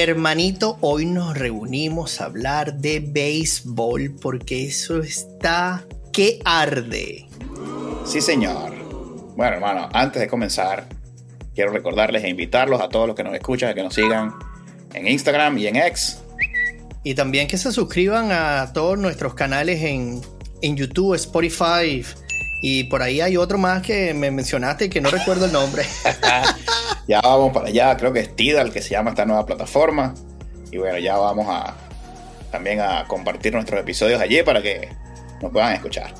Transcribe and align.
Hermanito, 0.00 0.78
hoy 0.80 1.04
nos 1.04 1.36
reunimos 1.36 2.20
a 2.20 2.24
hablar 2.24 2.74
de 2.74 3.00
béisbol 3.00 4.16
porque 4.20 4.66
eso 4.66 5.00
está 5.00 5.84
que 6.12 6.40
arde. 6.44 7.28
Sí, 8.04 8.20
señor. 8.20 8.74
Bueno, 9.36 9.54
hermano, 9.54 9.88
antes 9.92 10.20
de 10.20 10.28
comenzar, 10.28 10.86
quiero 11.54 11.72
recordarles 11.72 12.24
e 12.24 12.28
invitarlos 12.28 12.80
a 12.80 12.88
todos 12.88 13.06
los 13.06 13.14
que 13.14 13.22
nos 13.22 13.34
escuchan 13.34 13.70
a 13.70 13.74
que 13.74 13.82
nos 13.82 13.94
sigan 13.94 14.34
en 14.94 15.06
Instagram 15.06 15.58
y 15.58 15.66
en 15.66 15.76
X. 15.76 16.18
Y 17.04 17.14
también 17.14 17.46
que 17.46 17.58
se 17.58 17.70
suscriban 17.70 18.32
a 18.32 18.72
todos 18.72 18.98
nuestros 18.98 19.34
canales 19.34 19.82
en, 19.82 20.20
en 20.62 20.76
YouTube, 20.76 21.14
Spotify, 21.14 22.02
y 22.62 22.84
por 22.84 23.02
ahí 23.02 23.20
hay 23.20 23.36
otro 23.36 23.58
más 23.58 23.82
que 23.82 24.14
me 24.14 24.30
mencionaste 24.30 24.90
que 24.90 25.00
no 25.00 25.10
recuerdo 25.10 25.46
el 25.46 25.52
nombre. 25.52 25.84
ya 27.06 27.20
vamos 27.20 27.52
para 27.52 27.68
allá, 27.68 27.96
creo 27.96 28.12
que 28.12 28.20
es 28.20 28.36
Tidal 28.36 28.72
que 28.72 28.82
se 28.82 28.90
llama 28.90 29.10
esta 29.10 29.26
nueva 29.26 29.46
plataforma. 29.46 30.14
Y 30.70 30.78
bueno, 30.78 30.98
ya 30.98 31.16
vamos 31.16 31.46
a 31.48 31.76
también 32.50 32.80
a 32.80 33.06
compartir 33.06 33.54
nuestros 33.54 33.80
episodios 33.80 34.20
allí 34.20 34.42
para 34.42 34.62
que 34.62 34.88
nos 35.40 35.52
puedan 35.52 35.72
escuchar. 35.72 36.12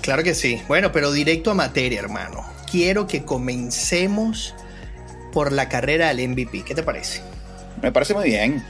Claro 0.00 0.22
que 0.22 0.34
sí. 0.34 0.60
Bueno, 0.68 0.92
pero 0.92 1.12
directo 1.12 1.50
a 1.50 1.54
materia, 1.54 2.00
hermano. 2.00 2.44
Quiero 2.70 3.06
que 3.06 3.24
comencemos 3.24 4.54
por 5.32 5.52
la 5.52 5.68
carrera 5.68 6.08
del 6.12 6.28
MVP. 6.28 6.64
¿Qué 6.64 6.74
te 6.74 6.82
parece? 6.82 7.22
Me 7.80 7.92
parece 7.92 8.14
muy 8.14 8.24
bien. 8.24 8.64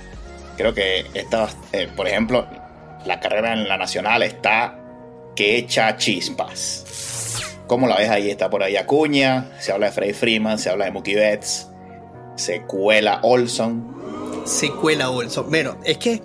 Creo 0.56 0.74
que 0.74 1.06
esta, 1.14 1.48
eh, 1.72 1.88
por 1.96 2.06
ejemplo, 2.06 2.46
la 3.06 3.20
carrera 3.20 3.52
en 3.52 3.68
la 3.68 3.76
nacional 3.76 4.22
está 4.22 4.78
que 5.34 5.56
echa 5.56 5.96
chispas. 5.96 6.81
Como 7.66 7.86
la 7.86 7.96
ves 7.96 8.10
ahí, 8.10 8.30
está 8.30 8.50
por 8.50 8.62
ahí 8.62 8.76
Acuña, 8.76 9.50
se 9.60 9.72
habla 9.72 9.86
de 9.86 9.92
Freddy 9.92 10.12
Freeman, 10.12 10.58
se 10.58 10.70
habla 10.70 10.86
de 10.86 10.90
Mookie 10.90 11.14
Betts, 11.14 11.68
se 12.36 12.62
cuela 12.62 13.20
Olson. 13.22 14.42
Se 14.44 14.70
cuela 14.70 15.10
Olson. 15.10 15.48
Bueno, 15.48 15.78
es 15.84 15.98
que 15.98 16.22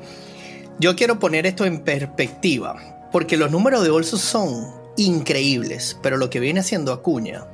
yo 0.79 0.95
quiero 0.95 1.19
poner 1.19 1.45
esto 1.45 1.65
en 1.65 1.79
perspectiva, 1.79 3.07
porque 3.11 3.37
los 3.37 3.51
números 3.51 3.83
de 3.83 3.89
Olson 3.89 4.19
son 4.19 4.75
increíbles, 4.97 5.97
pero 6.01 6.17
lo 6.17 6.29
que 6.29 6.39
viene 6.39 6.59
haciendo 6.59 6.91
Acuña 6.91 7.45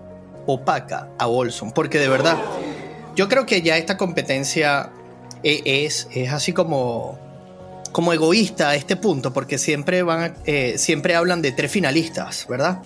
opaca 0.46 1.10
a 1.20 1.28
Olson, 1.28 1.72
porque 1.72 2.00
de 2.00 2.08
verdad, 2.08 2.38
yo 3.16 3.30
creo 3.30 3.46
que 3.46 3.62
ya 3.62 3.78
esta 3.78 3.98
competencia 3.98 4.92
e-, 5.44 5.86
es, 5.86 6.08
es 6.12 6.32
así 6.32 6.54
como 6.54 7.20
como 7.94 8.12
egoísta 8.12 8.70
a 8.70 8.76
este 8.76 8.98
punto, 8.98 9.32
porque 9.32 9.58
siempre, 9.58 10.04
van, 10.04 10.36
eh, 10.46 10.74
siempre 10.78 11.16
hablan 11.16 11.42
de 11.42 11.52
tres 11.52 11.72
finalistas, 11.72 12.46
¿verdad? 12.50 12.80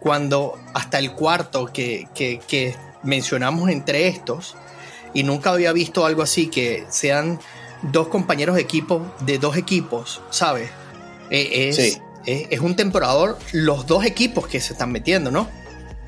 Cuando 0.00 0.58
hasta 0.74 0.98
el 0.98 1.12
cuarto 1.12 1.66
que, 1.66 2.08
que, 2.14 2.76
mencionamos 3.02 3.70
entre 3.70 4.08
estos, 4.08 4.56
y 5.14 5.22
nunca 5.22 5.50
había 5.50 5.72
visto 5.72 6.04
algo 6.04 6.22
así, 6.22 6.48
que 6.48 6.84
sean 6.88 7.38
dos 7.82 8.08
compañeros 8.08 8.56
de 8.56 8.62
equipo 8.62 9.14
de 9.20 9.38
dos 9.38 9.56
equipos, 9.56 10.20
¿sabes? 10.30 10.70
Eh, 11.30 11.68
es, 11.68 11.76
sí. 11.76 11.98
es, 12.26 12.60
un 12.60 12.76
temporador 12.76 13.38
los 13.52 13.86
dos 13.86 14.04
equipos 14.04 14.46
que 14.46 14.60
se 14.60 14.72
están 14.72 14.92
metiendo, 14.92 15.30
¿no? 15.30 15.48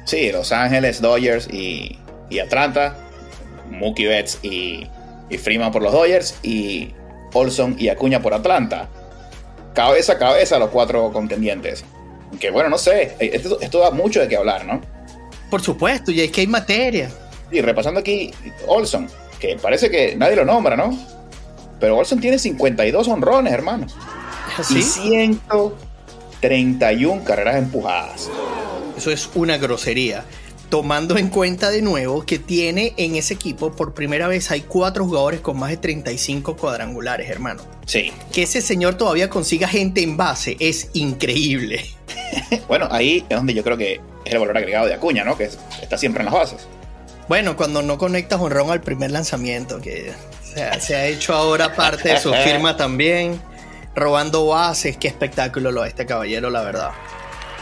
Sí, 0.04 0.32
Los 0.32 0.52
Ángeles, 0.52 1.00
Dodgers 1.00 1.48
y, 1.50 1.98
y 2.28 2.38
Atlanta, 2.40 2.96
Mookie 3.70 4.06
Betts 4.06 4.38
y, 4.42 4.88
y 5.30 5.38
Freeman 5.38 5.72
por 5.72 5.82
los 5.82 5.92
Dodgers 5.92 6.34
y 6.42 6.92
Olson 7.32 7.76
y 7.78 7.88
Acuña 7.88 8.20
por 8.20 8.34
Atlanta. 8.34 8.88
Cabeza 9.74 10.14
a 10.14 10.18
cabeza 10.18 10.58
los 10.58 10.70
cuatro 10.70 11.10
contendientes. 11.12 11.84
Que 12.38 12.50
bueno, 12.50 12.68
no 12.68 12.76
sé, 12.78 13.16
esto, 13.18 13.78
da 13.78 13.90
mucho 13.90 14.20
de 14.20 14.28
qué 14.28 14.36
hablar, 14.36 14.66
¿no? 14.66 14.82
Por 15.50 15.62
supuesto, 15.62 16.10
y 16.10 16.20
es 16.20 16.30
que 16.30 16.42
hay 16.42 16.46
materia. 16.46 17.10
Y 17.50 17.60
repasando 17.60 18.00
aquí, 18.00 18.32
Olson, 18.66 19.08
que 19.38 19.56
parece 19.56 19.90
que 19.90 20.16
nadie 20.16 20.36
lo 20.36 20.44
nombra, 20.44 20.76
¿no? 20.76 20.96
Pero 21.78 21.96
Olson 21.98 22.20
tiene 22.20 22.38
52 22.38 23.08
honrones, 23.08 23.52
hermano. 23.52 23.86
¿Sí? 24.62 24.78
Y 24.78 24.82
131 24.82 27.24
carreras 27.24 27.56
empujadas. 27.56 28.30
Eso 28.96 29.10
es 29.10 29.28
una 29.34 29.58
grosería 29.58 30.24
tomando 30.72 31.18
en 31.18 31.28
cuenta 31.28 31.70
de 31.70 31.82
nuevo 31.82 32.24
que 32.24 32.38
tiene 32.38 32.94
en 32.96 33.14
ese 33.14 33.34
equipo 33.34 33.72
por 33.72 33.92
primera 33.92 34.26
vez 34.26 34.50
hay 34.50 34.62
cuatro 34.62 35.04
jugadores 35.04 35.42
con 35.42 35.58
más 35.58 35.68
de 35.68 35.76
35 35.76 36.56
cuadrangulares, 36.56 37.28
hermano. 37.28 37.62
Sí. 37.84 38.10
Que 38.32 38.44
ese 38.44 38.62
señor 38.62 38.94
todavía 38.94 39.28
consiga 39.28 39.68
gente 39.68 40.02
en 40.02 40.16
base 40.16 40.56
es 40.60 40.88
increíble. 40.94 41.84
bueno, 42.68 42.88
ahí 42.90 43.22
es 43.28 43.36
donde 43.36 43.52
yo 43.52 43.62
creo 43.62 43.76
que 43.76 44.00
es 44.24 44.32
el 44.32 44.38
valor 44.38 44.56
agregado 44.56 44.86
de 44.86 44.94
Acuña, 44.94 45.24
¿no? 45.24 45.36
Que 45.36 45.50
está 45.82 45.98
siempre 45.98 46.22
en 46.22 46.32
las 46.32 46.34
bases. 46.34 46.66
Bueno, 47.28 47.54
cuando 47.54 47.82
no 47.82 47.98
conectas 47.98 48.40
honrón 48.40 48.70
al 48.70 48.80
primer 48.80 49.10
lanzamiento, 49.10 49.78
que 49.78 50.10
se 50.80 50.96
ha 50.96 51.04
hecho 51.04 51.34
ahora 51.34 51.76
parte 51.76 52.08
de 52.08 52.18
su 52.18 52.32
firma 52.44 52.78
también, 52.78 53.38
robando 53.94 54.46
bases, 54.46 54.96
qué 54.96 55.08
espectáculo 55.08 55.70
lo 55.70 55.82
de 55.82 55.90
este 55.90 56.06
caballero, 56.06 56.48
la 56.48 56.62
verdad. 56.62 56.92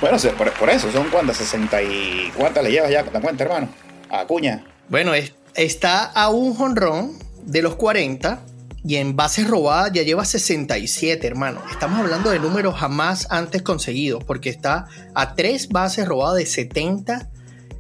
Bueno, 0.01 0.17
por, 0.59 0.71
eso, 0.71 0.91
son 0.91 1.11
cuántas, 1.11 1.37
60 1.37 1.83
y... 1.83 2.33
¿Cuántas 2.35 2.65
le 2.65 2.71
llevas 2.71 2.91
ya? 2.91 3.05
¿Te 3.05 3.21
cuenta, 3.21 3.45
hermano? 3.45 3.69
Acuña. 4.09 4.65
Bueno, 4.89 5.13
está 5.55 6.05
a 6.05 6.31
un 6.31 6.55
jonrón 6.55 7.19
de 7.45 7.61
los 7.61 7.77
40 7.77 8.41
y 8.83 8.97
en 8.97 9.15
bases 9.15 9.47
robadas 9.47 9.93
ya 9.93 10.03
lleva 10.03 10.25
67, 10.25 11.27
hermano. 11.27 11.61
Estamos 11.71 12.01
hablando 12.01 12.31
de 12.31 12.39
números 12.39 12.77
jamás 12.77 13.27
antes 13.31 13.61
conseguidos, 13.61 14.25
porque 14.25 14.49
está 14.49 14.87
a 15.15 15.35
tres 15.35 15.69
bases 15.69 16.09
robadas 16.09 16.39
de 16.39 16.47
70 16.47 17.29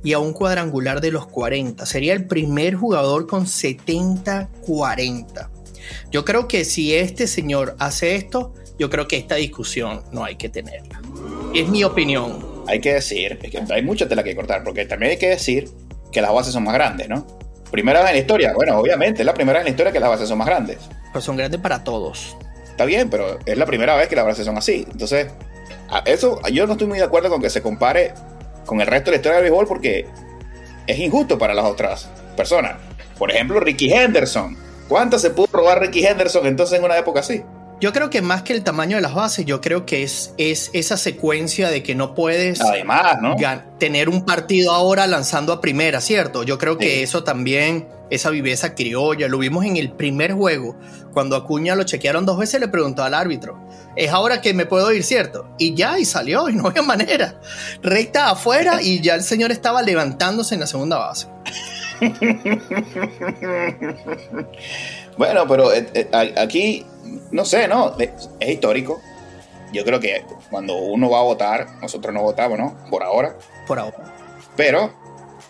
y 0.04 0.12
a 0.12 0.18
un 0.18 0.34
cuadrangular 0.34 1.00
de 1.00 1.12
los 1.12 1.26
40. 1.26 1.86
Sería 1.86 2.12
el 2.12 2.26
primer 2.26 2.74
jugador 2.74 3.26
con 3.26 3.46
70-40. 3.46 5.48
Yo 6.10 6.26
creo 6.26 6.48
que 6.48 6.66
si 6.66 6.94
este 6.94 7.26
señor 7.26 7.76
hace 7.78 8.16
esto, 8.16 8.52
yo 8.78 8.90
creo 8.90 9.08
que 9.08 9.16
esta 9.16 9.36
discusión 9.36 10.02
no 10.12 10.24
hay 10.24 10.36
que 10.36 10.48
tenerla. 10.48 10.89
Es 11.54 11.68
mi 11.68 11.84
opinión. 11.84 12.64
Hay 12.68 12.80
que 12.80 12.94
decir, 12.94 13.38
es 13.42 13.50
que 13.50 13.62
hay 13.72 13.82
mucha 13.82 14.08
tela 14.08 14.22
que 14.22 14.34
cortar, 14.36 14.62
porque 14.62 14.84
también 14.84 15.12
hay 15.12 15.18
que 15.18 15.28
decir 15.28 15.68
que 16.12 16.20
las 16.20 16.32
bases 16.32 16.52
son 16.52 16.64
más 16.64 16.74
grandes, 16.74 17.08
¿no? 17.08 17.26
Primera 17.70 18.00
vez 18.00 18.10
en 18.10 18.16
la 18.16 18.20
historia, 18.20 18.52
bueno, 18.54 18.78
obviamente, 18.78 19.22
es 19.22 19.26
la 19.26 19.34
primera 19.34 19.58
vez 19.58 19.62
en 19.62 19.66
la 19.66 19.70
historia 19.70 19.92
que 19.92 20.00
las 20.00 20.08
bases 20.08 20.28
son 20.28 20.38
más 20.38 20.46
grandes. 20.46 20.78
Pero 21.12 21.20
son 21.20 21.36
grandes 21.36 21.60
para 21.60 21.84
todos. 21.84 22.36
Está 22.68 22.84
bien, 22.84 23.10
pero 23.10 23.38
es 23.44 23.58
la 23.58 23.66
primera 23.66 23.96
vez 23.96 24.08
que 24.08 24.16
las 24.16 24.24
bases 24.24 24.46
son 24.46 24.56
así. 24.56 24.86
Entonces, 24.90 25.28
eso 26.06 26.40
yo 26.52 26.66
no 26.66 26.72
estoy 26.72 26.86
muy 26.86 26.98
de 26.98 27.04
acuerdo 27.04 27.28
con 27.28 27.40
que 27.40 27.50
se 27.50 27.62
compare 27.62 28.14
con 28.66 28.80
el 28.80 28.86
resto 28.86 29.10
de 29.10 29.16
la 29.16 29.16
historia 29.16 29.36
del 29.36 29.44
béisbol 29.44 29.66
porque 29.66 30.06
es 30.86 30.98
injusto 30.98 31.38
para 31.38 31.54
las 31.54 31.64
otras 31.64 32.08
personas. 32.36 32.76
Por 33.18 33.30
ejemplo, 33.30 33.60
Ricky 33.60 33.92
Henderson. 33.92 34.56
¿Cuántas 34.88 35.22
se 35.22 35.30
pudo 35.30 35.48
robar 35.52 35.80
Ricky 35.80 36.04
Henderson 36.04 36.46
entonces 36.46 36.78
en 36.78 36.84
una 36.84 36.96
época 36.96 37.20
así? 37.20 37.42
Yo 37.80 37.94
creo 37.94 38.10
que 38.10 38.20
más 38.20 38.42
que 38.42 38.52
el 38.52 38.62
tamaño 38.62 38.96
de 38.96 39.02
las 39.02 39.14
bases, 39.14 39.46
yo 39.46 39.62
creo 39.62 39.86
que 39.86 40.02
es, 40.02 40.34
es 40.36 40.68
esa 40.74 40.98
secuencia 40.98 41.70
de 41.70 41.82
que 41.82 41.94
no 41.94 42.14
puedes 42.14 42.60
Además, 42.60 43.16
¿no? 43.22 43.36
tener 43.78 44.10
un 44.10 44.26
partido 44.26 44.72
ahora 44.72 45.06
lanzando 45.06 45.54
a 45.54 45.62
primera, 45.62 46.02
¿cierto? 46.02 46.42
Yo 46.42 46.58
creo 46.58 46.76
que 46.76 47.02
eso 47.02 47.24
también, 47.24 47.88
esa 48.10 48.28
viveza 48.28 48.74
criolla, 48.74 49.28
lo 49.28 49.38
vimos 49.38 49.64
en 49.64 49.78
el 49.78 49.92
primer 49.92 50.34
juego, 50.34 50.76
cuando 51.14 51.36
Acuña 51.36 51.74
lo 51.74 51.84
chequearon 51.84 52.26
dos 52.26 52.38
veces, 52.38 52.60
le 52.60 52.68
preguntó 52.68 53.02
al 53.02 53.14
árbitro, 53.14 53.58
es 53.96 54.10
ahora 54.10 54.42
que 54.42 54.52
me 54.52 54.66
puedo 54.66 54.92
ir, 54.92 55.02
¿cierto? 55.02 55.48
Y 55.58 55.74
ya, 55.74 55.98
y 55.98 56.04
salió, 56.04 56.50
y 56.50 56.52
no 56.52 56.68
había 56.68 56.82
manera. 56.82 57.40
Recta 57.82 58.30
afuera 58.30 58.82
y 58.82 59.00
ya 59.00 59.14
el 59.14 59.22
señor 59.22 59.52
estaba 59.52 59.80
levantándose 59.80 60.54
en 60.54 60.60
la 60.60 60.66
segunda 60.66 60.98
base. 60.98 61.28
bueno, 65.20 65.46
pero 65.46 65.70
eh, 65.70 65.86
eh, 65.92 66.34
aquí 66.38 66.86
no 67.30 67.44
sé, 67.44 67.68
¿no? 67.68 67.94
Es, 67.98 68.30
histórico. 68.48 69.02
Yo 69.70 69.84
creo 69.84 70.00
que 70.00 70.24
cuando 70.50 70.76
uno 70.78 71.10
va 71.10 71.18
a 71.18 71.24
votar, 71.24 71.66
nosotros 71.82 72.14
no 72.14 72.22
votamos, 72.22 72.58
¿no? 72.58 72.74
Por 72.88 73.02
ahora. 73.02 73.36
Por 73.66 73.78
ahora. 73.78 74.14
Pero 74.56 74.94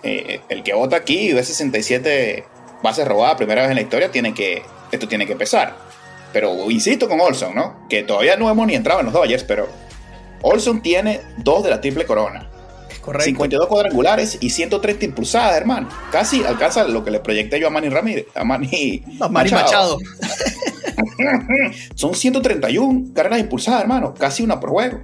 eh, 0.03 0.41
el 0.49 0.65
que 0.65 0.75
vota 0.75 0.97
aquí 0.97 1.29
y 1.29 1.33
ve 1.35 1.45
67 1.45 2.45
bases 2.83 3.07
robadas 3.07 3.37
primera 3.37 3.63
vez 3.63 3.71
en 3.71 3.77
la 3.77 3.83
historia, 3.83 4.11
tiene 4.11 4.35
que, 4.35 4.65
esto 4.91 5.07
tiene 5.07 5.25
que 5.25 5.37
pesar. 5.37 5.77
Pero 6.33 6.69
insisto 6.69 7.09
con 7.09 7.21
Olson, 7.21 7.55
¿no? 7.55 7.87
Que 7.89 8.03
todavía 8.03 8.35
no 8.35 8.51
hemos 8.51 8.67
ni 8.67 8.75
entrado 8.75 8.99
en 8.99 9.07
los 9.07 9.15
Dodgers, 9.15 9.45
pero 9.45 9.69
Olson 10.43 10.83
tiene 10.83 11.21
dos 11.37 11.63
de 11.63 11.71
la 11.71 11.81
triple 11.81 12.07
corona. 12.07 12.50
Correcto. 13.01 13.25
52 13.25 13.67
cuadrangulares 13.67 14.39
y 14.41 14.51
130 14.51 15.05
impulsadas, 15.05 15.57
hermano. 15.57 15.89
Casi 16.13 16.45
alcanza 16.45 16.87
lo 16.87 17.03
que 17.05 17.11
le 17.11 17.21
proyecté 17.21 17.59
yo 17.59 17.69
a 17.69 17.71
Manny 17.71 17.89
Ramírez. 17.89 18.27
A 18.35 18.45
Manny, 18.45 19.03
a 19.21 19.29
Manny 19.29 19.51
Machado. 19.51 19.99
Son 21.95 22.15
131 22.15 23.13
carreras 23.15 23.41
impulsadas, 23.41 23.83
hermano. 23.83 24.15
Casi 24.15 24.43
una 24.43 24.61
por 24.61 24.71
juego. 24.71 25.01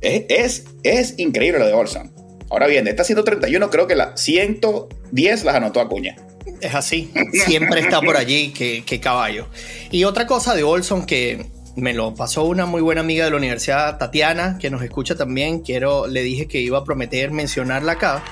Es, 0.00 0.24
es, 0.28 0.64
es 0.82 1.18
increíble 1.18 1.58
lo 1.58 1.66
de 1.66 1.72
Olson. 1.72 2.12
Ahora 2.50 2.66
bien, 2.66 2.84
de 2.84 2.90
estas 2.90 3.06
131, 3.06 3.70
creo 3.70 3.86
que 3.86 3.94
las 3.94 4.20
110 4.20 5.44
las 5.44 5.54
anotó 5.54 5.80
Acuña. 5.80 6.16
Es 6.60 6.74
así. 6.74 7.12
Siempre 7.46 7.80
está 7.80 8.00
por 8.00 8.16
allí, 8.16 8.52
que, 8.52 9.00
caballo. 9.00 9.48
Y 9.90 10.04
otra 10.04 10.26
cosa 10.26 10.54
de 10.54 10.64
Olson 10.64 11.06
que 11.06 11.46
me 11.76 11.94
lo 11.94 12.14
pasó 12.14 12.44
una 12.44 12.66
muy 12.66 12.82
buena 12.82 13.00
amiga 13.00 13.24
de 13.24 13.30
la 13.30 13.36
universidad, 13.36 13.98
Tatiana, 13.98 14.58
que 14.58 14.70
nos 14.70 14.82
escucha 14.82 15.16
también. 15.16 15.60
Quiero, 15.60 16.06
le 16.06 16.22
dije 16.22 16.46
que 16.46 16.60
iba 16.60 16.78
a 16.78 16.84
prometer 16.84 17.30
mencionarla 17.30 17.92
acá. 17.92 18.22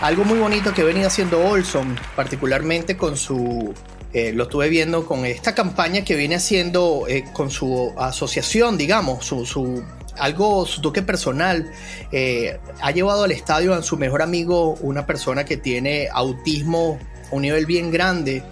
Algo 0.00 0.24
muy 0.24 0.38
bonito 0.38 0.72
que 0.72 0.82
venía 0.82 1.06
haciendo 1.06 1.44
Olson, 1.46 1.98
particularmente 2.16 2.96
con 2.96 3.16
su 3.16 3.74
eh, 4.12 4.32
lo 4.32 4.44
estuve 4.44 4.68
viendo 4.68 5.06
con 5.06 5.24
esta 5.24 5.54
campaña 5.54 6.02
que 6.02 6.16
viene 6.16 6.34
haciendo 6.34 7.04
eh, 7.06 7.24
con 7.32 7.50
su 7.50 7.92
asociación, 7.96 8.76
digamos, 8.76 9.24
su, 9.24 9.46
su, 9.46 9.84
algo, 10.18 10.66
su 10.66 10.80
toque 10.80 11.02
personal. 11.02 11.70
Eh, 12.10 12.58
ha 12.80 12.90
llevado 12.90 13.24
al 13.24 13.30
estadio 13.30 13.72
a 13.72 13.82
su 13.82 13.96
mejor 13.96 14.22
amigo, 14.22 14.74
una 14.80 15.06
persona 15.06 15.44
que 15.44 15.56
tiene 15.56 16.08
autismo 16.12 16.98
a 17.30 17.36
un 17.36 17.42
nivel 17.42 17.66
bien 17.66 17.92
grande, 17.92 18.42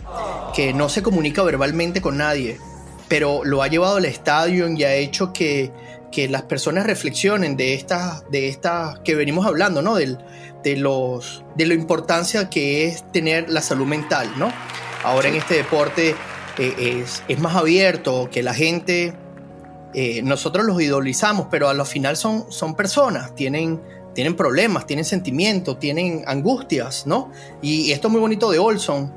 que 0.55 0.73
no 0.73 0.89
se 0.89 1.03
comunica 1.03 1.43
verbalmente 1.43 2.01
con 2.01 2.19
nadie, 2.19 2.59
pero 3.09 3.43
lo 3.45 3.63
ha 3.63 3.69
llevado 3.69 3.97
al 3.97 4.05
estadio 4.05 4.69
y 4.69 4.85
ha 4.85 4.95
hecho 4.95 5.33
que, 5.33 5.73
que 6.13 6.29
las 6.29 6.43
personas 6.43 6.87
reflexionen 6.87 7.57
de 7.57 7.75
estas, 7.75 8.29
de 8.31 8.49
estas 8.49 8.99
que 9.01 9.15
venimos 9.15 9.47
hablando, 9.47 9.83
¿no? 9.83 9.95
Del, 9.97 10.19
de, 10.63 10.77
los, 10.77 11.45
de 11.57 11.67
la 11.67 11.75
importancia 11.75 12.51
que 12.51 12.87
es 12.87 13.11
tener 13.13 13.51
la 13.51 13.63
salud 13.63 13.87
mental, 13.87 14.31
¿no? 14.37 14.53
Ahora 15.05 15.29
en 15.29 15.37
este 15.37 15.55
deporte 15.55 16.15
eh, 16.59 17.05
es, 17.29 17.39
más 17.39 17.55
abierto, 17.55 18.29
que 18.31 18.43
la 18.43 18.55
gente, 18.55 19.15
eh, 19.95 20.23
nosotros 20.23 20.67
los 20.67 20.81
idolizamos, 20.83 21.47
pero 21.51 21.69
a 21.69 21.75
lo 21.75 21.85
final 21.85 22.17
son, 22.17 22.51
son 22.51 22.75
personas, 22.75 23.35
tienen, 23.35 23.81
tienen 24.15 24.35
problemas, 24.35 24.87
tienen 24.87 25.05
sentimientos, 25.05 25.79
tienen 25.79 26.25
angustias, 26.27 27.07
¿no? 27.07 27.31
Y 27.63 27.93
esto 27.93 28.09
es 28.09 28.13
muy 28.13 28.21
bonito 28.21 28.51
de 28.51 28.59
Olson. 28.59 29.13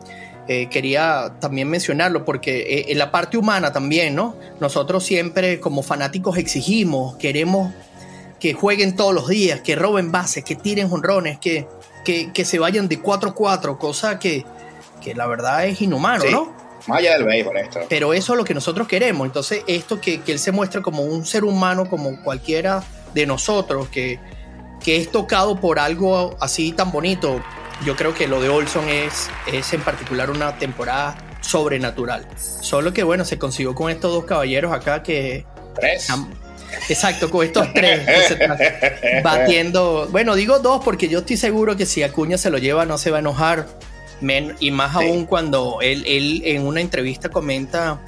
Eh, 0.48 0.68
quería 0.70 1.34
también 1.40 1.70
mencionarlo 1.70 2.26
porque 2.26 2.86
en 2.88 2.98
la 2.98 3.12
parte 3.12 3.38
humana 3.38 3.72
también, 3.72 4.16
¿no? 4.16 4.36
Nosotros 4.60 5.06
siempre 5.06 5.60
como 5.60 5.84
fanáticos 5.84 6.38
exigimos, 6.38 7.16
queremos 7.18 7.72
que 8.40 8.54
jueguen 8.54 8.96
todos 8.96 9.14
los 9.14 9.28
días, 9.28 9.62
que 9.62 9.76
roben 9.76 10.12
bases, 10.12 10.44
que 10.44 10.56
tiren 10.56 10.90
jonrones, 10.90 11.38
que, 11.38 11.68
que, 12.04 12.34
que 12.34 12.44
se 12.44 12.58
vayan 12.58 12.88
de 12.88 13.00
4-4, 13.00 13.78
cosa 13.78 14.18
que, 14.18 14.44
que 15.00 15.14
la 15.14 15.28
verdad 15.28 15.68
es 15.68 15.80
inhumano, 15.82 16.24
¿no? 16.32 16.62
Más 16.88 17.00
allá 17.00 17.14
del 17.14 17.26
béisbol 17.26 17.58
esto. 17.58 17.80
Pero 17.88 18.14
eso 18.14 18.34
es 18.34 18.38
lo 18.38 18.44
que 18.44 18.56
nosotros 18.56 18.88
queremos. 18.88 19.28
Entonces, 19.28 19.64
esto 19.68 20.02
que, 20.02 20.22
él 20.26 20.40
se 20.40 20.52
muestra 20.52 20.82
como 20.82 21.04
un 21.04 21.26
ser 21.26 21.44
humano, 21.44 21.88
como 21.88 22.22
cualquiera 22.24 22.84
de 23.14 23.28
nosotros, 23.28 23.90
que, 23.90 24.20
que 24.84 24.98
es 24.98 25.12
tocado 25.12 25.60
por 25.60 25.78
algo 25.78 26.36
así 26.40 26.72
tan 26.72 26.92
bonito, 26.92 27.44
yo 27.86 27.96
creo 27.96 28.14
que 28.14 28.28
lo 28.28 28.42
de 28.42 28.50
Olson 28.50 28.88
es, 28.90 29.30
es 29.52 29.74
en 29.74 29.82
particular 29.82 30.30
una 30.30 30.58
temporada 30.58 31.18
sobrenatural. 31.42 32.28
Solo 32.62 32.94
que 32.94 33.04
bueno, 33.04 33.26
se 33.26 33.38
consiguió 33.38 33.76
con 33.76 33.90
estos 33.90 34.14
dos 34.14 34.26
caballeros 34.26 34.74
acá 34.74 35.04
que... 35.04 35.46
Tres. 35.76 36.08
Exacto, 36.90 37.30
con 37.30 37.46
estos 37.46 37.74
tres 37.74 38.08
batiendo. 39.24 40.08
Bueno, 40.12 40.36
digo 40.36 40.60
dos 40.60 40.84
porque 40.84 41.10
yo 41.10 41.20
estoy 41.20 41.38
seguro 41.38 41.76
que 41.76 41.86
si 41.86 42.04
Acuña 42.04 42.38
se 42.38 42.50
lo 42.50 42.58
lleva 42.58 42.86
no 42.86 42.98
se 42.98 43.12
va 43.12 43.18
a 43.18 43.20
enojar 43.20 43.68
y 44.60 44.72
más 44.72 44.96
aún 44.96 45.26
cuando 45.26 45.80
él, 45.82 46.04
él 46.06 46.44
en 46.46 46.66
una 46.66 46.80
entrevista 46.80 47.30
comenta 47.30 48.00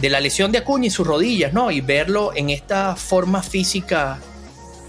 de 0.00 0.08
la 0.08 0.20
lesión 0.20 0.50
de 0.50 0.58
Acuña 0.58 0.86
y 0.86 0.90
sus 0.90 1.06
rodillas, 1.06 1.52
¿no? 1.52 1.70
Y 1.70 1.80
verlo 1.80 2.32
en 2.34 2.50
esta 2.50 2.96
forma 2.96 3.42
física, 3.42 4.18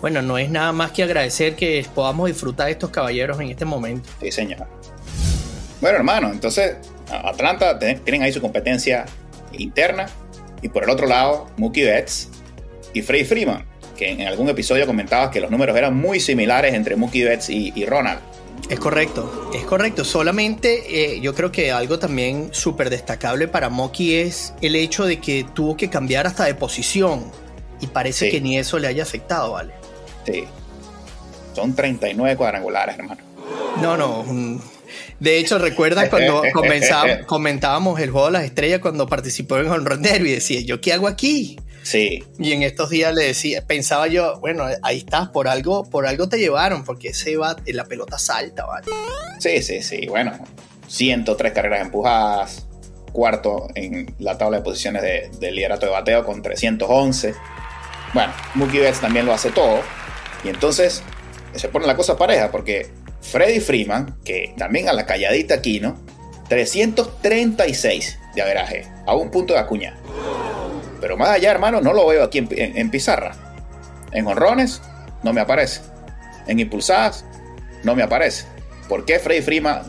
bueno, 0.02 0.22
no 0.22 0.38
es 0.38 0.50
nada 0.50 0.72
más 0.72 0.92
que 0.92 1.04
agradecer 1.04 1.56
que 1.56 1.86
podamos 1.94 2.28
disfrutar 2.28 2.68
de 2.68 2.74
estos 2.74 2.90
caballeros 2.90 3.40
en 3.40 3.50
este 3.50 3.66
momento. 3.66 4.10
Sí, 4.22 4.32
señor. 4.32 4.68
Bueno, 5.82 5.98
hermano, 5.98 6.32
entonces 6.32 6.78
Atlanta 7.10 7.78
tienen 7.80 8.24
ahí 8.24 8.32
su 8.32 8.42
competencia 8.42 9.06
interna 9.54 10.08
y 10.62 10.70
por 10.70 10.84
el 10.84 10.90
otro 10.90 11.08
lado, 11.08 11.48
Mookie 11.58 11.84
Betts 11.84 12.30
y 12.94 13.02
Frey 13.02 13.24
Freeman, 13.26 13.66
que 13.96 14.12
en 14.12 14.22
algún 14.22 14.50
episodio 14.50 14.86
comentabas 14.86 15.30
que 15.30 15.40
los 15.40 15.52
números 15.52 15.78
eran 15.78 15.96
muy 15.96 16.20
similares 16.20 16.74
entre 16.74 16.96
Mookie 16.96 17.24
Betts 17.24 17.50
y 17.50 17.86
Ronald. 17.86 18.20
Es 18.70 18.80
correcto, 18.80 19.50
es 19.54 19.64
correcto. 19.64 20.04
Solamente 20.04 21.14
eh, 21.16 21.22
yo 21.22 21.34
creo 21.34 21.52
que 21.54 21.72
algo 21.72 22.00
también 22.00 22.50
súper 22.52 22.90
destacable 22.90 23.48
para 23.48 23.70
Moki 23.70 24.16
es 24.16 24.54
el 24.62 24.76
hecho 24.76 25.06
de 25.06 25.20
que 25.22 25.46
tuvo 25.54 25.78
que 25.78 25.90
cambiar 25.90 26.28
hasta 26.28 26.44
de 26.44 26.54
posición 26.54 27.32
y 27.82 27.88
parece 27.88 28.30
que 28.30 28.42
ni 28.42 28.58
eso 28.58 28.80
le 28.80 28.88
haya 28.88 29.04
afectado, 29.04 29.54
¿vale? 29.54 29.74
Sí. 30.26 30.46
Son 31.54 31.76
39 31.76 32.36
cuadrangulares, 32.38 32.98
hermano. 32.98 33.22
No, 33.82 33.98
no. 33.98 34.26
De 35.20 35.38
hecho, 35.38 35.58
recuerda 35.58 36.10
cuando 36.12 36.44
comentábamos 37.26 38.00
el 38.00 38.12
juego 38.12 38.28
de 38.28 38.34
las 38.34 38.44
estrellas 38.44 38.80
cuando 38.80 39.08
participó 39.08 39.58
en 39.58 40.02
Derby 40.02 40.30
y 40.30 40.36
decía, 40.36 40.62
¿yo 40.62 40.82
qué 40.82 40.94
hago 40.94 41.08
aquí? 41.08 41.60
Sí. 41.84 42.24
Y 42.38 42.52
en 42.52 42.64
estos 42.64 42.90
días 42.90 43.16
le 43.16 43.24
decía, 43.24 43.66
pensaba 43.66 44.08
yo, 44.08 44.40
bueno, 44.40 44.66
ahí 44.84 44.98
estás, 44.98 45.30
por 45.30 45.48
algo, 45.48 45.90
por 45.90 46.06
algo 46.06 46.28
te 46.28 46.38
llevaron, 46.38 46.84
porque 46.84 47.10
ese 47.10 47.38
va, 47.38 47.56
la 47.66 47.86
pelota 47.86 48.20
salta, 48.20 48.66
¿vale? 48.66 48.88
Sí, 49.40 49.62
sí, 49.62 49.82
sí. 49.82 50.06
Bueno, 50.08 50.34
103 50.88 51.54
carreras 51.54 51.82
empujadas, 51.82 52.68
cuarto 53.14 53.68
en 53.76 54.14
la 54.20 54.38
tabla 54.38 54.58
de 54.58 54.64
posiciones 54.64 55.02
de, 55.02 55.32
de 55.40 55.52
liderato 55.52 55.86
de 55.86 55.94
bateo 55.94 56.26
con 56.26 56.42
311. 56.42 57.34
Bueno, 58.14 58.34
Mookie 58.56 58.80
Betts 58.80 59.02
también 59.02 59.26
lo 59.26 59.34
hace 59.34 59.52
todo. 59.52 59.82
Y 60.44 60.50
entonces 60.50 61.04
se 61.56 61.70
pone 61.70 61.88
la 61.88 61.96
cosa 61.96 62.18
pareja, 62.18 62.52
porque 62.52 62.90
Freddy 63.22 63.60
Freeman, 63.60 64.18
que 64.24 64.54
también 64.58 64.90
a 64.90 64.94
la 64.94 65.06
calladita 65.06 65.56
aquí, 65.56 65.80
¿no? 65.80 65.98
336 66.50 68.20
de 68.36 68.42
averaje, 68.42 68.88
a 69.06 69.16
un 69.16 69.32
punto 69.32 69.54
de 69.54 69.60
acuña. 69.60 69.98
Pero 71.02 71.18
más 71.18 71.30
allá, 71.30 71.52
hermano, 71.52 71.82
no 71.82 71.94
lo 71.94 72.08
veo 72.08 72.24
aquí 72.24 72.48
en, 72.50 72.90
pizarra. 72.90 73.36
En 74.12 74.26
honrones, 74.28 74.82
no 75.24 75.34
me 75.34 75.42
aparece. 75.42 75.82
En 76.48 76.60
impulsadas, 76.60 77.26
no 77.84 77.96
me 77.96 78.04
aparece. 78.04 78.46
¿Por 78.88 79.06
qué 79.06 79.20
Freddy 79.20 79.42
Freeman 79.42 79.82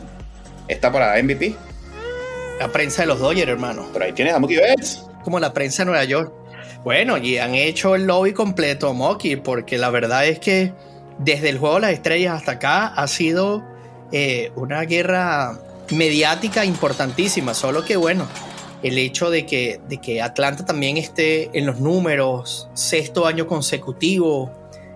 está 0.67 0.91
para 0.91 1.21
MVP? 1.21 1.55
La 2.59 2.67
prensa 2.67 3.03
de 3.03 3.07
los 3.07 3.19
Dodgers, 3.19 3.49
hermano. 3.49 3.87
Pero 3.93 4.05
ahí 4.05 4.11
tienes 4.11 4.33
a 4.33 4.39
Mookie 4.39 4.57
Betts. 4.57 5.03
Como 5.23 5.39
la 5.39 5.53
prensa 5.53 5.83
de 5.83 5.91
Nueva 5.91 6.03
York. 6.03 6.33
Bueno, 6.83 7.17
y 7.17 7.37
han 7.37 7.55
hecho 7.55 7.95
el 7.95 8.05
lobby 8.05 8.33
completo 8.33 8.89
a 8.89 8.93
Mookie, 8.93 9.35
porque 9.35 9.77
la 9.77 9.89
verdad 9.89 10.25
es 10.25 10.39
que 10.39 10.73
desde 11.17 11.49
el 11.49 11.57
juego 11.57 11.75
de 11.75 11.81
las 11.81 11.91
estrellas 11.91 12.35
hasta 12.35 12.53
acá 12.53 12.87
ha 12.87 13.07
sido 13.07 13.63
eh, 14.11 14.51
una 14.55 14.81
guerra 14.83 15.59
mediática 15.91 16.63
importantísima. 16.63 17.53
Solo 17.53 17.83
que, 17.83 17.97
bueno, 17.97 18.27
el 18.81 18.97
hecho 18.97 19.29
de 19.29 19.45
que, 19.45 19.81
de 19.89 19.97
que 19.97 20.21
Atlanta 20.21 20.65
también 20.65 20.97
esté 20.97 21.49
en 21.57 21.65
los 21.65 21.79
números, 21.79 22.69
sexto 22.73 23.27
año 23.27 23.45
consecutivo, 23.45 24.51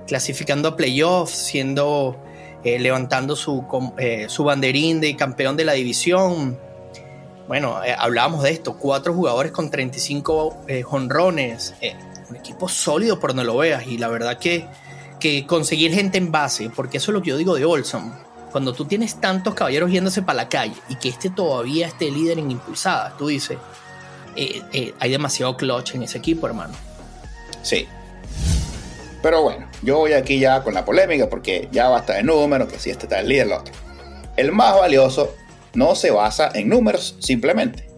clasificando 0.08 0.70
a 0.70 0.76
playoffs, 0.78 1.36
siendo, 1.36 2.16
eh, 2.64 2.80
levantando 2.80 3.36
su, 3.36 3.66
eh, 3.98 4.28
su 4.30 4.46
banderín 4.46 5.02
de 5.02 5.16
campeón 5.16 5.58
de 5.58 5.66
la 5.66 5.74
división. 5.74 6.58
Bueno, 7.48 7.84
eh, 7.84 7.96
hablábamos 7.98 8.44
de 8.44 8.52
esto, 8.52 8.78
cuatro 8.78 9.14
jugadores 9.14 9.52
con 9.52 9.70
35 9.70 10.66
jonrones, 10.86 11.74
un 12.30 12.36
equipo 12.36 12.70
sólido 12.70 13.20
por 13.20 13.32
donde 13.32 13.44
lo 13.44 13.58
veas, 13.58 13.86
y 13.86 13.98
la 13.98 14.08
verdad 14.08 14.38
que, 14.40 14.66
que 15.20 15.46
conseguir 15.46 15.94
gente 15.94 16.18
en 16.18 16.32
base, 16.32 16.70
porque 16.70 16.98
eso 16.98 17.12
es 17.12 17.14
lo 17.14 17.22
que 17.22 17.32
yo 17.32 17.38
digo 17.38 17.56
de 17.56 17.66
Olson, 17.66 18.14
cuando 18.54 18.72
tú 18.72 18.86
tienes 18.86 19.20
tantos 19.20 19.56
caballeros 19.56 19.92
yéndose 19.92 20.22
para 20.22 20.38
la 20.38 20.48
calle 20.48 20.76
y 20.88 20.96
que 20.96 21.10
este 21.10 21.32
todavía 21.32 21.88
esté 21.88 22.12
líder 22.12 22.38
en 22.38 22.52
impulsadas, 22.52 23.18
tú 23.18 23.28
dices, 23.28 23.58
eh, 24.36 24.62
eh, 24.72 24.94
hay 25.00 25.10
demasiado 25.10 25.58
clutch 25.58 25.96
en 25.96 26.04
ese 26.04 26.20
equipo, 26.20 26.46
hermano. 26.46 26.76
Sí. 27.64 27.88
Pero 29.24 29.42
bueno, 29.42 29.68
yo 29.82 29.98
voy 29.98 30.14
aquí 30.14 30.40
ya 30.40 30.62
con 30.62 30.76
la 30.76 30.86
polémica 30.86 31.30
porque 31.30 31.68
ya 31.72 31.90
basta 31.90 32.14
de 32.14 32.24
números, 32.24 32.72
que 32.72 32.78
si 32.78 32.92
este 32.92 33.06
está 33.06 33.20
el 33.22 33.28
líder, 33.28 33.48
el 33.48 33.54
otro. 33.54 33.74
El 34.38 34.52
más 34.52 34.76
valioso 34.76 35.34
no 35.74 35.96
se 35.96 36.12
basa 36.12 36.52
en 36.54 36.70
números 36.70 37.18
simplemente, 37.20 37.90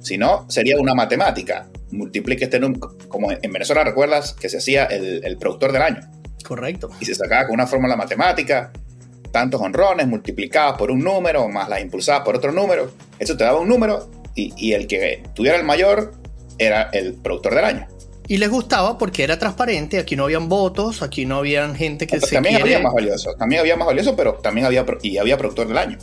sino 0.00 0.48
sería 0.50 0.78
una 0.78 0.94
matemática. 0.94 1.68
Multiplique 1.90 2.44
este 2.44 2.58
número, 2.58 2.96
como 3.08 3.30
en 3.30 3.52
Venezuela 3.52 3.84
recuerdas 3.84 4.32
que 4.32 4.48
se 4.48 4.58
hacía 4.58 4.84
el, 4.86 5.24
el 5.24 5.36
productor 5.36 5.72
del 5.72 5.82
año. 5.82 6.00
Correcto. 6.44 6.90
Y 7.00 7.04
se 7.04 7.14
sacaba 7.14 7.46
con 7.46 7.54
una 7.54 7.66
fórmula 7.66 7.96
matemática 7.96 8.72
tantos 9.34 9.60
honrones 9.60 10.06
multiplicados 10.06 10.78
por 10.78 10.92
un 10.92 11.00
número 11.00 11.48
más 11.48 11.68
las 11.68 11.80
impulsadas 11.80 12.22
por 12.22 12.36
otro 12.36 12.52
número. 12.52 12.92
Eso 13.18 13.36
te 13.36 13.42
daba 13.42 13.58
un 13.58 13.68
número 13.68 14.08
y, 14.36 14.72
el 14.72 14.86
que 14.86 15.24
tuviera 15.34 15.56
el 15.58 15.64
mayor 15.64 16.12
era 16.56 16.84
el 16.92 17.14
productor 17.14 17.56
del 17.56 17.64
año. 17.64 17.88
Y 18.28 18.38
les 18.38 18.48
gustaba 18.48 18.96
porque 18.96 19.24
era 19.24 19.36
transparente, 19.36 19.98
aquí 19.98 20.14
no 20.14 20.24
habían 20.24 20.48
votos, 20.48 21.02
aquí 21.02 21.26
no 21.26 21.38
habían 21.38 21.74
gente 21.74 22.06
que 22.06 22.20
se 22.20 22.36
También 22.36 22.62
había 22.62 22.78
más 22.78 22.94
valioso, 22.94 23.34
también 23.34 23.60
había 23.60 23.76
más 23.76 23.86
valioso, 23.86 24.14
pero 24.14 24.34
también 24.34 24.66
había, 24.66 24.86
y 25.02 25.18
había 25.18 25.36
productor 25.36 25.66
del 25.66 25.78
año. 25.78 25.98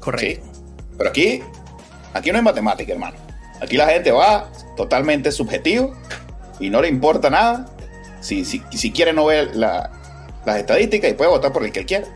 Correcto. 0.00 0.46
Pero 0.96 1.10
aquí, 1.10 1.42
aquí 2.12 2.30
no 2.30 2.38
hay 2.38 2.44
matemática, 2.44 2.92
hermano. 2.92 3.16
Aquí 3.60 3.76
la 3.76 3.86
gente 3.86 4.10
va 4.10 4.50
totalmente 4.76 5.32
subjetivo 5.32 5.94
y 6.60 6.70
no 6.70 6.80
le 6.80 6.88
importa 6.88 7.30
nada. 7.30 7.66
Si, 8.20 8.44
si, 8.44 8.62
si 8.72 8.90
quiere 8.90 9.12
no 9.12 9.26
ver 9.26 9.54
las 9.54 9.90
estadísticas 10.46 11.10
y 11.10 11.14
puede 11.14 11.30
votar 11.30 11.52
por 11.52 11.64
el 11.64 11.72
que 11.72 11.80
él 11.80 11.86
quiera. 11.86 12.06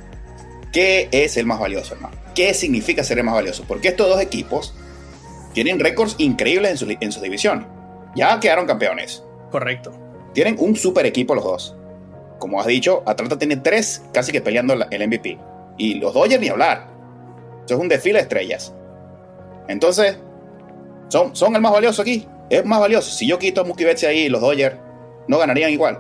¿Qué 0.73 1.09
es 1.13 1.37
el 1.37 1.47
más 1.47 1.61
valioso, 1.61 1.95
hermano? 1.95 2.17
¿Qué 2.35 2.55
significa 2.55 3.05
ser 3.05 3.19
el 3.19 3.25
más 3.25 3.35
valioso? 3.35 3.65
Porque 3.69 3.89
estos 3.89 4.09
dos 4.09 4.21
equipos 4.21 4.75
tienen 5.53 5.79
récords 5.79 6.15
increíbles 6.19 6.71
en, 6.71 6.79
su, 6.79 6.97
en 6.99 7.13
sus 7.13 7.23
divisiones. 7.23 7.67
Ya 8.17 8.41
quedaron 8.41 8.67
campeones. 8.67 9.23
Correcto. 9.51 9.93
Tienen 10.33 10.57
un 10.59 10.77
super 10.77 11.05
equipo 11.05 11.35
los 11.35 11.45
dos. 11.45 11.77
Como 12.39 12.61
has 12.61 12.67
dicho, 12.67 13.03
Atlanta 13.07 13.39
tiene 13.39 13.57
tres 13.57 14.03
casi 14.13 14.33
que 14.33 14.41
peleando 14.41 14.75
el 14.75 15.09
MVP. 15.09 15.39
Y 15.77 15.95
los 15.95 16.15
Dodgers 16.15 16.41
ni 16.41 16.49
hablar. 16.49 16.92
Eso 17.65 17.75
es 17.75 17.81
un 17.81 17.89
desfile 17.89 18.19
de 18.19 18.23
estrellas. 18.23 18.75
Entonces, 19.69 20.17
son, 21.09 21.35
son 21.37 21.55
el 21.55 21.61
más 21.61 21.73
valioso 21.73 22.03
aquí. 22.03 22.27
Es 22.51 22.65
más 22.65 22.81
valioso. 22.81 23.11
Si 23.11 23.27
yo 23.27 23.39
quito 23.39 23.61
a 23.61 23.65
Mookie 23.65 23.85
Betts 23.85 24.05
ahí, 24.05 24.29
los 24.29 24.41
Dodgers 24.41 24.77
no 25.29 25.39
ganarían 25.39 25.71
igual. 25.71 25.99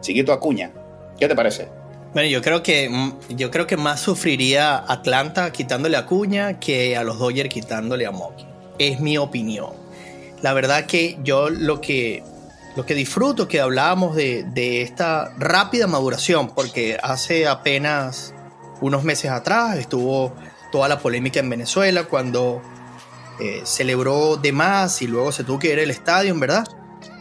Si 0.00 0.14
quito 0.14 0.32
a 0.32 0.40
Cuña, 0.40 0.72
¿qué 1.18 1.28
te 1.28 1.34
parece? 1.34 1.68
Bueno, 2.12 2.28
yo 2.28 2.40
creo 2.40 2.62
que 2.62 2.90
yo 3.28 3.50
creo 3.50 3.66
que 3.66 3.76
más 3.76 4.00
sufriría 4.00 4.76
Atlanta 4.76 5.52
quitándole 5.52 5.96
a 5.96 6.06
Cuña 6.06 6.58
que 6.58 6.96
a 6.96 7.04
los 7.04 7.18
Dodgers 7.18 7.48
quitándole 7.48 8.06
a 8.06 8.10
Mookie. 8.10 8.46
Es 8.78 9.00
mi 9.00 9.18
opinión. 9.18 9.70
La 10.42 10.52
verdad 10.52 10.86
que 10.86 11.18
yo 11.22 11.50
lo 11.50 11.80
que 11.80 12.22
lo 12.76 12.86
que 12.86 12.94
disfruto 12.94 13.48
que 13.48 13.60
hablábamos 13.60 14.14
de, 14.14 14.44
de 14.44 14.82
esta 14.82 15.32
rápida 15.36 15.86
maduración, 15.86 16.50
porque 16.54 16.96
hace 17.02 17.46
apenas 17.46 18.34
unos 18.80 19.04
meses 19.04 19.30
atrás 19.30 19.76
estuvo 19.78 20.32
toda 20.70 20.88
la 20.88 20.98
polémica 20.98 21.40
en 21.40 21.50
Venezuela 21.50 22.04
cuando 22.04 22.62
eh, 23.40 23.60
celebró 23.64 24.36
de 24.36 24.50
más 24.50 25.00
y 25.00 25.06
luego 25.06 25.30
se 25.30 25.44
tuvo 25.44 25.60
que 25.60 25.72
ir 25.72 25.78
al 25.78 25.90
estadio, 25.90 26.36
¿verdad? 26.36 26.66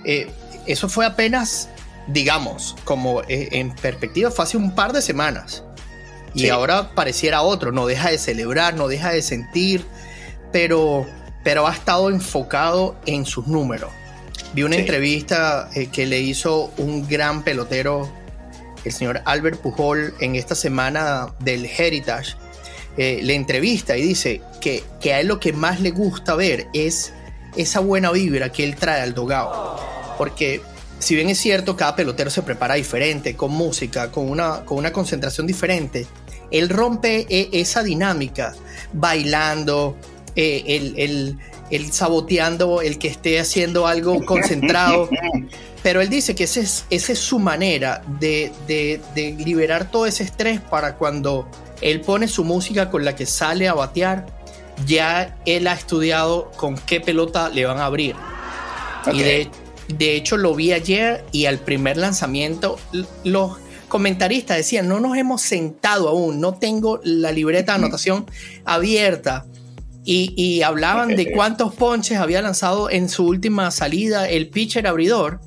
Eh, 0.03 0.31
eso 0.65 0.89
fue 0.89 1.05
apenas, 1.05 1.69
digamos, 2.07 2.75
como 2.85 3.21
eh, 3.23 3.49
en 3.51 3.75
perspectiva, 3.75 4.31
fue 4.31 4.43
hace 4.45 4.57
un 4.57 4.73
par 4.73 4.93
de 4.93 5.01
semanas. 5.01 5.63
Y 6.33 6.49
ahora 6.49 6.93
pareciera 6.93 7.41
otro, 7.41 7.71
no 7.71 7.87
deja 7.87 8.11
de 8.11 8.19
celebrar, 8.19 8.75
no 8.75 8.87
deja 8.87 9.11
de 9.11 9.23
sentir, 9.23 9.83
pero, 10.51 11.07
pero 11.43 11.67
ha 11.67 11.73
estado 11.73 12.11
enfocado 12.11 12.95
en 13.07 13.25
sus 13.25 13.47
números. 13.47 13.89
Vi 14.53 14.61
una 14.61 14.75
entrevista 14.75 15.67
que 15.91 16.05
le 16.05 16.19
hizo 16.19 16.71
un 16.77 17.07
gran 17.07 17.41
pelotero, 17.43 18.11
el 18.83 18.91
señor 18.91 19.21
Albert 19.25 19.61
Pujol, 19.61 20.13
en 20.19 20.35
esta 20.35 20.53
semana 20.53 21.33
del 21.39 21.65
Heritage, 21.65 22.35
eh, 22.97 23.19
le 23.23 23.35
entrevista 23.35 23.95
y 23.95 24.01
dice 24.01 24.41
que, 24.59 24.83
que, 24.99 25.13
a 25.13 25.19
él 25.19 25.27
lo 25.27 25.39
que 25.39 25.53
más 25.53 25.81
le 25.81 25.91
gusta 25.91 26.35
ver 26.35 26.67
es 26.73 27.13
esa 27.55 27.79
buena 27.79 28.11
vibra 28.11 28.51
que 28.51 28.63
él 28.63 28.75
trae 28.75 29.01
al 29.01 29.13
dogado. 29.13 29.79
Porque 30.17 30.61
si 30.99 31.15
bien 31.15 31.29
es 31.29 31.37
cierto, 31.37 31.75
cada 31.75 31.95
pelotero 31.95 32.29
se 32.29 32.41
prepara 32.41 32.75
diferente, 32.75 33.35
con 33.35 33.51
música, 33.51 34.11
con 34.11 34.29
una, 34.29 34.65
con 34.65 34.77
una 34.77 34.91
concentración 34.91 35.45
diferente, 35.45 36.07
él 36.49 36.69
rompe 36.69 37.27
eh, 37.29 37.49
esa 37.51 37.83
dinámica 37.83 38.55
bailando, 38.93 39.95
eh, 40.35 40.63
el, 40.97 41.37
el, 41.69 41.91
saboteando, 41.91 42.81
el 42.81 42.97
que 42.97 43.09
esté 43.09 43.39
haciendo 43.39 43.85
algo 43.85 44.23
concentrado. 44.25 45.09
Pero 45.83 46.01
él 46.01 46.09
dice 46.09 46.33
que 46.35 46.45
esa 46.45 46.61
es, 46.61 46.85
esa 46.89 47.11
es 47.13 47.19
su 47.19 47.37
manera 47.37 48.01
de, 48.19 48.51
de, 48.65 48.99
de 49.13 49.33
liberar 49.33 49.91
todo 49.91 50.05
ese 50.05 50.23
estrés 50.23 50.59
para 50.59 50.95
cuando 50.95 51.47
él 51.81 52.01
pone 52.01 52.27
su 52.27 52.43
música 52.43 52.89
con 52.89 53.05
la 53.05 53.15
que 53.15 53.25
sale 53.25 53.67
a 53.67 53.73
batear. 53.73 54.25
Ya 54.85 55.37
él 55.45 55.67
ha 55.67 55.73
estudiado 55.73 56.51
con 56.55 56.75
qué 56.75 57.01
pelota 57.01 57.49
le 57.49 57.65
van 57.65 57.79
a 57.79 57.85
abrir. 57.85 58.15
Y 59.11 59.23
de, 59.23 60.15
hecho 60.15 60.37
lo 60.37 60.53
vi 60.53 60.73
ayer 60.73 61.23
y 61.31 61.45
al 61.45 61.59
primer 61.59 61.97
lanzamiento 61.97 62.77
los 63.23 63.57
comentaristas 63.87 64.57
decían, 64.57 64.87
no 64.87 64.99
nos 64.99 65.17
hemos 65.17 65.41
sentado 65.41 66.09
aún, 66.09 66.41
no 66.41 66.55
tengo 66.55 66.99
la 67.03 67.31
libreta 67.31 67.73
de 67.73 67.85
anotación 67.85 68.25
abierta. 68.65 69.45
Y, 70.09 70.61
hablaban 70.61 71.17
de 71.17 71.33
cuántos 71.33 71.73
ponches 71.73 72.17
había 72.17 72.41
lanzado 72.41 72.89
en 72.89 73.09
su 73.09 73.25
última 73.25 73.69
salida 73.71 74.29
el 74.29 74.47
pitcher 74.47 74.87
abridor 74.87 75.41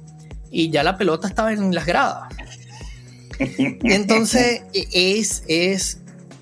y 0.50 0.68
ya 0.68 0.82
la 0.82 0.98
pelota 0.98 1.28
estaba 1.28 1.54
en 1.54 1.74
las 1.74 1.86
gradas. 1.86 2.34
Entonces 3.38 4.62
es, 4.74 5.44
es 5.48 5.99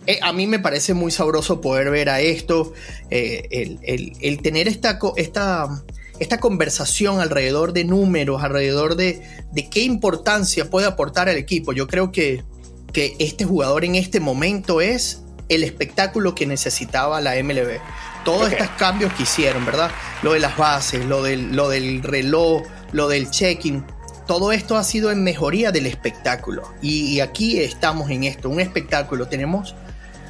eh, 0.09 0.21
a 0.23 0.33
mí 0.33 0.47
me 0.47 0.59
parece 0.59 0.95
muy 0.95 1.11
sabroso 1.11 1.61
poder 1.61 1.91
ver 1.91 2.09
a 2.09 2.23
esto, 2.23 2.73
eh, 3.11 3.77
el, 4.23 4.41
tener 4.41 4.67
esta, 4.67 4.99
esta, 5.17 5.85
esta 6.19 6.41
conversación 6.41 7.21
alrededor 7.21 7.75
de 7.75 7.85
números, 7.85 8.43
alrededor 8.43 8.97
de, 8.97 9.21
de, 9.53 9.69
qué 9.69 9.83
importancia 9.83 10.71
puede 10.71 10.87
aportar 10.87 11.29
al 11.29 11.37
equipo. 11.37 11.75
Yo 11.75 11.87
creo 11.87 12.11
que, 12.11 12.43
que 12.91 13.17
este 13.19 13.45
jugador 13.45 13.85
en 13.85 13.97
este 13.97 14.19
momento 14.19 14.81
es 14.81 15.25
el 15.51 15.63
espectáculo 15.63 16.35
que 16.35 16.47
necesitaba 16.47 17.21
la 17.21 17.35
MLB. 17.43 17.79
Todos 18.25 18.51
estos 18.51 18.71
cambios 18.79 19.13
que 19.13 19.25
hicieron, 19.25 19.67
¿verdad? 19.67 19.91
Lo 20.23 20.33
de 20.33 20.41
las 20.41 20.57
bases, 20.57 21.05
lo 21.05 21.23
del, 21.23 21.55
lo 21.55 21.69
del 21.69 22.03
reloj, 22.03 22.63
lo 22.93 23.09
del 23.09 23.31
check-in. 23.31 23.85
Todo 24.27 24.53
esto 24.53 24.79
ha 24.79 24.85
sido 24.85 25.11
en 25.11 25.23
mejoría 25.23 25.71
del 25.71 25.85
espectáculo. 25.85 26.63
Y, 26.81 27.09
y 27.09 27.21
aquí 27.21 27.61
estamos 27.61 28.09
en 28.09 28.25
esto, 28.25 28.49
un 28.49 28.61
espectáculo. 28.61 29.29
Tenemos 29.29 29.75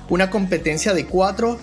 una 0.09 0.31
competencia 0.31 0.95
de 0.95 1.07
cuatro 1.07 1.59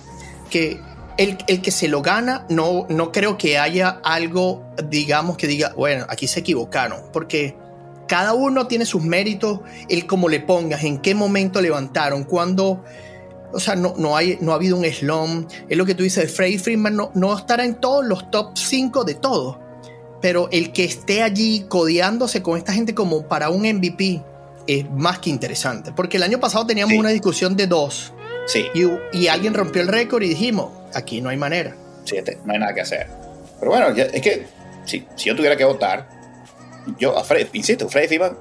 que 0.49 0.79
el, 1.17 1.37
que 1.37 1.71
se 1.71 1.87
lo 1.87 2.01
gana, 2.01 2.45
no, 2.49 2.85
no 2.89 3.11
creo 3.11 3.37
que 3.37 3.57
haya 3.57 4.01
algo, 4.03 4.63
digamos, 4.89 5.37
que 5.37 5.47
diga, 5.47 5.73
bueno, 5.75 6.05
aquí 6.09 6.27
se 6.27 6.41
equivocaron, 6.41 7.03
porque 7.13 7.55
cada 8.07 8.33
uno 8.33 8.67
tiene 8.67 8.85
sus 8.85 9.03
méritos, 9.03 9.61
el 9.89 10.05
cómo 10.05 10.29
le 10.29 10.39
pongas, 10.39 10.83
en 10.83 10.99
qué 10.99 11.15
momento 11.15 11.61
levantaron, 11.61 12.23
cuando, 12.25 12.83
o 13.53 13.59
sea, 13.59 13.75
no, 13.75 13.93
no, 13.97 14.17
hay, 14.17 14.37
no 14.41 14.51
ha 14.51 14.55
habido 14.55 14.77
un 14.77 14.85
slum, 14.85 15.47
es 15.69 15.77
lo 15.77 15.85
que 15.85 15.95
tú 15.95 16.03
dices, 16.03 16.33
Freddy 16.33 16.57
Freeman 16.57 16.95
no, 16.95 17.11
no 17.15 17.35
estará 17.35 17.63
en 17.63 17.75
todos 17.75 18.05
los 18.05 18.29
top 18.29 18.57
5 18.57 19.05
de 19.05 19.15
todos, 19.15 19.57
pero 20.21 20.49
el 20.51 20.73
que 20.73 20.83
esté 20.83 21.23
allí 21.23 21.65
codeándose 21.69 22.41
con 22.41 22.57
esta 22.57 22.73
gente 22.73 22.93
como 22.93 23.27
para 23.27 23.49
un 23.49 23.61
MVP 23.61 24.21
es 24.67 24.89
más 24.89 25.19
que 25.19 25.29
interesante, 25.29 25.93
porque 25.93 26.17
el 26.17 26.23
año 26.23 26.39
pasado 26.39 26.65
teníamos 26.65 26.97
una 26.97 27.09
discusión 27.09 27.55
de 27.55 27.67
dos 27.67 28.14
Sí. 28.45 28.69
Y, 29.11 29.27
alguien 29.27 29.53
rompió 29.53 29.81
el 29.81 29.87
récord 29.87 30.23
y 30.23 30.29
dijimos, 30.29 30.71
aquí 30.93 31.21
no 31.21 31.29
hay 31.29 31.37
manera. 31.37 31.75
Sí, 32.03 32.17
este, 32.17 32.37
no 32.45 32.53
hay 32.53 32.59
nada 32.59 32.73
que 32.73 32.81
hacer. 32.81 33.07
Pero 33.59 33.71
bueno, 33.71 33.87
es 33.89 34.21
que 34.21 34.45
si, 34.85 35.05
si 35.15 35.29
yo 35.29 35.35
tuviera 35.35 35.55
que 35.55 35.65
votar, 35.65 36.07
yo, 36.99 37.17
a 37.17 37.23
Fred, 37.23 37.47
insisto, 37.53 37.89
Freddy 37.89 38.07
Freeman, 38.07 38.37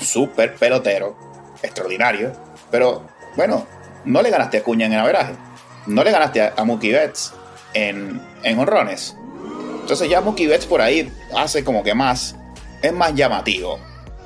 súper 0.00 0.54
pelotero, 0.56 1.16
extraordinario, 1.62 2.32
pero 2.70 3.06
bueno, 3.36 3.66
no 4.04 4.22
le 4.22 4.30
ganaste 4.30 4.58
a 4.58 4.62
Cuña 4.62 4.86
en 4.86 4.92
el 4.92 5.00
averaje, 5.00 5.34
no 5.86 6.04
le 6.04 6.10
ganaste 6.10 6.42
a, 6.42 6.64
Mookie 6.64 6.92
Betts 6.92 7.32
en, 7.74 8.20
en 8.42 8.58
honrones. 8.58 9.16
Entonces 9.80 10.08
ya 10.08 10.20
Mookie 10.20 10.46
Betts 10.46 10.66
por 10.66 10.80
ahí 10.80 11.10
hace 11.34 11.64
como 11.64 11.82
que 11.82 11.94
más, 11.94 12.36
es 12.82 12.92
más 12.92 13.14
llamativo. 13.14 13.78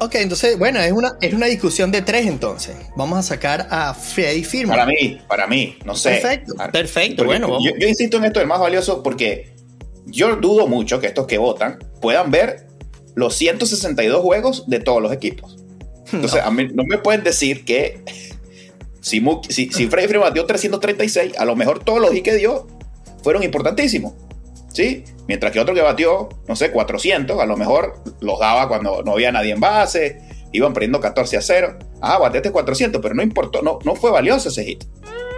Ok, 0.03 0.15
entonces, 0.15 0.59
bueno, 0.59 0.81
es 0.81 0.93
una, 0.93 1.19
es 1.21 1.35
una 1.35 1.45
discusión 1.45 1.93
de 1.93 2.01
tres 2.01 2.27
entonces. 2.27 2.75
Vamos 2.97 3.19
a 3.19 3.23
sacar 3.23 3.69
a 3.71 3.93
Freddy 3.93 4.43
Firma. 4.45 4.73
Para 4.73 4.87
mí, 4.87 5.21
para 5.29 5.47
mí, 5.47 5.77
no 5.85 5.95
sé. 5.95 6.13
Perfecto, 6.13 6.55
perfecto. 6.73 7.25
Bueno, 7.27 7.59
yo, 7.63 7.87
insisto 7.87 8.17
en 8.17 8.25
esto 8.25 8.39
del 8.39 8.49
más 8.49 8.61
valioso 8.61 9.03
porque 9.03 9.55
yo 10.07 10.37
dudo 10.37 10.67
mucho 10.67 11.01
que 11.01 11.07
estos 11.07 11.27
que 11.27 11.37
votan 11.37 11.79
puedan 12.01 12.31
ver 12.31 12.67
los 13.15 13.37
162 13.37 14.23
juegos 14.23 14.65
de 14.69 14.81
todos 14.81 15.03
los 15.03 15.13
equipos. 15.13 15.59
Entonces, 16.11 16.41
a 16.43 16.51
mí 16.51 16.69
no 16.73 16.85
me 16.85 16.97
pueden 16.97 17.23
decir 17.23 17.67
que 17.67 18.03
si, 19.03 19.23
si, 19.51 19.71
si 19.71 19.87
Freddy 19.87 20.09
Firma 20.09 20.31
dio 20.31 20.47
336, 20.47 21.39
a 21.39 21.45
lo 21.45 21.57
mejor 21.57 21.85
todos 21.85 22.01
los 22.01 22.15
y 22.15 22.23
que 22.23 22.37
dio 22.37 22.67
fueron 23.23 23.43
importantísimos. 23.43 24.15
¿Sí? 24.73 25.05
Mientras 25.27 25.53
que 25.53 25.61
otro 25.61 25.75
que 25.75 25.83
batió, 25.83 26.29
no 26.49 26.57
sé, 26.57 26.71
400, 26.71 27.39
a 27.39 27.47
lo 27.47 27.57
mejor 27.57 28.03
los 28.21 28.39
daba 28.39 28.69
cuando 28.69 29.03
no 29.03 29.13
había 29.13 29.33
nadie 29.33 29.53
en 29.53 29.61
base, 29.61 30.21
iban 30.53 30.73
perdiendo 30.73 31.01
14 31.01 31.37
a 31.37 31.43
0. 31.43 31.79
Ah, 32.01 32.19
bateaste 32.19 32.51
400, 32.51 33.01
pero 33.01 33.15
no 33.15 33.23
importó, 33.23 33.63
no, 33.63 33.79
no 33.85 33.95
fue 33.95 34.11
valioso 34.11 34.49
ese 34.49 34.65
hit. 34.65 34.85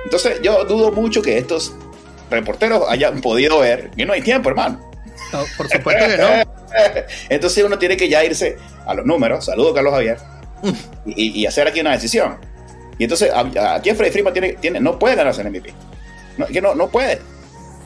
Entonces 0.04 0.40
yo 0.42 0.64
dudo 0.64 0.92
mucho 0.92 1.22
que 1.22 1.38
estos 1.38 1.74
reporteros 2.30 2.88
hayan 2.88 3.20
podido 3.20 3.60
ver 3.60 3.90
que 3.90 4.06
no 4.06 4.12
hay 4.12 4.22
tiempo, 4.22 4.48
hermano. 4.48 4.80
por 5.56 5.68
supuesto 5.68 6.06
que 6.06 6.16
no. 6.16 6.28
Entonces 7.28 7.64
uno 7.64 7.78
tiene 7.78 7.96
que 7.96 8.08
ya 8.08 8.24
irse 8.24 8.56
a 8.86 8.94
los 8.94 9.04
números, 9.04 9.44
saludo 9.44 9.74
Carlos 9.74 9.92
Javier, 9.92 10.18
y, 11.06 11.44
hacer 11.46 11.68
aquí 11.68 11.80
una 11.80 11.92
decisión. 11.92 12.38
Y 12.98 13.04
entonces 13.04 13.30
aquí 13.34 13.92
Freddy 13.94 14.12
Freeman 14.12 14.32
tiene, 14.32 14.52
tiene, 14.54 14.80
no 14.80 14.98
puede 14.98 15.16
ganarse 15.16 15.42
el 15.42 15.50
MVP. 15.50 15.72
No, 16.38 16.46
que 16.46 16.60
no, 16.60 16.74
no 16.74 16.88
puede. 16.88 17.20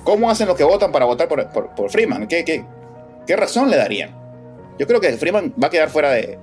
¿Cómo 0.07 0.31
hacen 0.31 0.47
los 0.47 0.57
que 0.57 0.63
votan 0.63 0.93
para 0.93 1.05
votar 1.05 1.27
por, 1.27 1.91
Freeman? 1.91 2.29
¿Qué, 2.29 2.45
¿Qué, 3.27 3.37
razón 3.37 3.69
le 3.69 3.77
darían? 3.77 4.17
Yo 4.79 4.87
creo 4.87 5.01
que 5.01 5.13
Freeman 5.15 5.53
va 5.61 5.67
a 5.67 5.71
quedar 5.71 5.91
fuera 5.91 6.13
de, 6.13 6.39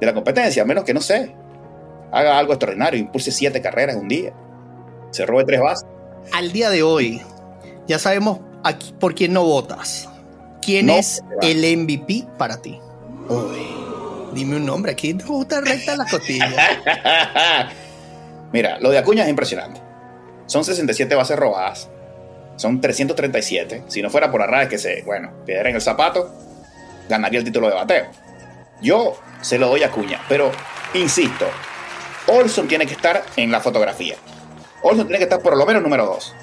la 0.00 0.14
competencia, 0.14 0.62
a 0.62 0.64
menos 0.66 0.82
que, 0.82 0.94
no 0.94 1.02
sé, 1.02 1.36
haga 2.10 2.38
algo 2.38 2.54
extraordinario, 2.54 2.98
impulse 2.98 3.30
siete 3.30 3.60
carreras 3.60 3.96
un 3.96 4.08
día, 4.08 4.32
se 5.10 5.26
robe 5.26 5.44
tres 5.44 5.60
bases. 5.60 5.86
Al 6.32 6.52
día 6.52 6.70
de 6.70 6.82
hoy, 6.82 7.20
ya 7.86 7.98
sabemos 7.98 8.40
aquí 8.64 8.94
por 8.98 9.14
quién 9.14 9.34
no 9.34 9.44
votas. 9.44 10.08
¿Quién 10.62 10.86
No, 10.86 10.94
es 10.94 11.22
el 11.42 11.76
MVP 11.76 12.28
para 12.38 12.62
ti? 12.62 12.80
Dime 14.32 14.56
un 14.56 14.64
nombre, 14.64 14.92
aquí 14.92 15.12
te 15.12 15.24
gusta 15.24 15.60
recta 15.60 15.96
la 15.96 16.06
costilla. 16.06 16.48
Mira, 18.54 18.80
lo 18.80 18.88
de 18.88 18.96
Acuña 18.96 19.24
es 19.24 19.28
impresionante. 19.28 19.82
Son 20.46 20.64
67 20.64 21.14
bases 21.14 21.38
robadas. 21.38 21.90
Son 22.62 22.80
337. 22.80 23.82
Si 23.88 24.02
no 24.02 24.08
fuera 24.08 24.30
por 24.30 24.40
Arraez 24.40 24.68
que 24.68 24.78
se, 24.78 25.02
bueno, 25.02 25.32
piedra 25.44 25.68
en 25.68 25.74
el 25.74 25.82
zapato, 25.82 26.32
ganaría 27.08 27.40
el 27.40 27.44
título 27.44 27.68
de 27.68 27.74
bateo. 27.74 28.06
Yo 28.80 29.16
se 29.40 29.58
lo 29.58 29.66
doy 29.66 29.82
a 29.82 29.88
Acuña, 29.88 30.20
pero 30.28 30.52
insisto, 30.94 31.44
Olson 32.28 32.68
tiene 32.68 32.86
que 32.86 32.92
estar 32.92 33.24
en 33.34 33.50
la 33.50 33.58
fotografía. 33.58 34.14
Olson 34.84 35.08
tiene 35.08 35.18
que 35.18 35.24
estar 35.24 35.40
por 35.40 35.56
lo 35.56 35.66
menos 35.66 35.82
número 35.82 36.06
2. 36.06 36.34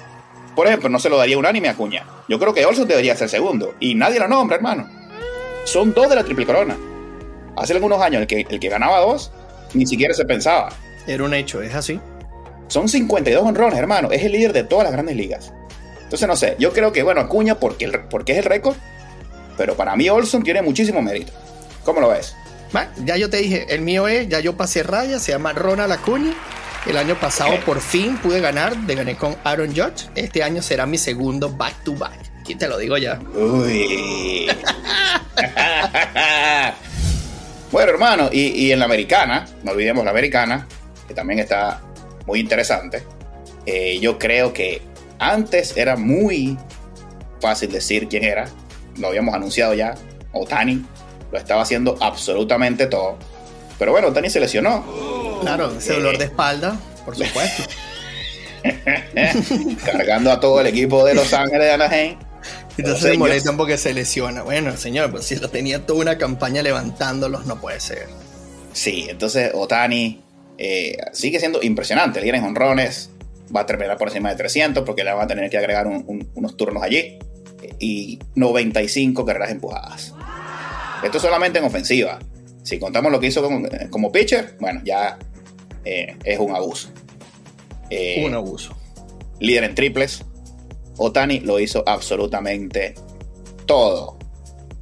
Por 0.54 0.66
ejemplo, 0.66 0.90
no 0.90 0.98
se 0.98 1.08
lo 1.08 1.16
daría 1.16 1.38
unánime 1.38 1.68
a 1.68 1.72
Acuña. 1.72 2.04
Yo 2.28 2.38
creo 2.38 2.52
que 2.52 2.66
Olson 2.66 2.86
debería 2.86 3.16
ser 3.16 3.30
segundo. 3.30 3.74
Y 3.80 3.94
nadie 3.94 4.20
lo 4.20 4.28
nombra, 4.28 4.56
hermano. 4.56 4.90
Son 5.64 5.94
dos 5.94 6.10
de 6.10 6.16
la 6.16 6.24
triple 6.24 6.44
corona. 6.44 6.76
Hace 7.56 7.72
algunos 7.72 8.02
años 8.02 8.20
el 8.20 8.26
que, 8.26 8.46
el 8.46 8.60
que 8.60 8.68
ganaba 8.68 8.98
dos 8.98 9.32
ni 9.72 9.86
siquiera 9.86 10.12
se 10.12 10.26
pensaba. 10.26 10.68
Era 11.06 11.24
un 11.24 11.32
hecho, 11.32 11.62
es 11.62 11.74
así. 11.74 11.98
Son 12.68 12.90
52 12.90 13.42
honrones, 13.42 13.78
hermano. 13.78 14.10
Es 14.10 14.22
el 14.22 14.32
líder 14.32 14.52
de 14.52 14.64
todas 14.64 14.84
las 14.84 14.92
grandes 14.92 15.16
ligas. 15.16 15.54
Entonces, 16.10 16.26
no 16.26 16.34
sé. 16.34 16.56
Yo 16.58 16.72
creo 16.72 16.90
que, 16.90 17.04
bueno, 17.04 17.20
Acuña 17.20 17.54
porque, 17.54 17.84
el- 17.84 18.00
porque 18.10 18.32
es 18.32 18.38
el 18.38 18.44
récord. 18.44 18.76
Pero 19.56 19.76
para 19.76 19.94
mí 19.94 20.08
Olson 20.10 20.42
tiene 20.42 20.60
muchísimo 20.60 21.00
mérito. 21.00 21.32
¿Cómo 21.84 22.00
lo 22.00 22.08
ves? 22.08 22.34
Va, 22.74 22.90
ya 23.04 23.16
yo 23.16 23.30
te 23.30 23.36
dije, 23.36 23.66
el 23.72 23.80
mío 23.82 24.08
es, 24.08 24.28
ya 24.28 24.40
yo 24.40 24.56
pasé 24.56 24.82
raya, 24.82 25.20
se 25.20 25.30
llama 25.32 25.52
Ronald 25.52 25.92
Acuña. 25.92 26.34
El 26.86 26.96
año 26.96 27.14
pasado 27.20 27.60
por 27.64 27.80
fin 27.80 28.16
pude 28.18 28.40
ganar, 28.40 28.76
de 28.76 28.94
gané 28.94 29.16
con 29.16 29.36
Aaron 29.44 29.68
Judge. 29.68 30.08
Este 30.16 30.42
año 30.42 30.62
será 30.62 30.86
mi 30.86 30.98
segundo 30.98 31.48
back 31.50 31.84
to 31.84 31.94
back. 31.94 32.18
Aquí 32.40 32.54
te 32.56 32.66
lo 32.68 32.76
digo 32.78 32.96
ya. 32.96 33.20
Uy. 33.36 34.48
bueno, 37.70 37.90
hermano, 37.92 38.30
y, 38.32 38.48
y 38.66 38.72
en 38.72 38.78
la 38.80 38.86
americana, 38.86 39.46
no 39.62 39.72
olvidemos 39.72 40.04
la 40.04 40.10
americana, 40.10 40.66
que 41.06 41.14
también 41.14 41.38
está 41.40 41.80
muy 42.26 42.40
interesante. 42.40 43.04
Eh, 43.66 43.98
yo 44.00 44.18
creo 44.18 44.52
que 44.52 44.82
antes 45.20 45.76
era 45.76 45.96
muy 45.96 46.58
fácil 47.40 47.70
decir 47.70 48.08
quién 48.08 48.24
era. 48.24 48.48
Lo 48.98 49.08
habíamos 49.08 49.34
anunciado 49.34 49.74
ya. 49.74 49.94
Otani 50.32 50.84
lo 51.30 51.38
estaba 51.38 51.62
haciendo 51.62 51.96
absolutamente 52.00 52.86
todo. 52.86 53.16
Pero 53.78 53.92
bueno, 53.92 54.08
Otani 54.08 54.28
se 54.28 54.40
lesionó. 54.40 54.84
Claro, 55.42 55.72
ese 55.76 55.92
dolor 55.94 56.18
de 56.18 56.24
espalda, 56.24 56.78
por 57.04 57.16
supuesto. 57.16 57.62
cargando 59.84 60.30
a 60.32 60.40
todo 60.40 60.60
el 60.60 60.66
equipo 60.66 61.04
de 61.04 61.14
Los 61.14 61.32
Ángeles 61.32 61.66
de 61.66 61.72
Anaheim. 61.72 62.16
Entonces 62.76 63.12
se 63.12 63.18
molestan 63.18 63.56
porque 63.56 63.76
se 63.76 63.92
lesiona. 63.92 64.42
Bueno, 64.42 64.76
señor, 64.76 65.10
pues 65.10 65.26
si 65.26 65.36
lo 65.36 65.50
tenía 65.50 65.86
toda 65.86 66.00
una 66.00 66.18
campaña 66.18 66.62
levantándolos, 66.62 67.46
no 67.46 67.60
puede 67.60 67.80
ser. 67.80 68.08
Sí, 68.72 69.06
entonces 69.08 69.52
Otani 69.54 70.22
eh, 70.58 70.96
sigue 71.12 71.38
siendo 71.40 71.62
impresionante. 71.62 72.20
Líder 72.20 72.36
en 72.36 72.44
honrones, 72.44 73.10
va 73.54 73.60
a 73.60 73.66
terminar 73.66 73.96
por 73.96 74.08
encima 74.08 74.30
de 74.30 74.36
300 74.36 74.84
porque 74.84 75.04
le 75.04 75.12
van 75.12 75.24
a 75.24 75.26
tener 75.26 75.50
que 75.50 75.58
agregar 75.58 75.86
un- 75.86 76.04
un- 76.06 76.30
unos 76.34 76.56
turnos 76.56 76.82
allí. 76.82 77.18
Y 77.78 78.18
95 78.34 79.24
carreras 79.24 79.50
empujadas. 79.50 80.14
Esto 81.02 81.18
solamente 81.20 81.58
en 81.58 81.64
ofensiva. 81.64 82.18
Si 82.62 82.78
contamos 82.78 83.10
lo 83.10 83.20
que 83.20 83.26
hizo 83.28 83.42
como, 83.42 83.66
como 83.90 84.12
pitcher, 84.12 84.56
bueno, 84.60 84.80
ya 84.84 85.18
eh, 85.84 86.16
es 86.24 86.38
un 86.38 86.54
abuso. 86.54 86.90
Eh, 87.88 88.22
Un 88.26 88.34
abuso. 88.34 88.76
líder 89.40 89.64
en 89.64 89.74
triples. 89.74 90.22
Otani 90.98 91.40
lo 91.40 91.58
hizo 91.58 91.82
absolutamente 91.86 92.94
todo. 93.66 94.18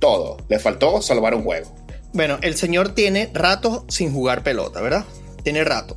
Todo. 0.00 0.36
Le 0.48 0.58
faltó 0.58 1.00
salvar 1.02 1.34
un 1.34 1.42
juego. 1.44 1.72
Bueno, 2.12 2.38
el 2.42 2.56
señor 2.56 2.94
tiene 2.94 3.30
rato 3.32 3.84
sin 3.88 4.12
jugar 4.12 4.42
pelota, 4.42 4.80
¿verdad? 4.80 5.04
Tiene 5.44 5.62
rato. 5.64 5.94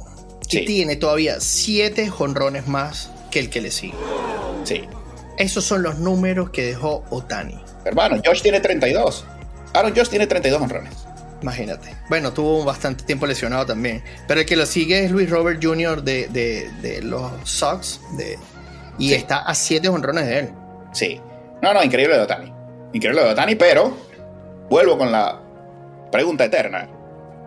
Sí. 0.51 0.59
Y 0.59 0.65
tiene 0.65 0.95
todavía 0.97 1.39
siete 1.39 2.09
jonrones 2.09 2.67
más 2.67 3.09
que 3.31 3.39
el 3.39 3.49
que 3.49 3.61
le 3.61 3.71
sigue. 3.71 3.93
Sí. 4.63 4.83
Esos 5.37 5.63
son 5.63 5.81
los 5.81 5.97
números 5.99 6.49
que 6.51 6.63
dejó 6.65 7.03
Otani. 7.09 7.59
Hermano, 7.85 8.21
Josh 8.23 8.41
tiene 8.41 8.59
32. 8.59 9.25
Aaron 9.73 9.95
Josh 9.95 10.09
tiene 10.09 10.27
32 10.27 10.61
honrones. 10.61 10.93
Imagínate. 11.41 11.95
Bueno, 12.09 12.33
tuvo 12.33 12.63
bastante 12.65 13.03
tiempo 13.05 13.25
lesionado 13.25 13.65
también. 13.65 14.03
Pero 14.27 14.41
el 14.41 14.45
que 14.45 14.55
lo 14.55 14.65
sigue 14.65 15.05
es 15.05 15.11
Luis 15.11 15.29
Robert 15.29 15.59
Jr. 15.63 16.03
de, 16.03 16.27
de- 16.27 16.69
de 16.81 17.01
los 17.01 17.31
Sox. 17.45 18.01
De, 18.17 18.37
y 18.99 19.09
Sí. 19.09 19.15
está 19.15 19.37
a 19.39 19.55
siete 19.55 19.87
jonrones 19.87 20.25
de 20.27 20.39
él. 20.39 20.49
Sí. 20.91 21.19
No, 21.61 21.73
no, 21.73 21.81
increíble 21.83 22.15
de 22.17 22.21
Otani. 22.23 22.53
Increíble 22.93 23.23
de 23.23 23.29
Otani, 23.31 23.55
pero 23.55 23.97
vuelvo 24.69 24.97
con 24.97 25.11
la 25.11 25.41
pregunta 26.11 26.43
eterna. 26.45 26.89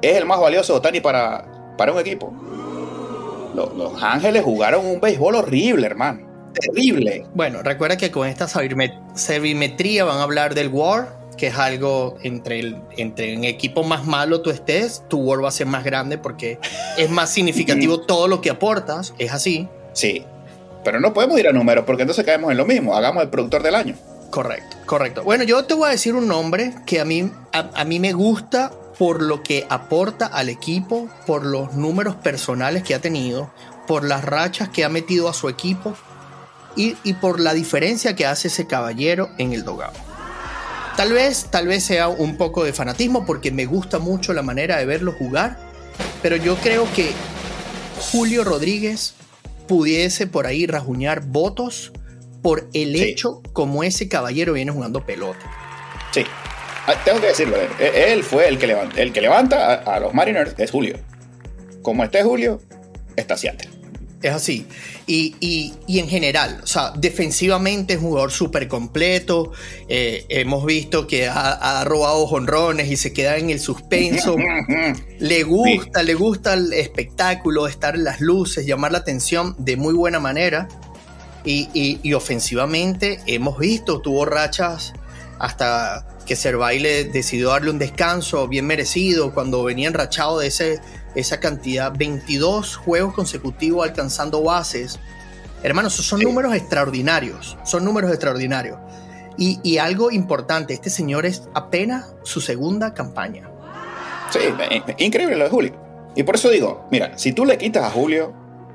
¿Es 0.03 0.17
el 0.17 0.25
más 0.25 0.41
valioso 0.41 0.75
Otani 0.75 1.01
para, 1.01 1.75
para 1.77 1.93
un 1.93 1.99
equipo? 2.01 2.33
Los, 3.55 3.75
los 3.75 4.03
Ángeles 4.03 4.43
jugaron 4.43 4.85
un 4.85 5.01
béisbol 5.01 5.37
horrible, 5.37 5.87
hermano. 5.87 6.35
Terrible. 6.55 7.27
Bueno, 7.35 7.63
recuerda 7.63 7.97
que 7.97 8.11
con 8.11 8.29
esta 8.29 8.47
sabimetría 8.49 10.05
van 10.05 10.19
a 10.19 10.23
hablar 10.23 10.55
del 10.55 10.69
WAR, 10.69 11.17
que 11.37 11.49
es 11.49 11.59
algo 11.59 12.17
entre 12.23 12.61
el 12.61 12.77
entre 12.97 13.37
un 13.37 13.45
equipo 13.45 13.83
más 13.83 14.05
malo 14.07 14.41
tú 14.41 14.51
estés, 14.51 15.03
tu 15.09 15.19
WAR 15.19 15.43
va 15.43 15.49
a 15.49 15.53
ser 15.53 15.67
más 15.67 15.83
grande 15.85 16.17
porque 16.17 16.59
es 16.97 17.11
más 17.11 17.31
significativo 17.31 18.01
todo 18.07 18.29
lo 18.29 18.41
que 18.41 18.51
aportas. 18.51 19.15
Es 19.19 19.33
así. 19.33 19.69
Sí. 19.93 20.25
Pero 20.85 21.01
no 21.01 21.13
podemos 21.13 21.39
ir 21.41 21.49
a 21.49 21.53
números 21.53 21.85
porque 21.87 22.03
entonces 22.03 22.25
caemos 22.25 22.51
en 22.51 22.57
lo 22.57 22.67
mismo. 22.67 22.95
Hagamos 22.95 23.23
el 23.23 23.31
productor 23.31 23.63
del 23.63 23.75
año. 23.75 23.97
Correcto, 24.31 24.77
correcto. 24.87 25.23
Bueno, 25.23 25.45
yo 25.45 25.65
te 25.65 25.75
voy 25.75 25.89
a 25.89 25.93
decir 25.93 26.15
un 26.15 26.29
nombre 26.29 26.75
que 26.87 27.01
a 27.01 27.05
mí, 27.05 27.31
a, 27.53 27.71
a 27.75 27.85
mí 27.85 28.01
me 28.01 28.13
gusta 28.13 28.73
por 28.99 29.23
lo 29.23 29.43
que 29.43 29.67
aporta 29.71 30.27
al 30.27 30.49
equipo, 30.49 31.09
por 31.27 31.45
los 31.45 31.75
números 31.75 32.15
personales 32.17 32.83
que 32.83 32.95
ha 32.95 33.01
tenido, 33.01 33.51
por 33.87 34.05
las 34.05 34.25
rachas 34.25 34.69
que 34.69 34.85
ha 34.85 34.89
metido 34.89 35.29
a 35.29 35.35
su 35.35 35.49
equipo 35.49 35.95
y, 36.77 36.97
y 37.05 37.15
por 37.15 37.41
la 37.41 37.55
diferencia 37.55 38.15
que 38.17 38.27
hace 38.27 38.49
ese 38.49 38.67
caballero 38.67 39.31
en 39.39 39.53
el 39.53 39.65
dogado. 39.65 39.95
Tal 40.97 41.13
vez, 41.13 41.47
tal 41.51 41.67
vez 41.67 41.83
sea 41.85 42.09
un 42.09 42.37
poco 42.37 42.63
de 42.65 42.73
fanatismo 42.73 43.27
porque 43.27 43.51
me 43.51 43.67
gusta 43.67 43.99
mucho 43.99 44.33
la 44.33 44.43
manera 44.43 44.77
de 44.77 44.87
verlo 44.87 45.13
jugar, 45.13 45.59
pero 46.23 46.37
yo 46.37 46.55
creo 46.57 46.87
que 46.95 47.11
Julio 48.13 48.45
Rodríguez 48.45 49.15
pudiese 49.67 50.27
por 50.29 50.47
ahí 50.47 50.67
rajuñar 50.67 51.23
votos 51.27 51.93
por 52.43 52.69
el 52.75 52.95
Sí. 52.97 53.03
hecho 53.03 53.43
como 53.53 53.83
ese 53.83 54.09
caballero 54.09 54.53
viene 54.53 54.71
jugando 54.71 55.05
pelota. 55.05 55.41
Sí. 56.13 56.25
Ah, 56.87 56.95
Tengo 57.05 57.21
que 57.21 57.29
decirlo. 57.29 57.57
eh, 57.79 58.13
Él 58.13 58.23
fue 58.23 58.49
el 58.49 58.59
que 58.59 58.67
levanta, 58.67 59.01
el 59.01 59.13
que 59.13 59.21
levanta 59.21 59.73
a, 59.75 59.97
a 59.97 60.01
los 60.01 60.13
Mariners, 60.15 60.55
es 60.59 60.71
Julio. 60.71 60.99
Como 61.83 62.05
esté 62.05 62.23
Julio, 62.23 62.61
está 63.17 63.37
Seattle. 63.37 63.71
Es 64.23 64.33
así. 64.33 64.67
Y, 65.07 65.37
y- 65.41 65.75
y 65.87 65.99
en 65.99 66.09
general, 66.09 66.61
o 66.63 66.67
sea, 66.67 66.93
defensivamente 66.97 67.93
es 67.93 67.99
un 68.01 68.07
jugador 68.07 68.33
súper 68.33 68.69
completo. 68.69 69.53
Eh, 69.89 70.25
hemos 70.31 70.65
visto 70.65 71.07
que 71.07 71.27
ha, 71.29 71.81
ha 71.81 71.85
robado 71.85 72.27
jonrones 72.27 72.91
y 72.91 72.97
se 72.97 73.13
queda 73.13 73.37
en 73.37 73.51
el 73.51 73.61
suspenso. 73.61 74.37
Le 75.19 75.43
gusta, 75.43 76.03
le 76.03 76.15
gusta 76.15 76.55
el 76.55 76.73
espectáculo, 76.73 77.67
estar 77.67 77.97
en 77.97 78.05
las 78.05 78.23
luces, 78.23 78.65
llamar 78.65 78.93
la 78.93 78.99
atención 78.99 79.55
de 79.59 79.77
muy 79.77 79.93
buena 79.93 80.21
manera. 80.21 80.69
Y, 81.45 81.69
y- 81.75 82.01
y 82.03 82.15
ofensivamente 82.15 83.21
hemos 83.27 83.59
visto, 83.59 84.01
tuvo 84.01 84.25
rachas 84.25 84.95
hasta 85.39 86.14
que 86.25 86.37
Cervaile 86.37 87.05
decidió 87.05 87.51
darle 87.51 87.71
un 87.71 87.79
descanso 87.79 88.49
bien 88.49 88.67
merecido 88.67 89.33
cuando 89.35 89.63
venía 89.63 89.89
enrachado 89.89 90.39
de 90.39 90.47
ese, 90.49 90.81
esa 91.15 91.39
cantidad, 91.41 91.93
22 91.97 92.77
juegos 92.77 93.15
consecutivos 93.15 93.87
alcanzando 93.87 94.43
bases. 94.43 94.99
Hermanos, 95.63 95.95
son 95.95 96.19
Sí. 96.19 96.25
números 96.25 96.55
extraordinarios, 96.55 97.57
son 97.65 97.85
números 97.85 98.11
extraordinarios. 98.11 98.79
Y, 99.37 99.59
y 99.63 99.79
algo 99.79 100.11
importante, 100.11 100.75
este 100.75 100.91
señor 100.91 101.27
es 101.27 101.43
apenas 101.55 102.15
su 102.23 102.41
segunda 102.41 102.95
campaña. 102.95 103.49
Sí, 104.31 104.39
eh, 104.71 104.83
increíble 104.99 105.37
lo 105.37 105.45
de 105.45 105.51
Julio. 105.51 105.75
Y 106.17 106.23
por 106.23 106.37
eso 106.37 106.51
digo, 106.51 106.87
mira, 106.91 107.17
si 107.19 107.33
tú 107.33 107.45
le 107.45 107.59
quitas 107.59 107.85
a 107.85 107.91
Julio 107.91 108.33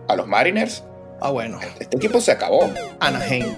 a 0.07 0.15
los 0.15 0.27
Mariners, 0.27 0.83
Ah, 1.21 1.31
bueno, 1.31 1.59
este 1.79 1.97
equipo 1.97 2.21
se 2.21 2.31
acabó. 2.31 2.69
Anaheim. 3.01 3.55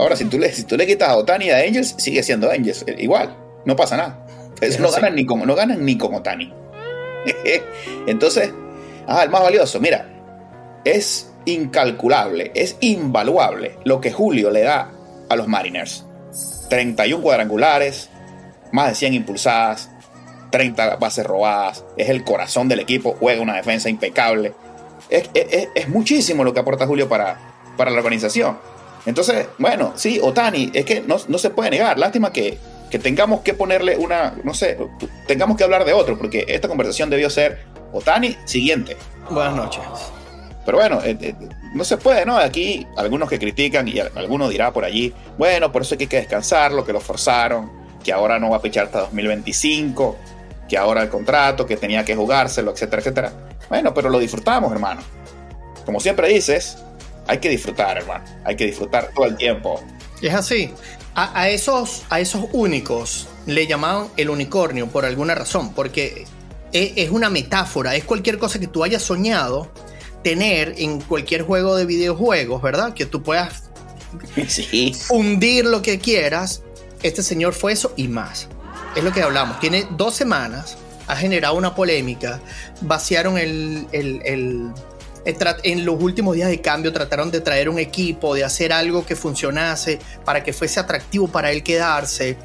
Ahora, 0.00 0.16
si 0.16 0.24
tú 0.26 0.38
le, 0.38 0.50
si 0.52 0.64
tú 0.64 0.76
le 0.76 0.86
quitas 0.86 1.08
a 1.10 1.16
Otani 1.16 1.46
y 1.46 1.50
a 1.50 1.58
Angels, 1.58 1.94
sigue 1.98 2.22
siendo 2.22 2.50
Angels. 2.50 2.84
eh, 2.86 2.96
Igual, 2.98 3.36
no 3.64 3.76
pasa 3.76 3.96
nada. 3.96 4.26
Pues 4.58 4.74
Es 4.74 4.80
no, 4.80 4.90
ganan 4.90 5.14
ni 5.14 5.24
con, 5.26 5.46
no 5.46 5.54
ganan 5.54 5.84
ni 5.84 5.96
con 5.98 6.14
Otani. 6.14 6.52
Entonces, 8.06 8.52
ah, 9.06 9.22
el 9.22 9.30
más 9.30 9.42
valioso, 9.42 9.80
mira, 9.80 10.06
es 10.84 11.30
incalculable, 11.44 12.50
es 12.54 12.76
invaluable 12.80 13.76
lo 13.84 14.00
que 14.00 14.12
Julio 14.12 14.50
le 14.50 14.62
da 14.62 14.90
a 15.28 15.36
los 15.36 15.48
Mariners. 15.48 16.04
31 16.68 17.22
cuadrangulares, 17.22 18.08
más 18.72 18.88
de 18.90 18.94
100 18.94 19.14
impulsadas, 19.14 19.90
30 20.50 20.96
bases 20.96 21.26
robadas, 21.26 21.84
es 21.96 22.08
el 22.08 22.24
corazón 22.24 22.68
del 22.68 22.80
equipo, 22.80 23.16
juega 23.18 23.40
una 23.42 23.56
defensa 23.56 23.88
impecable. 23.88 24.52
Es, 25.08 25.28
es- 25.34 25.68
es 25.74 25.88
muchísimo 25.88 26.44
lo 26.44 26.54
que 26.54 26.60
aporta 26.60 26.86
Julio 26.86 27.08
para, 27.08 27.38
para 27.76 27.90
la 27.90 27.98
organización. 27.98 28.58
Entonces, 29.06 29.46
bueno, 29.58 29.92
sí, 29.96 30.20
Otani, 30.22 30.70
es 30.74 30.84
que 30.84 31.00
no, 31.00 31.16
no 31.28 31.38
se 31.38 31.50
puede 31.50 31.70
negar. 31.70 31.98
Lástima 31.98 32.32
que, 32.32 32.58
que 32.90 32.98
tengamos 32.98 33.40
que 33.40 33.54
ponerle 33.54 33.96
una, 33.96 34.34
no 34.44 34.54
sé, 34.54 34.78
tengamos 35.26 35.56
que 35.56 35.64
hablar 35.64 35.84
de 35.84 35.92
otro, 35.92 36.18
porque 36.18 36.44
esta 36.48 36.68
conversación 36.68 37.08
debió 37.08 37.30
ser 37.30 37.60
Otani 37.92 38.36
siguiente. 38.44 38.96
Buenas 39.30 39.54
noches. 39.54 39.82
Pero 40.64 40.78
bueno, 40.78 41.00
eh, 41.02 41.16
eh, 41.20 41.34
no 41.74 41.84
se 41.84 41.96
puede, 41.96 42.26
¿no? 42.26 42.36
Aquí 42.36 42.86
algunos 42.96 43.28
que 43.28 43.38
critican 43.38 43.88
y 43.88 43.98
alguno 43.98 44.48
dirá 44.48 44.72
por 44.72 44.84
allí, 44.84 45.12
bueno, 45.38 45.72
por 45.72 45.82
eso 45.82 45.96
hay 45.98 46.06
que 46.06 46.16
descansarlo, 46.18 46.84
que 46.84 46.92
lo 46.92 47.00
forzaron, 47.00 47.70
que 48.04 48.12
ahora 48.12 48.38
no 48.38 48.50
va 48.50 48.58
a 48.58 48.62
pichar 48.62 48.86
hasta 48.86 49.00
2025, 49.00 50.16
que 50.68 50.76
ahora 50.76 51.02
el 51.02 51.08
contrato, 51.08 51.66
que 51.66 51.76
tenía 51.76 52.04
que 52.04 52.14
jugárselo, 52.14 52.72
etcétera, 52.72 53.00
etcétera. 53.00 53.32
Bueno, 53.68 53.94
pero 53.94 54.10
lo 54.10 54.18
disfrutamos, 54.18 54.70
hermano. 54.72 55.00
Como 55.86 56.00
siempre 56.00 56.28
dices, 56.28 56.78
hay 57.26 57.38
que 57.38 57.48
disfrutar, 57.48 57.98
hermano. 57.98 58.24
Hay 58.44 58.56
que 58.56 58.66
disfrutar 58.66 59.10
todo 59.14 59.26
el 59.26 59.36
tiempo. 59.36 59.82
Es 60.20 60.34
así. 60.34 60.70
A, 61.14 61.50
esos, 61.50 62.04
a 62.08 62.20
esos 62.20 62.46
únicos 62.52 63.28
le 63.44 63.66
llamaban 63.66 64.08
el 64.16 64.30
unicornio 64.30 64.86
por 64.86 65.04
alguna 65.04 65.34
razón, 65.34 65.74
porque 65.74 66.24
es, 66.72 66.92
es 66.96 67.10
una 67.10 67.28
metáfora, 67.28 67.94
es 67.94 68.04
cualquier 68.04 68.38
cosa 68.38 68.58
que 68.58 68.66
tú 68.66 68.84
hayas 68.84 69.02
soñado 69.02 69.70
tener 70.22 70.74
en 70.78 71.00
cualquier 71.00 71.42
juego 71.42 71.76
de 71.76 71.84
videojuegos, 71.84 72.62
¿verdad? 72.62 72.94
Que 72.94 73.06
tú 73.06 73.22
puedas 73.22 73.70
fundir 75.06 75.66
lo 75.66 75.82
que 75.82 75.98
quieras. 75.98 76.62
Este 77.02 77.22
señor 77.22 77.54
fue 77.54 77.72
eso 77.72 77.92
y 77.96 78.08
más. 78.08 78.48
Es 78.94 79.04
lo 79.04 79.12
que 79.12 79.22
hablamos. 79.22 79.60
Tiene 79.60 79.86
dos 79.96 80.14
semanas, 80.14 80.76
ha 81.06 81.16
generado 81.16 81.54
una 81.54 81.74
polémica, 81.74 82.40
vaciaron 82.82 83.38
el, 83.38 83.86
el, 83.92 84.72
en 85.24 85.84
los 85.84 86.02
últimos 86.02 86.34
días 86.34 86.48
de 86.48 86.60
cambio 86.60 86.92
trataron 86.92 87.30
de 87.30 87.40
traer 87.40 87.68
un 87.68 87.78
equipo, 87.78 88.34
de 88.34 88.44
hacer 88.44 88.72
algo 88.72 89.04
que 89.04 89.16
funcionase 89.16 89.98
para 90.24 90.42
que 90.42 90.52
fuese 90.52 90.80
atractivo 90.80 91.28
para 91.28 91.50
él 91.50 91.62
quedarse. 91.62 92.36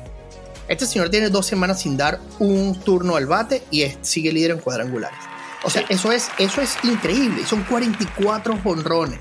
Este 0.68 0.86
señor 0.86 1.10
tiene 1.10 1.30
dos 1.30 1.46
semanas 1.46 1.82
sin 1.82 1.96
dar 1.96 2.20
un 2.40 2.80
turno 2.80 3.16
al 3.16 3.28
bate 3.28 3.62
y 3.72 3.86
sigue 4.02 4.32
líder 4.32 4.52
en 4.52 4.60
cuadrangulares. 4.60 5.20
O 5.64 5.70
sea, 5.70 5.84
eso, 5.90 6.12
es, 6.12 6.30
eso 6.38 6.62
es 6.62 6.78
increíble. 6.84 7.46
Son 7.46 7.64
44 7.64 8.60
honrones. 8.64 9.20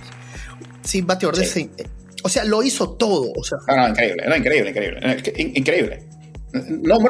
Sí, 0.82 1.00
bateador 1.00 1.36
de... 1.36 1.70
O 2.22 2.28
sea, 2.28 2.44
lo 2.44 2.62
hizo 2.62 2.90
todo. 2.90 3.32
O 3.36 3.44
sea. 3.44 3.58
No, 3.68 3.76
no, 3.76 3.88
increíble, 3.88 4.24
no, 4.26 4.36
increíble, 4.36 4.70
increíble. 4.70 5.22
Increíble. 5.54 6.02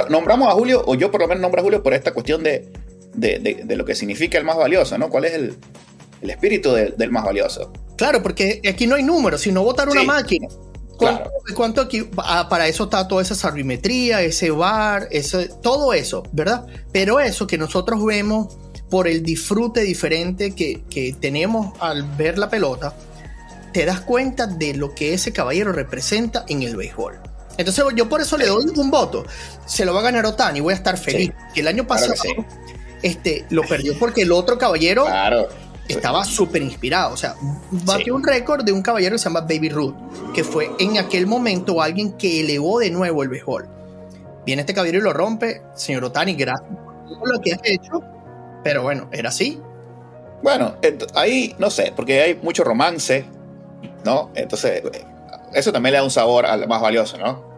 nombramos 0.08 0.48
a 0.48 0.52
Julio, 0.52 0.82
o 0.86 0.94
yo 0.96 1.10
por 1.10 1.20
lo 1.20 1.28
menos 1.28 1.40
nombro 1.42 1.60
a 1.60 1.64
Julio 1.64 1.82
por 1.82 1.94
esta 1.94 2.12
cuestión 2.12 2.42
de, 2.42 2.68
de, 3.14 3.76
lo 3.76 3.84
que 3.84 3.94
significa 3.94 4.38
el 4.38 4.44
más 4.44 4.56
valioso, 4.56 4.98
¿no? 4.98 5.10
¿Cuál 5.10 5.26
es 5.26 5.34
el, 5.34 5.56
el 6.24 6.30
espíritu 6.30 6.72
del 6.72 7.10
más 7.10 7.24
valioso? 7.24 7.72
Claro, 7.96 8.22
porque 8.22 8.60
aquí 8.68 8.86
no 8.86 8.96
hay 8.96 9.02
números, 9.02 9.42
sino 9.42 9.62
votar 9.62 9.88
una 9.88 10.02
máquina. 10.02 10.48
¿Cuánto, 10.96 11.30
¿Cuánto, 11.54 11.80
aquí? 11.80 12.08
Ah, 12.18 12.48
para 12.48 12.68
eso 12.68 12.84
está 12.84 13.06
toda 13.08 13.20
esa 13.22 13.34
sabimetría, 13.34 14.22
ese 14.22 14.50
bar, 14.50 15.08
ese, 15.10 15.50
todo 15.60 15.92
eso, 15.92 16.22
¿verdad? 16.32 16.66
Pero 16.92 17.18
eso 17.20 17.46
que 17.46 17.58
nosotros 17.58 18.04
vemos 18.04 18.56
por 18.90 19.08
el 19.08 19.22
disfrute 19.22 19.80
diferente 19.80 20.54
que, 20.54 20.84
que 20.88 21.14
tenemos 21.18 21.74
al 21.80 22.04
ver 22.16 22.38
la 22.38 22.48
pelota, 22.48 22.94
te 23.72 23.84
das 23.84 24.00
cuenta 24.00 24.46
de 24.46 24.74
lo 24.74 24.94
que 24.94 25.14
ese 25.14 25.32
caballero 25.32 25.72
representa 25.72 26.44
en 26.48 26.62
el 26.62 26.76
béisbol. 26.76 27.20
Entonces 27.58 27.84
yo 27.96 28.08
por 28.08 28.20
eso 28.20 28.36
le 28.36 28.46
doy 28.46 28.64
un 28.76 28.90
voto. 28.90 29.24
Se 29.66 29.84
lo 29.84 29.94
va 29.94 30.00
a 30.00 30.04
ganar 30.04 30.26
Otani, 30.26 30.60
voy 30.60 30.72
a 30.72 30.76
estar 30.76 30.96
feliz. 30.96 31.32
Que 31.52 31.60
el 31.60 31.68
año 31.68 31.86
pasado 31.86 32.14
este, 33.02 33.44
lo 33.50 33.62
perdió 33.62 33.98
porque 33.98 34.22
el 34.22 34.32
otro 34.32 34.58
caballero 34.58 35.06
estaba 35.88 36.24
súper 36.24 36.62
inspirado. 36.62 37.12
O 37.12 37.16
sea, 37.16 37.34
batió 37.70 38.14
un 38.14 38.24
récord 38.24 38.64
de 38.64 38.72
un 38.72 38.82
caballero 38.82 39.14
que 39.14 39.18
se 39.18 39.24
llama 39.24 39.40
Baby 39.40 39.68
Ruth, 39.68 39.94
que 40.34 40.44
fue 40.44 40.70
en 40.78 40.98
aquel 40.98 41.26
momento 41.26 41.80
alguien 41.82 42.12
que 42.12 42.40
elevó 42.40 42.80
de 42.80 42.90
nuevo 42.90 43.22
el 43.22 43.28
béisbol. 43.28 43.68
Viene 44.46 44.60
este 44.60 44.74
caballero 44.74 44.98
y 44.98 45.02
lo 45.02 45.12
rompe. 45.12 45.62
Señor 45.74 46.04
Otani, 46.04 46.34
gracias 46.34 46.68
por 47.18 47.32
lo 47.32 47.40
que 47.40 47.52
has 47.52 47.60
hecho. 47.64 48.02
Pero 48.62 48.82
bueno, 48.82 49.08
era 49.12 49.28
así. 49.28 49.60
Bueno, 50.42 50.76
ahí 51.14 51.54
no 51.58 51.70
sé, 51.70 51.92
porque 51.96 52.20
hay 52.20 52.34
mucho 52.42 52.64
romance, 52.64 53.24
¿no? 54.04 54.30
Entonces, 54.34 54.82
eso 55.54 55.72
también 55.72 55.92
le 55.92 55.98
da 55.98 56.04
un 56.04 56.10
sabor 56.10 56.44
al 56.44 56.66
más 56.68 56.80
valioso, 56.80 57.16
¿no? 57.16 57.54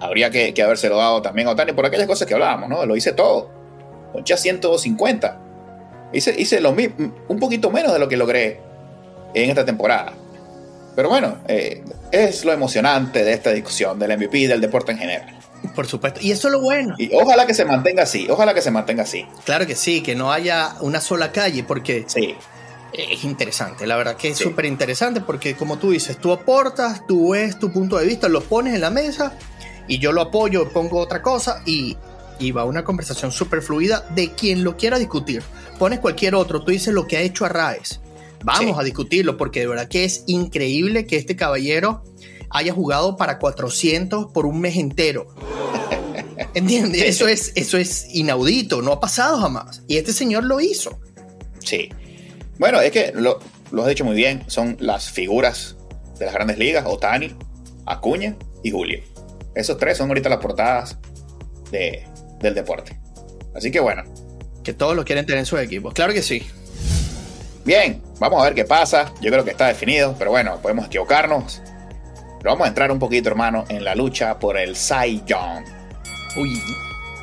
habría 0.00 0.30
que, 0.30 0.52
que 0.52 0.62
habérselo 0.62 0.98
dado 0.98 1.22
también 1.22 1.48
a 1.48 1.52
Otani 1.52 1.72
por 1.72 1.86
aquellas 1.86 2.06
cosas 2.06 2.28
que 2.28 2.34
hablábamos, 2.34 2.68
¿no? 2.68 2.84
Lo 2.84 2.96
hice 2.96 3.12
todo. 3.12 3.50
ya 4.24 4.36
150. 4.36 5.39
Hice, 6.12 6.34
hice 6.36 6.60
lo 6.60 6.72
mismo, 6.72 7.14
un 7.28 7.38
poquito 7.38 7.70
menos 7.70 7.92
de 7.92 7.98
lo 7.98 8.08
que 8.08 8.16
logré 8.16 8.60
en 9.34 9.50
esta 9.50 9.64
temporada. 9.64 10.12
Pero 10.96 11.08
bueno, 11.08 11.38
eh, 11.46 11.82
es 12.10 12.44
lo 12.44 12.52
emocionante 12.52 13.24
de 13.24 13.32
esta 13.32 13.50
discusión 13.52 13.98
del 13.98 14.16
MVP 14.16 14.38
y 14.38 14.46
del 14.46 14.60
deporte 14.60 14.92
en 14.92 14.98
general. 14.98 15.38
Por 15.74 15.86
supuesto. 15.86 16.20
Y 16.22 16.32
eso 16.32 16.48
es 16.48 16.52
lo 16.52 16.60
bueno. 16.60 16.94
Y 16.98 17.10
ojalá 17.14 17.46
que 17.46 17.54
se 17.54 17.64
mantenga 17.64 18.02
así. 18.02 18.26
Ojalá 18.28 18.54
que 18.54 18.62
se 18.62 18.70
mantenga 18.70 19.02
así. 19.02 19.26
Claro 19.44 19.66
que 19.66 19.76
sí, 19.76 20.02
que 20.02 20.14
no 20.14 20.32
haya 20.32 20.74
una 20.80 21.00
sola 21.00 21.32
calle, 21.32 21.62
porque 21.64 22.04
sí. 22.08 22.34
es 22.92 23.24
interesante. 23.24 23.86
La 23.86 23.96
verdad 23.96 24.16
que 24.16 24.28
es 24.30 24.38
súper 24.38 24.64
interesante, 24.64 25.20
porque 25.20 25.54
como 25.54 25.78
tú 25.78 25.90
dices, 25.90 26.16
tú 26.16 26.32
aportas, 26.32 27.06
tú 27.06 27.32
ves 27.32 27.58
tu 27.58 27.70
punto 27.70 27.98
de 27.98 28.06
vista, 28.06 28.28
lo 28.28 28.42
pones 28.42 28.74
en 28.74 28.80
la 28.80 28.90
mesa 28.90 29.34
y 29.86 29.98
yo 29.98 30.12
lo 30.12 30.22
apoyo, 30.22 30.68
pongo 30.70 30.98
otra 30.98 31.20
cosa 31.22 31.62
y, 31.66 31.96
y 32.40 32.50
va 32.50 32.64
una 32.64 32.82
conversación 32.82 33.30
súper 33.30 33.62
fluida 33.62 34.04
de 34.14 34.32
quien 34.32 34.64
lo 34.64 34.76
quiera 34.76 34.98
discutir. 34.98 35.42
Pones 35.78 36.00
cualquier 36.00 36.34
otro, 36.34 36.62
tú 36.62 36.72
dices 36.72 36.92
lo 36.92 37.06
que 37.06 37.16
ha 37.16 37.20
hecho 37.20 37.44
Arraes. 37.44 38.00
Vamos 38.42 38.78
a 38.78 38.82
discutirlo, 38.82 39.36
porque 39.36 39.60
de 39.60 39.66
verdad 39.66 39.88
que 39.88 40.04
es 40.04 40.24
increíble 40.26 41.06
que 41.06 41.16
este 41.16 41.36
caballero 41.36 42.02
haya 42.48 42.72
jugado 42.72 43.16
para 43.16 43.38
400 43.38 44.32
por 44.32 44.46
un 44.46 44.60
mes 44.60 44.76
entero. 44.76 45.28
¿Entiendes? 46.54 47.02
Eso 47.02 47.28
es, 47.28 47.52
eso 47.54 47.76
es 47.76 48.06
inaudito, 48.14 48.80
no 48.80 48.92
ha 48.92 49.00
pasado 49.00 49.38
jamás. 49.38 49.82
Y 49.86 49.98
este 49.98 50.12
señor 50.12 50.44
lo 50.44 50.60
hizo. 50.60 50.98
Sí. 51.62 51.90
Bueno, 52.58 52.80
es 52.80 52.90
que 52.90 53.12
lo, 53.14 53.38
lo 53.70 53.82
has 53.82 53.88
dicho 53.88 54.04
muy 54.04 54.16
bien. 54.16 54.44
Son 54.46 54.76
las 54.80 55.10
figuras 55.10 55.76
de 56.18 56.24
las 56.24 56.34
grandes 56.34 56.58
ligas: 56.58 56.84
Otani, 56.86 57.34
Acuña 57.86 58.36
y 58.62 58.70
Julio. 58.70 59.02
Esos 59.54 59.76
tres 59.78 59.98
son 59.98 60.08
ahorita 60.08 60.28
las 60.28 60.38
portadas 60.38 60.98
de, 61.70 62.06
del 62.40 62.54
deporte. 62.54 62.98
Así 63.54 63.70
que 63.70 63.80
bueno. 63.80 64.04
Que 64.62 64.74
todos 64.74 64.94
lo 64.94 65.04
quieren 65.04 65.24
tener 65.24 65.38
en 65.40 65.46
su 65.46 65.56
equipo. 65.58 65.90
Claro 65.90 66.12
que 66.12 66.22
sí. 66.22 66.46
Bien, 67.64 68.02
vamos 68.18 68.40
a 68.40 68.44
ver 68.44 68.54
qué 68.54 68.64
pasa. 68.64 69.12
Yo 69.20 69.30
creo 69.30 69.44
que 69.44 69.50
está 69.50 69.66
definido, 69.66 70.14
pero 70.18 70.30
bueno, 70.30 70.60
podemos 70.60 70.86
equivocarnos. 70.86 71.62
Pero 72.38 72.52
vamos 72.52 72.66
a 72.66 72.68
entrar 72.68 72.90
un 72.90 72.98
poquito, 72.98 73.28
hermano, 73.28 73.64
en 73.68 73.84
la 73.84 73.94
lucha 73.94 74.38
por 74.38 74.58
el 74.58 74.76
Cy 74.76 75.22
Young. 75.26 75.64
Uy. 76.36 76.60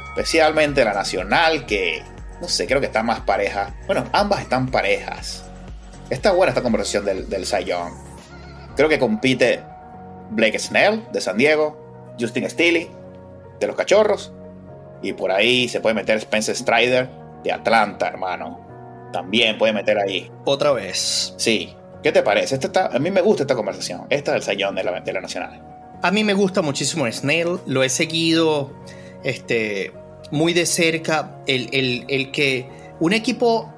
Especialmente 0.10 0.84
la 0.84 0.94
nacional, 0.94 1.66
que 1.68 2.02
no 2.42 2.48
sé, 2.48 2.68
creo 2.68 2.80
que 2.80 2.88
está 2.88 3.04
más 3.04 3.22
pareja. 3.22 3.76
Bueno, 3.86 4.06
ambas 4.14 4.42
están 4.42 4.70
parejas. 4.70 5.44
Está 6.10 6.32
buena 6.32 6.52
esta 6.52 6.64
conversación 6.64 7.06
del, 7.06 7.30
del 7.30 7.46
Cy 7.46 7.66
Young. 7.66 7.94
Creo 8.76 8.90
que 8.90 9.00
compite 9.00 9.64
Blake 10.32 10.60
Snell 10.60 11.04
de 11.12 11.22
San 11.22 11.38
Diego, 11.38 12.16
Justin 12.20 12.50
Steele 12.50 12.92
de 13.60 13.68
los 13.68 13.76
Cachorros, 13.76 14.34
y 15.02 15.14
por 15.14 15.32
ahí 15.32 15.68
se 15.68 15.80
puede 15.82 15.96
meter 15.96 16.18
Spencer 16.18 16.56
Strider 16.56 17.10
de 17.44 17.52
Atlanta, 17.52 18.08
hermano. 18.08 18.66
También 19.14 19.58
puede 19.58 19.74
meter 19.74 19.98
ahí. 19.98 20.30
Otra 20.46 20.72
vez. 20.72 21.34
Sí. 21.38 21.74
¿Qué 22.04 22.12
te 22.12 22.22
parece? 22.22 22.56
está, 22.56 22.88
a 22.88 23.00
mí 23.00 23.12
me 23.12 23.22
gusta 23.22 23.44
esta 23.44 23.56
conversación. 23.56 24.06
Esta 24.10 24.32
es 24.32 24.38
el 24.38 24.44
sayón 24.44 24.76
de 24.76 24.84
la, 24.84 25.00
de 25.00 25.14
la 25.14 25.22
Nacional. 25.22 25.62
A 26.02 26.12
mí 26.12 26.24
me 26.24 26.34
gusta 26.34 26.62
muchísimo 26.62 27.12
Snell. 27.12 27.60
Lo 27.66 27.84
he 27.84 27.90
seguido 27.90 28.72
este, 29.24 29.94
muy 30.32 30.54
de 30.54 30.66
cerca. 30.66 31.42
El, 31.48 31.70
el, 31.72 32.06
el 32.08 32.32
que 32.32 32.70
un 33.00 33.14
equipo 33.14 33.74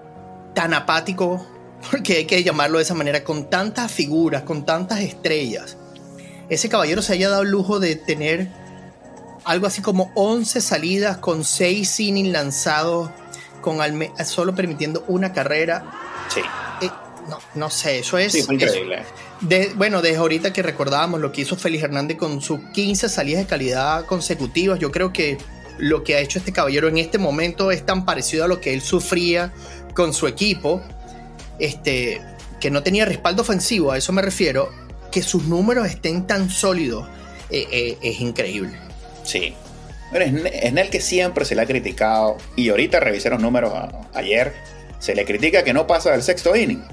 tan 0.53 0.73
apático, 0.73 1.45
porque 1.91 2.17
hay 2.17 2.25
que 2.25 2.43
llamarlo 2.43 2.77
de 2.77 2.83
esa 2.83 2.95
manera, 2.95 3.23
con 3.23 3.49
tantas 3.49 3.91
figuras, 3.91 4.43
con 4.43 4.65
tantas 4.65 4.99
estrellas, 4.99 5.77
ese 6.49 6.67
caballero 6.67 7.01
se 7.01 7.13
haya 7.13 7.29
dado 7.29 7.43
el 7.43 7.49
lujo 7.49 7.79
de 7.79 7.95
tener 7.95 8.49
algo 9.49 9.65
así 9.65 9.81
como 9.81 10.11
11 10.13 10.61
salidas 10.61 11.17
con 11.17 11.43
6 11.43 11.99
innings 12.01 12.29
lanzados, 12.29 13.09
con 13.61 13.79
solo 14.23 14.53
permitiendo 14.53 15.03
una 15.07 15.33
carrera. 15.33 15.91
Sí. 16.31 16.41
Eh, 16.85 16.91
no, 17.27 17.39
no 17.55 17.69
sé, 17.71 17.99
eso 17.99 18.19
es. 18.19 18.33
Sí, 18.33 18.45
increíble. 18.47 19.03
bueno, 19.75 20.03
desde 20.03 20.17
ahorita 20.17 20.53
que 20.53 20.61
recordábamos 20.61 21.19
lo 21.19 21.31
que 21.31 21.41
hizo 21.41 21.55
Félix 21.55 21.83
Hernández 21.85 22.17
con 22.17 22.41
sus 22.41 22.59
15 22.73 23.09
salidas 23.09 23.41
de 23.41 23.47
calidad 23.47 24.05
consecutivas, 24.05 24.77
yo 24.77 24.91
creo 24.91 25.11
que 25.11 25.39
lo 25.79 26.03
que 26.03 26.15
ha 26.15 26.19
hecho 26.19 26.37
este 26.37 26.53
caballero 26.53 26.87
en 26.87 26.99
este 26.99 27.17
momento 27.17 27.71
es 27.71 27.83
tan 27.83 28.05
parecido 28.05 28.45
a 28.45 28.47
lo 28.47 28.61
que 28.61 28.75
él 28.75 28.81
sufría 28.81 29.51
con 29.95 30.13
su 30.13 30.27
equipo, 30.27 30.83
este, 31.57 32.21
que 32.59 32.69
no 32.69 32.83
tenía 32.83 33.03
respaldo 33.05 33.41
ofensivo, 33.41 33.93
a 33.93 33.97
eso 33.97 34.13
me 34.13 34.21
refiero, 34.21 34.69
que 35.11 35.23
sus 35.23 35.45
números 35.45 35.87
estén 35.87 36.27
tan 36.27 36.51
sólidos, 36.51 37.07
eh, 37.49 37.67
eh, 37.71 37.97
es 38.03 38.21
increíble. 38.21 38.88
Sí. 39.29 39.53
Bueno, 40.09 40.25
es 40.51 40.73
el 40.75 40.89
que 40.89 41.01
siempre 41.01 41.45
se 41.45 41.53
le 41.53 41.61
ha 41.61 41.65
criticado, 41.67 42.37
y 42.55 42.69
ahorita 42.69 42.99
revisé 42.99 43.29
los 43.29 43.39
números 43.39 43.71
ayer, 44.15 44.55
se 44.97 45.13
le 45.13 45.23
critica 45.23 45.63
que 45.63 45.71
no 45.71 45.85
pasa 45.85 46.11
del 46.11 46.23
sexto 46.23 46.55
inning. 46.55 46.83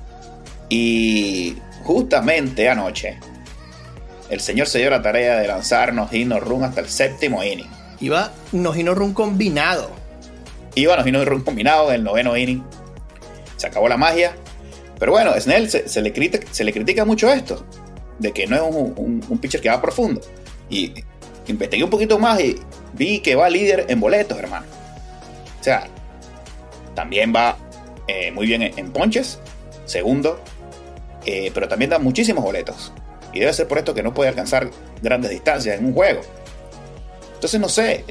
Y 0.68 1.56
justamente 1.84 2.68
anoche, 2.68 3.18
el 4.28 4.40
señor 4.40 4.66
se 4.66 4.80
dio 4.80 4.90
la 4.90 5.00
tarea 5.00 5.38
de 5.38 5.48
lanzarnos 5.48 6.12
Hino 6.12 6.38
Run 6.38 6.64
hasta 6.64 6.82
el 6.82 6.90
séptimo 6.90 7.42
inning. 7.42 7.70
Iba 8.00 8.32
Nojino 8.52 8.94
Run 8.94 9.14
combinado. 9.14 9.90
Iba 10.74 10.94
Nojino 10.98 11.24
Run 11.24 11.42
combinado 11.42 11.88
en 11.88 11.94
el 11.94 12.04
noveno 12.04 12.36
inning. 12.36 12.62
Se 13.56 13.66
acabó 13.66 13.88
la 13.88 13.96
magia. 13.96 14.36
Pero 14.98 15.12
bueno, 15.12 15.32
Snell 15.40 15.70
se, 15.70 16.02
le, 16.02 16.12
critica, 16.12 16.46
se 16.50 16.64
le 16.64 16.72
critica 16.74 17.06
mucho 17.06 17.32
esto. 17.32 17.64
De 18.18 18.32
que 18.32 18.46
no 18.46 18.56
es 18.56 18.62
un, 18.62 19.38
pitcher 19.40 19.62
que 19.62 19.70
va 19.70 19.80
profundo. 19.80 20.20
Y 20.68 20.92
investigué 21.46 21.84
un 21.84 21.90
poquito 21.90 22.18
más 22.18 22.40
y 22.40 22.56
vi 22.94 23.20
que 23.20 23.34
va 23.34 23.48
líder 23.48 23.86
en 23.88 24.00
boletos, 24.00 24.38
hermano. 24.38 24.66
O 25.60 25.64
sea, 25.64 25.88
también 26.94 27.32
va 27.34 27.56
eh, 28.08 28.30
muy 28.32 28.46
bien 28.46 28.62
en, 28.62 28.90
ponches. 28.92 29.38
Segundo. 29.84 30.40
Eh, 31.24 31.50
pero 31.54 31.68
también 31.68 31.90
da 31.90 31.98
muchísimos 31.98 32.44
boletos. 32.44 32.92
Y 33.32 33.40
debe 33.40 33.52
ser 33.52 33.68
por 33.68 33.78
esto 33.78 33.94
que 33.94 34.02
no 34.02 34.14
puede 34.14 34.30
alcanzar 34.30 34.70
grandes 35.02 35.30
distancias 35.30 35.78
en 35.78 35.86
un 35.86 35.92
juego. 35.92 36.22
Entonces, 37.34 37.60
no 37.60 37.68
sé. 37.68 38.04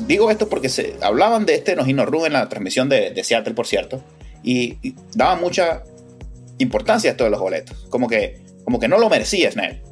Digo 0.00 0.30
esto 0.30 0.48
porque 0.48 0.68
se 0.68 0.96
hablaban 1.02 1.44
de 1.46 1.54
este 1.54 1.76
Nojino 1.76 2.06
Run 2.06 2.26
en 2.26 2.32
la 2.32 2.48
transmisión 2.48 2.88
de, 2.88 3.18
Seattle, 3.22 3.54
por 3.54 3.66
cierto. 3.66 4.02
Y, 4.42 4.94
daban 5.14 5.40
mucha 5.40 5.82
importancia 6.58 7.10
a 7.10 7.12
esto 7.12 7.24
de 7.24 7.30
los 7.30 7.40
boletos. 7.40 7.86
Como 7.90 8.08
que, 8.08 8.40
como 8.64 8.78
que 8.80 8.88
no 8.88 8.98
lo 8.98 9.08
merecía 9.08 9.50
Snell. 9.50 9.82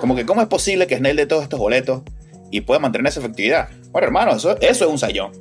Como 0.00 0.14
que, 0.14 0.26
¿cómo 0.26 0.42
es 0.42 0.48
posible 0.48 0.86
que 0.86 0.96
Snell 0.96 1.16
dé 1.16 1.26
todos 1.26 1.42
estos 1.42 1.58
boletos 1.58 2.02
y 2.50 2.60
pueda 2.60 2.78
mantener 2.78 3.08
esa 3.10 3.20
efectividad? 3.20 3.68
Bueno, 3.90 4.06
hermano, 4.06 4.36
eso, 4.36 4.58
eso 4.60 4.84
es 4.84 4.90
un 4.90 4.98
sayón. 4.98 5.32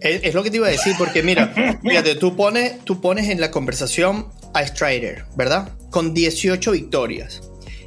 Es, 0.00 0.34
lo 0.34 0.42
que 0.42 0.50
te 0.50 0.58
iba 0.58 0.68
a 0.68 0.70
decir, 0.70 0.94
porque 0.98 1.22
mira, 1.22 1.52
fíjate, 1.82 2.14
tú 2.14 2.36
pones, 2.36 2.84
tú 2.84 3.00
pones 3.00 3.28
en 3.28 3.40
la 3.40 3.50
conversación 3.50 4.28
a 4.54 4.64
Strider, 4.64 5.24
¿verdad? 5.36 5.70
Con 5.90 6.14
18 6.14 6.70
victorias. 6.72 7.42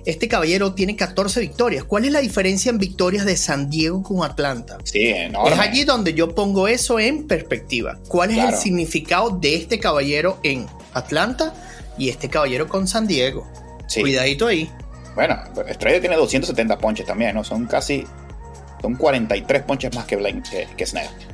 Este 0.05 0.27
caballero 0.27 0.73
tiene 0.73 0.95
14 0.95 1.39
victorias. 1.39 1.83
¿Cuál 1.83 2.05
es 2.05 2.11
la 2.11 2.19
diferencia 2.19 2.69
en 2.69 2.79
victorias 2.79 3.25
de 3.25 3.37
San 3.37 3.69
Diego 3.69 4.01
con 4.01 4.23
Atlanta? 4.23 4.77
Sí, 4.83 5.07
enorme. 5.07 5.53
Es 5.53 5.59
allí 5.59 5.83
donde 5.83 6.13
yo 6.13 6.33
pongo 6.33 6.67
eso 6.67 6.99
en 6.99 7.27
perspectiva. 7.27 7.99
¿Cuál 8.07 8.31
es 8.31 8.37
el 8.37 8.55
significado 8.55 9.37
de 9.37 9.55
este 9.55 9.79
caballero 9.79 10.39
en 10.43 10.65
Atlanta 10.93 11.53
y 11.97 12.09
este 12.09 12.29
caballero 12.29 12.67
con 12.67 12.87
San 12.87 13.07
Diego? 13.07 13.47
Cuidadito 13.93 14.47
ahí. 14.47 14.69
Bueno, 15.19 15.37
Strider 15.73 15.99
tiene 15.99 16.15
270 16.15 16.77
ponches 16.77 17.05
también, 17.05 17.35
¿no? 17.35 17.43
Son 17.43 17.65
casi. 17.65 18.07
Son 18.81 18.95
43 18.95 19.63
ponches 19.63 19.93
más 19.93 20.05
que, 20.05 20.15
Blaine, 20.15 20.41
que, 20.41 20.85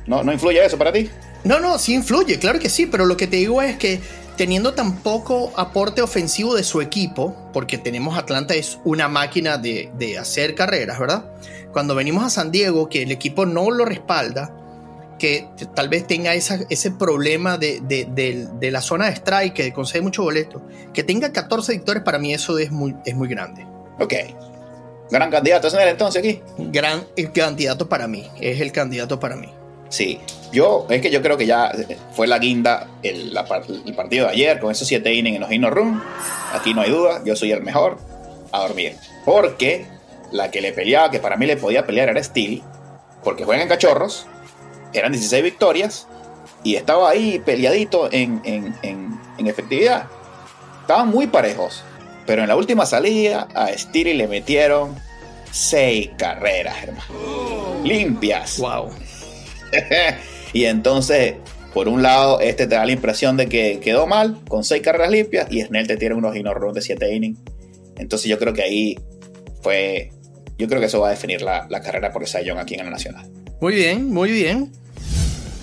¿No, 0.06 0.24
¿No 0.24 0.32
influye 0.32 0.64
eso 0.64 0.76
para 0.76 0.92
ti? 0.92 1.08
No, 1.44 1.60
no, 1.60 1.78
sí 1.78 1.94
influye, 1.94 2.40
claro 2.40 2.58
que 2.58 2.68
sí, 2.68 2.86
pero 2.86 3.06
lo 3.06 3.16
que 3.16 3.28
te 3.28 3.36
digo 3.36 3.62
es 3.62 3.76
que 3.76 4.00
teniendo 4.36 4.74
tan 4.74 4.96
poco 4.96 5.52
aporte 5.54 6.02
ofensivo 6.02 6.56
de 6.56 6.64
su 6.64 6.80
equipo, 6.80 7.36
porque 7.52 7.78
tenemos 7.78 8.18
Atlanta 8.18 8.56
es 8.56 8.80
una 8.82 9.06
máquina 9.06 9.56
de, 9.56 10.16
hacer 10.20 10.56
carreras, 10.56 10.98
¿verdad? 10.98 11.30
Cuando 11.70 11.94
venimos 11.94 12.24
a 12.24 12.30
San 12.30 12.50
Diego, 12.50 12.88
que 12.88 13.04
el 13.04 13.12
equipo 13.12 13.46
no 13.46 13.70
lo 13.70 13.84
respalda, 13.84 14.52
que 15.20 15.48
tal 15.76 15.88
vez 15.88 16.08
tenga 16.08 16.34
ese 16.34 16.90
problema 16.90 17.56
de, 17.56 18.68
la 18.72 18.80
zona 18.80 19.06
de 19.06 19.12
strike, 19.12 19.54
que 19.54 19.72
concede 19.72 20.02
mucho 20.02 20.24
boleto, 20.24 20.60
que 20.92 21.04
tenga 21.04 21.30
14 21.30 21.70
victorias, 21.70 22.04
para 22.04 22.18
mí 22.18 22.34
eso 22.34 22.58
es 22.58 22.72
muy, 22.72 22.96
es 23.04 23.14
muy 23.14 23.28
grande. 23.28 23.75
Ok. 23.98 24.14
Gran 25.10 25.30
candidato 25.30 25.68
es 25.68 25.74
él 25.74 25.88
entonces 25.88 26.18
aquí. 26.18 26.42
Gran 26.58 27.06
candidato 27.32 27.88
para 27.88 28.08
mí, 28.08 28.28
es 28.40 28.60
el 28.60 28.72
candidato 28.72 29.20
para 29.20 29.36
mí. 29.36 29.48
Sí, 29.88 30.18
yo, 30.52 30.86
es 30.90 31.00
que 31.00 31.10
yo 31.10 31.22
creo 31.22 31.36
que 31.36 31.46
ya 31.46 31.70
fue 32.12 32.26
la 32.26 32.38
guinda 32.38 32.88
el, 33.02 33.32
partido 33.96 34.26
de 34.26 34.32
ayer 34.32 34.58
con 34.58 34.72
esos 34.72 34.88
7 34.88 35.14
innings 35.14 35.36
en 35.36 35.42
los 35.42 35.52
Inno 35.52 35.70
Room. 35.70 36.02
Aquí 36.52 36.74
no 36.74 36.80
hay 36.80 36.90
duda, 36.90 37.22
yo 37.24 37.36
soy 37.36 37.52
el 37.52 37.62
mejor 37.62 37.98
a 38.50 38.62
dormir. 38.62 38.96
Porque 39.24 39.86
la 40.32 40.50
que 40.50 40.60
le 40.60 40.72
peleaba, 40.72 41.10
que 41.10 41.20
para 41.20 41.36
mí 41.36 41.46
le 41.46 41.56
podía 41.56 41.86
pelear 41.86 42.08
era 42.08 42.22
Steel, 42.22 42.62
porque 43.22 43.44
juegan 43.44 43.62
en 43.62 43.68
cachorros, 43.68 44.26
eran 44.92 45.12
16 45.12 45.44
victorias 45.44 46.08
y 46.64 46.74
estaba 46.74 47.08
ahí 47.08 47.38
peleadito 47.38 48.08
en, 48.10 48.40
en 48.44 49.46
efectividad. 49.46 50.06
Estaban 50.80 51.08
muy 51.08 51.28
parejos, 51.28 51.84
pero 52.26 52.42
en 52.42 52.48
la 52.48 52.56
última 52.56 52.86
salida 52.86 53.48
a 53.54 53.68
Steel 53.68 54.18
le 54.18 54.28
metieron 54.28 54.94
6 55.52 56.10
carreras, 56.18 56.76
hermano. 56.82 57.82
Limpias. 57.84 58.58
Wow. 58.58 58.90
y 60.52 60.64
entonces, 60.64 61.34
por 61.72 61.88
un 61.88 62.02
lado, 62.02 62.40
este 62.40 62.66
te 62.66 62.74
da 62.74 62.84
la 62.84 62.92
impresión 62.92 63.36
de 63.36 63.48
que 63.48 63.80
quedó 63.80 64.06
mal, 64.06 64.40
con 64.48 64.64
seis 64.64 64.82
carreras 64.82 65.10
limpias, 65.10 65.46
y 65.50 65.62
Snell 65.62 65.86
te 65.86 65.96
tiene 65.96 66.14
unos 66.14 66.34
runs 66.54 66.74
de 66.74 66.80
7 66.80 67.14
innings. 67.14 67.38
Entonces 67.98 68.28
yo 68.28 68.38
creo 68.38 68.52
que 68.52 68.62
ahí 68.62 68.98
fue... 69.62 70.10
Yo 70.58 70.68
creo 70.68 70.80
que 70.80 70.86
eso 70.86 71.00
va 71.00 71.08
a 71.08 71.10
definir 71.10 71.42
la, 71.42 71.68
carrera 71.82 72.12
por 72.12 72.22
el 72.22 72.28
Sayón 72.28 72.58
aquí 72.58 72.74
en 72.74 72.80
el 72.80 72.90
Nacional. 72.90 73.30
Muy 73.60 73.74
bien, 73.74 74.10
muy 74.10 74.30
bien. 74.30 74.72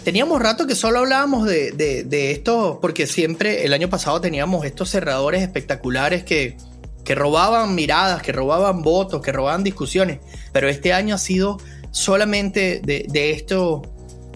Teníamos 0.04 0.42
rato 0.42 0.68
que 0.68 0.76
solo 0.76 1.00
hablábamos 1.00 1.46
de, 1.46 1.72
de, 1.72 2.32
esto, 2.32 2.80
porque 2.82 3.08
siempre 3.08 3.64
el 3.66 3.74
año 3.74 3.90
pasado 3.90 4.20
teníamos 4.20 4.66
estos 4.66 4.90
cerradores 4.90 5.42
espectaculares 5.42 6.24
que, 6.24 6.58
que 7.06 7.16
robaban 7.16 7.74
miradas, 7.74 8.22
que 8.22 8.34
robaban 8.34 8.82
votos, 8.82 9.22
que 9.22 9.32
robaban 9.32 9.64
discusiones. 9.64 10.20
Pero 10.52 10.68
este 10.68 10.92
año 10.92 11.16
ha 11.16 11.18
sido 11.18 11.58
solamente 11.92 12.82
de, 12.84 13.06
de 13.10 13.32
esto, 13.32 13.82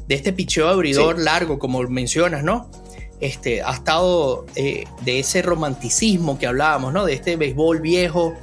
de 0.07 0.15
este 0.15 0.31
picheo 0.31 0.69
abridor 0.69 1.19
largo, 1.19 1.59
como 1.59 1.81
mencionas, 1.83 2.43
¿no? 2.43 2.71
Este, 3.19 3.61
ha 3.61 3.73
estado 3.73 4.45
eh, 4.55 4.85
de 5.03 5.19
ese 5.19 5.41
romanticismo 5.41 6.39
que 6.39 6.47
hablábamos, 6.47 6.93
¿no? 6.93 7.03
De 7.03 7.13
este 7.13 7.35
béisbol 7.35 7.81
viejo, 7.81 8.35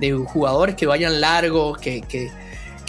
de 0.00 0.12
jugadores 0.12 0.74
que 0.74 0.86
vayan 0.86 1.20
largos, 1.20 1.76
que, 1.76 2.00
que, 2.02 2.30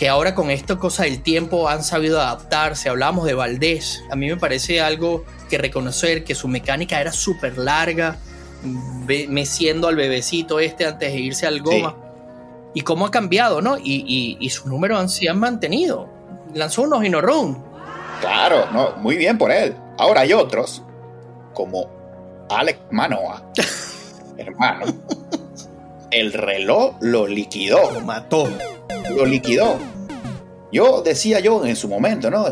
que 0.03 0.09
ahora 0.09 0.35
con 0.35 0.51
esta 0.51 0.75
cosa 0.75 1.03
del 1.03 1.23
tiempo 1.23 1.69
han 1.69 1.81
sabido 1.81 2.19
adaptarse. 2.19 2.89
Hablábamos 2.89 3.23
de 3.23 3.35
Valdés. 3.35 4.03
A 4.11 4.17
mí 4.17 4.27
me 4.27 4.35
parece 4.35 4.81
algo 4.81 5.23
que 5.49 5.57
reconocer 5.57 6.25
que 6.25 6.35
su 6.35 6.49
mecánica 6.49 6.99
era 6.99 7.13
súper 7.13 7.57
larga, 7.57 8.17
meciendo 9.29 9.87
al 9.87 9.95
bebecito 9.95 10.59
este 10.59 10.85
antes 10.85 11.13
de 11.13 11.19
irse 11.21 11.47
al 11.47 11.61
goma. 11.61 11.95
Y 12.73 12.81
cómo 12.81 13.05
ha 13.05 13.11
cambiado, 13.11 13.61
¿no? 13.61 13.77
Y, 13.77 14.37
y, 14.37 14.49
sus 14.49 14.65
números 14.65 15.13
se 15.13 15.29
han 15.29 15.39
mantenido. 15.39 16.09
Lanzó 16.53 16.81
unos 16.81 17.01
run 17.21 17.63
Claro, 18.19 18.69
no, 18.73 18.97
muy 18.97 19.15
bien 19.15 19.37
por 19.37 19.53
él. 19.53 19.73
Ahora 19.97 20.19
hay 20.19 20.33
otros, 20.33 20.83
como 21.53 21.87
Alex 22.49 22.77
Manoa, 22.91 23.41
hermano. 24.37 24.85
El 26.11 26.33
reloj 26.33 26.97
lo 26.99 27.25
liquidó. 27.25 27.89
Lo 27.93 28.01
mató. 28.01 28.49
Lo 29.09 29.25
liquidó. 29.25 29.92
Yo 30.73 31.01
decía 31.01 31.39
yo 31.39 31.65
en 31.65 31.77
su 31.77 31.87
momento, 31.87 32.29
¿no? 32.29 32.45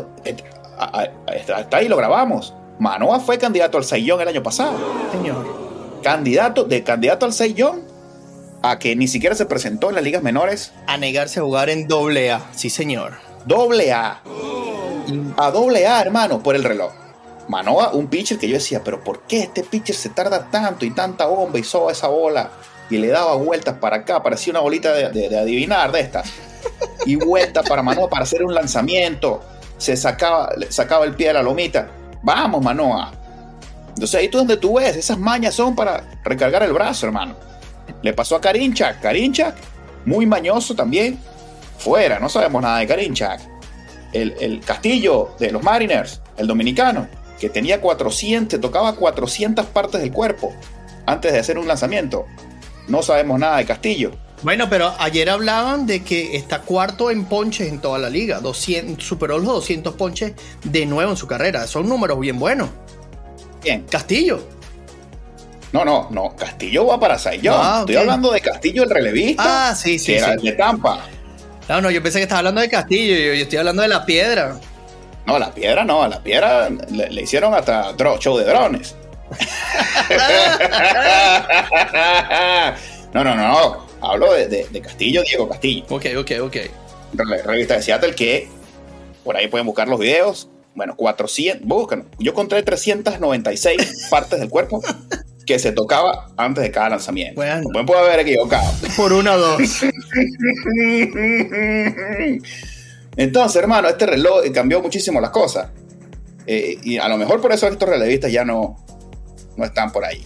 Hasta 0.78 1.76
ahí 1.76 1.88
lo 1.88 1.98
grabamos. 1.98 2.54
Manoa 2.78 3.20
fue 3.20 3.36
candidato 3.36 3.76
al 3.76 3.84
Saiyón 3.84 4.20
el 4.22 4.28
año 4.28 4.42
pasado. 4.42 4.78
Señor. 5.12 6.00
Candidato, 6.02 6.64
de 6.64 6.82
candidato 6.82 7.26
al 7.26 7.34
Saiyón 7.34 7.82
a 8.62 8.78
que 8.78 8.96
ni 8.96 9.08
siquiera 9.08 9.34
se 9.34 9.44
presentó 9.44 9.90
en 9.90 9.96
las 9.96 10.04
ligas 10.04 10.22
menores. 10.22 10.72
A 10.86 10.96
negarse 10.96 11.40
a 11.40 11.42
jugar 11.42 11.68
en 11.68 11.86
doble 11.86 12.30
A, 12.30 12.46
sí 12.54 12.70
señor. 12.70 13.14
Doble 13.44 13.92
A 13.92 14.22
a 15.36 15.50
doble 15.50 15.86
A, 15.86 16.00
hermano, 16.00 16.42
por 16.42 16.56
el 16.56 16.64
reloj. 16.64 16.92
Manoa, 17.48 17.92
un 17.92 18.06
pitcher 18.06 18.38
que 18.38 18.48
yo 18.48 18.54
decía, 18.54 18.82
pero 18.84 19.02
¿por 19.02 19.22
qué 19.22 19.40
este 19.40 19.62
pitcher 19.62 19.96
se 19.96 20.08
tarda 20.10 20.48
tanto 20.50 20.84
y 20.84 20.90
tanta 20.90 21.26
bomba 21.26 21.58
y 21.58 21.64
soba 21.64 21.92
esa 21.92 22.08
bola? 22.08 22.50
Y 22.88 22.98
le 22.98 23.08
daba 23.08 23.34
vueltas 23.34 23.78
para 23.78 23.98
acá, 23.98 24.22
parecía 24.22 24.52
una 24.52 24.60
bolita 24.60 24.92
de, 24.92 25.38
adivinar 25.38 25.92
de 25.92 26.00
estas. 26.00 26.30
Y 27.06 27.16
vueltas 27.16 27.68
para 27.68 27.82
Manoa 27.82 28.08
para 28.08 28.24
hacer 28.24 28.44
un 28.44 28.54
lanzamiento. 28.54 29.42
Se 29.78 29.96
sacaba, 29.96 30.50
sacaba 30.68 31.04
el 31.04 31.14
pie 31.14 31.28
de 31.28 31.34
la 31.34 31.42
lomita. 31.42 31.88
Vamos, 32.22 32.62
Manoa. 32.62 33.12
Entonces 33.88 34.14
ahí 34.14 34.28
tú 34.28 34.38
donde 34.38 34.56
tú 34.56 34.78
ves, 34.78 34.96
esas 34.96 35.18
mañas 35.18 35.54
son 35.54 35.74
para 35.74 36.04
recargar 36.24 36.62
el 36.62 36.72
brazo, 36.72 37.06
hermano. 37.06 37.34
Le 38.02 38.12
pasó 38.12 38.36
a 38.36 38.40
Karinchak. 38.40 39.00
Karinchak, 39.00 39.54
muy 40.04 40.26
mañoso 40.26 40.74
también. 40.74 41.18
Fuera, 41.78 42.18
no 42.18 42.28
sabemos 42.28 42.62
nada 42.62 42.78
de 42.78 42.86
Karinchak 42.86 43.52
el, 44.12 44.60
Castillo 44.64 45.34
de 45.38 45.50
los 45.50 45.62
Mariners, 45.62 46.20
el 46.36 46.46
dominicano, 46.46 47.08
que 47.40 47.48
tenía 47.48 47.80
400, 47.80 48.60
tocaba 48.60 48.94
400 48.94 49.66
partes 49.66 50.00
del 50.00 50.12
cuerpo 50.12 50.52
antes 51.06 51.32
de 51.32 51.38
hacer 51.38 51.58
un 51.58 51.66
lanzamiento. 51.66 52.26
No 52.88 53.02
sabemos 53.02 53.38
nada 53.38 53.58
de 53.58 53.64
Castillo. 53.64 54.12
Bueno, 54.42 54.68
pero 54.68 54.92
ayer 54.98 55.30
hablaban 55.30 55.86
de 55.86 56.02
que 56.02 56.36
está 56.36 56.62
cuarto 56.62 57.10
en 57.10 57.26
ponches 57.26 57.68
en 57.68 57.80
toda 57.80 57.98
la 57.98 58.10
liga. 58.10 58.40
200, 58.40 59.04
superó 59.04 59.38
los 59.38 59.46
200 59.46 59.94
ponches 59.94 60.32
de 60.64 60.86
nuevo 60.86 61.12
en 61.12 61.16
su 61.16 61.28
carrera. 61.28 61.66
Son 61.66 61.88
números 61.88 62.18
bien 62.18 62.38
buenos. 62.38 62.70
Bien. 63.62 63.84
Castillo. 63.88 64.42
No, 65.70 65.84
no, 65.84 66.08
no. 66.10 66.34
Castillo 66.34 66.86
va 66.86 66.98
para 66.98 67.18
Sayón. 67.18 67.54
Ah, 67.56 67.78
Estoy 67.80 67.96
hablando 67.96 68.32
de 68.32 68.40
Castillo, 68.40 68.82
el 68.82 68.90
relevista. 68.90 69.70
Ah, 69.70 69.74
sí, 69.74 69.98
sí. 69.98 70.12
Que 70.12 70.18
era 70.18 70.36
de 70.36 70.52
Tampa. 70.52 71.06
No, 71.68 71.80
no, 71.80 71.90
yo 71.90 72.02
pensé 72.02 72.18
que 72.18 72.24
estaba 72.24 72.40
hablando 72.40 72.60
de 72.60 72.68
Castillo, 72.68 73.14
yo, 73.14 73.34
yo 73.34 73.42
estoy 73.42 73.58
hablando 73.58 73.82
de 73.82 73.88
la 73.88 74.04
piedra. 74.04 74.58
No, 75.24 75.38
la 75.38 75.54
piedra 75.54 75.84
no, 75.84 76.02
a 76.02 76.08
la 76.08 76.20
piedra 76.20 76.68
le, 76.68 77.22
hicieron 77.22 77.54
hasta 77.54 77.94
show 78.18 78.36
de 78.36 78.44
drones. 78.44 78.96
no, 83.14 83.22
no, 83.22 83.36
no, 83.36 83.48
no. 83.48 83.91
Hablo 84.02 84.32
de, 84.32 84.66
Castillo, 84.82 85.22
Diego 85.22 85.48
Castillo. 85.48 85.84
Ok, 85.88 86.06
ok, 86.18 86.30
ok. 86.42 86.56
La 87.14 87.42
revista 87.42 87.74
de 87.74 87.82
Seattle 87.82 88.14
que 88.14 88.48
Por 89.22 89.36
ahí 89.36 89.46
pueden 89.48 89.66
buscar 89.66 89.86
los 89.86 90.00
videos. 90.00 90.48
Bueno, 90.74 90.96
400, 90.96 91.66
buscan. 91.66 92.08
Yo 92.18 92.32
encontré 92.32 92.62
396 92.62 94.08
partes 94.10 94.40
del 94.40 94.48
cuerpo 94.48 94.82
que 95.46 95.58
se 95.58 95.72
tocaba 95.72 96.30
antes 96.36 96.64
de 96.64 96.70
cada 96.70 96.90
lanzamiento. 96.90 97.36
Bueno. 97.36 97.68
Me 97.74 97.84
puedo 97.84 98.00
haber 98.00 98.20
equivocado. 98.20 98.68
Por 98.96 99.12
una 99.12 99.34
o 99.34 99.38
dos. 99.38 99.60
Entonces, 103.16 103.62
hermano, 103.62 103.88
este 103.88 104.06
reloj 104.06 104.44
cambió 104.52 104.80
muchísimo 104.80 105.20
las 105.20 105.30
cosas. 105.30 105.68
Eh, 106.46 106.78
y 106.82 106.98
a 106.98 107.08
lo 107.08 107.18
mejor 107.18 107.40
por 107.40 107.52
eso 107.52 107.68
estos 107.68 107.88
relevistas 107.88 108.32
ya 108.32 108.44
no, 108.44 108.84
no 109.56 109.64
están 109.64 109.92
por 109.92 110.04
ahí. 110.04 110.24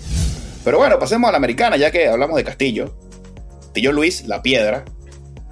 Pero 0.64 0.78
bueno, 0.78 0.98
pasemos 0.98 1.28
a 1.28 1.32
la 1.32 1.36
americana, 1.38 1.76
ya 1.76 1.90
que 1.90 2.08
hablamos 2.08 2.36
de 2.36 2.44
Castillo. 2.44 2.94
Castillo 3.76 3.92
Luis, 3.92 4.24
la 4.26 4.40
piedra, 4.40 4.86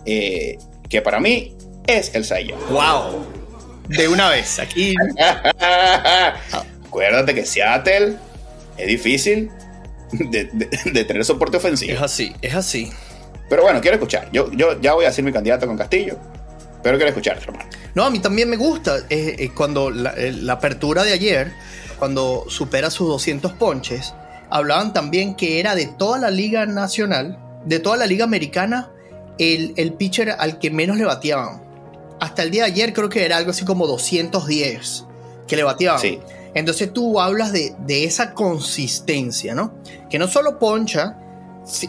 eh, 0.07 0.57
que 0.89 1.03
para 1.03 1.21
mí 1.21 1.55
es 1.87 2.15
el 2.15 2.25
sello. 2.25 2.57
¡Wow! 2.71 3.27
De 3.87 4.09
una 4.09 4.31
vez, 4.31 4.59
aquí. 4.61 4.95
Acuérdate 6.87 7.35
que 7.35 7.45
Seattle 7.45 8.17
es 8.79 8.87
difícil 8.87 9.51
de, 10.13 10.45
de- 10.55 10.71
de 10.91 11.05
tener 11.05 11.23
soporte 11.27 11.59
ofensivo. 11.59 11.93
Es 11.93 12.01
así, 12.01 12.33
es 12.41 12.55
así. 12.55 12.91
Pero 13.51 13.61
bueno, 13.63 13.83
quiero 13.83 13.97
escuchar. 13.97 14.31
Yo, 14.33 14.51
yo 14.53 14.81
ya 14.81 14.95
voy 14.95 15.05
a 15.05 15.09
decir 15.09 15.23
mi 15.23 15.31
candidato 15.31 15.67
con 15.67 15.77
Castillo, 15.77 16.17
pero 16.83 16.97
quiero 16.97 17.11
escuchar, 17.11 17.37
hermano. 17.37 17.69
No, 17.95 18.05
a 18.05 18.11
mí 18.11 18.21
también 18.21 18.49
me 18.49 18.57
gusta. 18.57 19.01
eh, 19.11 19.37
eh, 19.39 19.51
cuando 19.55 19.91
la, 19.91 20.15
la 20.17 20.55
apertura 20.55 21.05
de 21.05 21.13
ayer, 21.13 21.53
cuando 21.99 22.47
supera 22.49 22.91
sus 22.91 23.07
200 23.07 23.53
ponches, 23.53 24.15
hablaban 24.49 24.95
también 24.95 25.35
que 25.35 25.61
era 25.61 25.75
de 25.75 25.89
toda 25.89 26.19
la 26.19 26.31
liga 26.31 26.65
nacional, 26.65 27.39
de 27.65 27.79
toda 27.79 27.97
la 27.97 28.07
liga 28.07 28.25
americana, 28.25 28.91
el, 29.39 29.73
el 29.77 29.93
pitcher 29.95 30.31
al 30.39 30.59
que 30.59 30.71
menos 30.71 30.97
le 30.97 31.05
bateaban. 31.05 31.63
Hasta 32.21 32.43
el 32.43 32.51
día 32.51 32.65
de 32.65 32.71
ayer 32.73 32.93
creo 32.93 33.09
que 33.09 33.25
era 33.25 33.37
algo 33.37 33.51
así 33.51 33.65
como 33.65 33.87
210 33.87 35.07
que 35.47 35.57
le 35.57 35.63
bateaban. 35.65 36.01
Sí. 36.01 36.21
Entonces 36.55 36.93
tú 36.93 37.21
hablas 37.21 37.53
de, 37.53 37.75
de 37.81 38.05
esa 38.05 38.33
consistencia, 38.35 39.55
¿no? 39.55 39.75
Que 40.09 40.19
no 40.19 40.29
solo 40.29 40.59
poncha, 40.59 41.19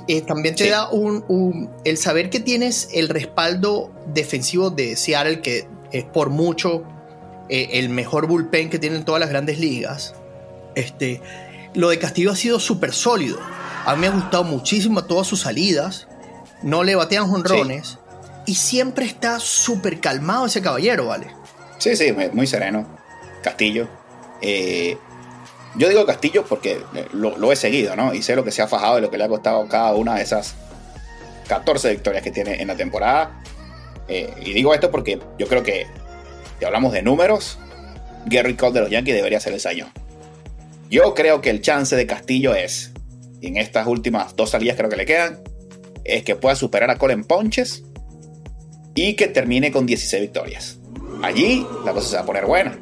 eh, 0.08 0.22
también 0.22 0.56
te 0.56 0.64
Sí. 0.66 0.70
da 0.72 0.90
un, 0.90 1.24
un- 1.28 1.70
el 1.84 1.98
saber 1.98 2.30
que 2.30 2.40
tienes 2.40 2.90
el 2.94 3.10
respaldo 3.10 3.92
defensivo 4.14 4.72
de 4.72 4.96
Seattle, 4.96 5.42
que 5.42 5.68
es 5.92 6.04
por 6.06 6.30
mucho 6.32 6.84
eh, 7.48 7.70
el 7.74 7.90
mejor 7.90 8.26
bullpen 8.28 8.70
que 8.72 8.80
tienen 8.80 9.06
todas 9.06 9.20
las 9.20 9.30
grandes 9.30 9.60
ligas. 9.60 10.16
Este, 10.74 11.22
lo 11.76 11.90
de 11.90 12.00
Castillo 12.00 12.32
ha 12.32 12.36
sido 12.36 12.60
súper 12.60 12.92
sólido. 12.92 13.38
A 13.86 13.96
mí 13.96 14.02
me 14.02 14.08
ha 14.08 14.12
gustado 14.12 14.44
muchísimo 14.44 15.04
todas 15.04 15.28
sus 15.28 15.42
salidas. 15.42 16.08
No 16.64 16.84
le 16.84 16.96
batean 16.96 17.28
jonrones. 17.28 18.00
Y 18.46 18.56
siempre 18.56 19.06
está 19.06 19.40
súper 19.40 20.00
calmado 20.00 20.46
ese 20.46 20.62
caballero, 20.62 21.08
¿vale? 21.08 21.28
Sí, 21.78 21.96
sí, 21.96 22.14
muy 22.34 22.48
sereno. 22.48 22.88
Castillo. 23.44 23.88
Eh, 24.42 24.98
yo 25.76 25.90
digo 25.90 26.06
Castillo 26.06 26.46
porque 26.48 26.82
eh, 26.96 27.08
lo, 27.14 27.38
lo 27.38 27.52
he 27.52 27.56
seguido, 27.56 27.96
¿no? 27.96 28.14
Y 28.14 28.22
sé 28.22 28.36
lo 28.36 28.44
que 28.44 28.52
se 28.52 28.62
ha 28.62 28.68
fajado 28.68 28.98
y 29.00 29.02
lo 29.02 29.12
que 29.12 29.18
le 29.18 29.24
ha 29.24 29.30
costado 29.30 29.68
cada 29.68 29.94
una 29.94 30.16
de 30.16 30.24
esas 30.24 30.56
14 31.48 31.92
victorias 31.92 32.24
que 32.24 32.32
tiene 32.32 32.62
en 32.62 32.68
la 32.68 32.76
temporada. 32.76 33.42
Eh, 34.08 34.34
y 34.44 34.54
digo 34.54 34.74
esto 34.74 34.92
porque 34.92 35.20
yo 35.38 35.48
creo 35.48 35.64
que 35.64 35.88
si 36.60 36.66
hablamos 36.66 36.94
de 36.94 37.02
números, 37.02 37.58
Gary 38.26 38.56
Cole 38.56 38.74
de 38.74 38.80
los 38.82 38.90
Yankees 38.90 39.16
debería 39.16 39.40
ser 39.40 39.54
el 39.54 39.60
sayo. 39.60 39.88
Yo 40.90 41.14
creo 41.14 41.42
que 41.42 41.50
el 41.50 41.62
chance 41.62 41.96
de 41.96 42.06
Castillo 42.06 42.54
es, 42.54 42.92
en 43.48 43.58
estas 43.58 43.88
últimas 43.88 44.36
dos 44.36 44.52
salidas 44.52 44.78
creo 44.78 44.90
que 44.90 44.96
le 44.96 45.06
quedan, 45.06 45.40
es 46.04 46.24
que 46.24 46.36
pueda 46.36 46.56
superar 46.56 46.90
a 46.90 46.98
Cole 46.98 47.14
en 47.14 47.24
ponches 47.24 47.84
y 48.94 49.16
que 49.16 49.28
termine 49.28 49.72
con 49.72 49.86
16 49.86 50.22
victorias. 50.22 50.78
Allí 51.22 51.66
la 51.84 51.94
cosa 51.94 52.10
se 52.10 52.16
va 52.16 52.22
a 52.22 52.26
poner 52.26 52.46
buena. 52.46 52.80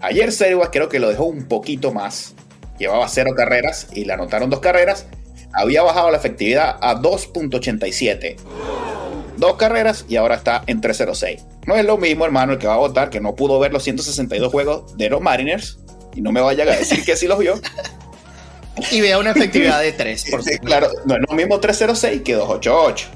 Ayer 0.00 0.32
Servas 0.32 0.70
creo 0.72 0.88
que 0.88 0.98
lo 0.98 1.08
dejó 1.08 1.24
un 1.24 1.46
poquito 1.46 1.92
más. 1.92 2.34
Llevaba 2.78 3.06
cero 3.08 3.32
carreras 3.36 3.86
y 3.94 4.04
le 4.04 4.12
anotaron 4.12 4.50
dos 4.50 4.60
carreras. 4.60 5.06
Había 5.52 5.82
bajado 5.82 6.10
la 6.10 6.16
efectividad 6.16 6.76
a 6.80 7.00
2.87. 7.00 8.36
Dos 9.36 9.56
carreras 9.56 10.04
y 10.08 10.16
ahora 10.16 10.36
está 10.36 10.64
en 10.66 10.80
3.06. 10.80 11.44
No 11.66 11.76
es 11.76 11.84
lo 11.84 11.98
mismo, 11.98 12.24
hermano, 12.24 12.54
el 12.54 12.58
que 12.58 12.66
va 12.66 12.74
a 12.74 12.78
votar, 12.78 13.10
que 13.10 13.20
no 13.20 13.36
pudo 13.36 13.60
ver 13.60 13.72
los 13.72 13.84
162 13.84 14.50
juegos 14.50 14.96
de 14.96 15.10
los 15.10 15.20
Mariners. 15.20 15.78
Y 16.14 16.20
no 16.20 16.32
me 16.32 16.40
vayan 16.40 16.68
a 16.68 16.72
decir 16.72 17.04
que 17.04 17.16
sí 17.16 17.28
los 17.28 17.38
vio. 17.38 17.54
Y 18.90 19.00
vea 19.00 19.18
una 19.18 19.30
efectividad 19.32 19.80
de 19.80 19.92
3. 19.92 20.24
Por 20.30 20.42
Sí, 20.42 20.58
claro, 20.58 20.88
no 21.04 21.14
es 21.14 21.20
lo 21.28 21.34
mismo 21.34 21.60
306 21.60 22.22
que 22.22 22.34
288. 22.34 23.08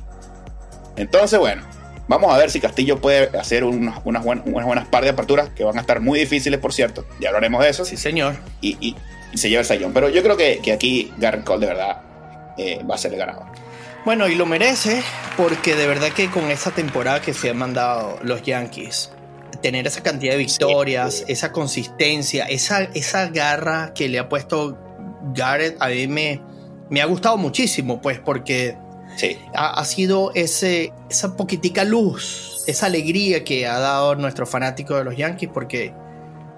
Entonces, 0.97 1.38
bueno, 1.38 1.62
vamos 2.09 2.33
a 2.35 2.38
ver 2.38 2.51
si 2.51 2.61
Castillo 2.61 2.99
puede 3.01 3.37
hacer 3.38 3.64
unas, 3.64 4.01
unas, 4.05 4.25
buen- 4.25 4.42
unas 4.47 4.64
buenas 4.66 4.87
par 4.88 5.05
de 5.05 5.11
aperturas 5.11 5.51
que 5.51 5.64
van 5.64 5.77
a 5.79 5.81
estar 5.81 6.01
muy 6.01 6.19
difíciles, 6.19 6.59
por 6.61 6.73
cierto. 6.73 7.07
Ya 7.21 7.29
hablaremos 7.29 7.62
de 7.62 7.71
eso. 7.71 7.85
Sí, 7.85 7.97
señor. 7.97 8.37
Y, 8.61 8.77
y- 8.81 8.97
y 9.33 9.38
se 9.38 9.49
lleva 9.51 9.61
el 9.61 9.66
sayón. 9.66 9.92
Pero 9.92 10.09
yo 10.09 10.23
creo 10.23 10.37
que, 10.37 10.61
que 10.62 10.73
aquí 10.73 11.12
Garrett 11.19 11.45
Cole 11.45 11.66
de 11.66 11.73
verdad 11.73 12.03
eh, 12.57 12.81
va 12.88 12.95
a 12.95 12.99
ser 12.99 13.12
el 13.12 13.19
ganador. 13.19 13.45
Bueno, 14.05 14.29
y 14.29 14.37
lo 14.37 14.47
merece 14.47 15.03
porque 15.37 15.75
de 15.75 15.87
verdad 15.88 16.11
que 16.12 16.31
con 16.31 16.51
esa 16.51 16.71
temporada 16.71 17.21
que 17.21 17.35
se 17.35 17.51
han 17.51 17.57
mandado 17.59 18.19
los 18.23 18.42
Yankees, 18.42 19.11
tener 19.62 19.87
esa 19.87 20.03
cantidad 20.03 20.33
de 20.33 20.38
victorias, 20.38 21.14
Sí. 21.19 21.25
esa 21.27 21.51
consistencia, 21.51 22.45
esa, 22.45 22.83
esa 22.95 23.27
garra 23.29 23.92
que 23.95 24.09
le 24.09 24.21
ha 24.21 24.29
puesto 24.29 24.79
Garrett, 25.34 25.76
a 25.80 25.88
mí 25.88 26.06
me, 26.08 26.40
me 26.90 27.00
ha 27.02 27.06
gustado 27.06 27.36
muchísimo, 27.36 28.00
pues 28.00 28.18
porque 28.18 28.76
Sí, 29.16 29.38
ha, 29.54 29.80
ha 29.80 29.84
sido 29.86 30.30
ese, 30.34 30.92
esa 31.08 31.36
poquitica 31.36 31.84
luz, 31.84 32.62
esa 32.66 32.86
alegría 32.86 33.44
que 33.44 33.66
ha 33.66 33.78
dado 33.78 34.14
nuestro 34.14 34.46
fanático 34.46 34.94
de 34.96 35.04
los 35.04 35.16
Yankees, 35.16 35.48
porque 35.54 35.94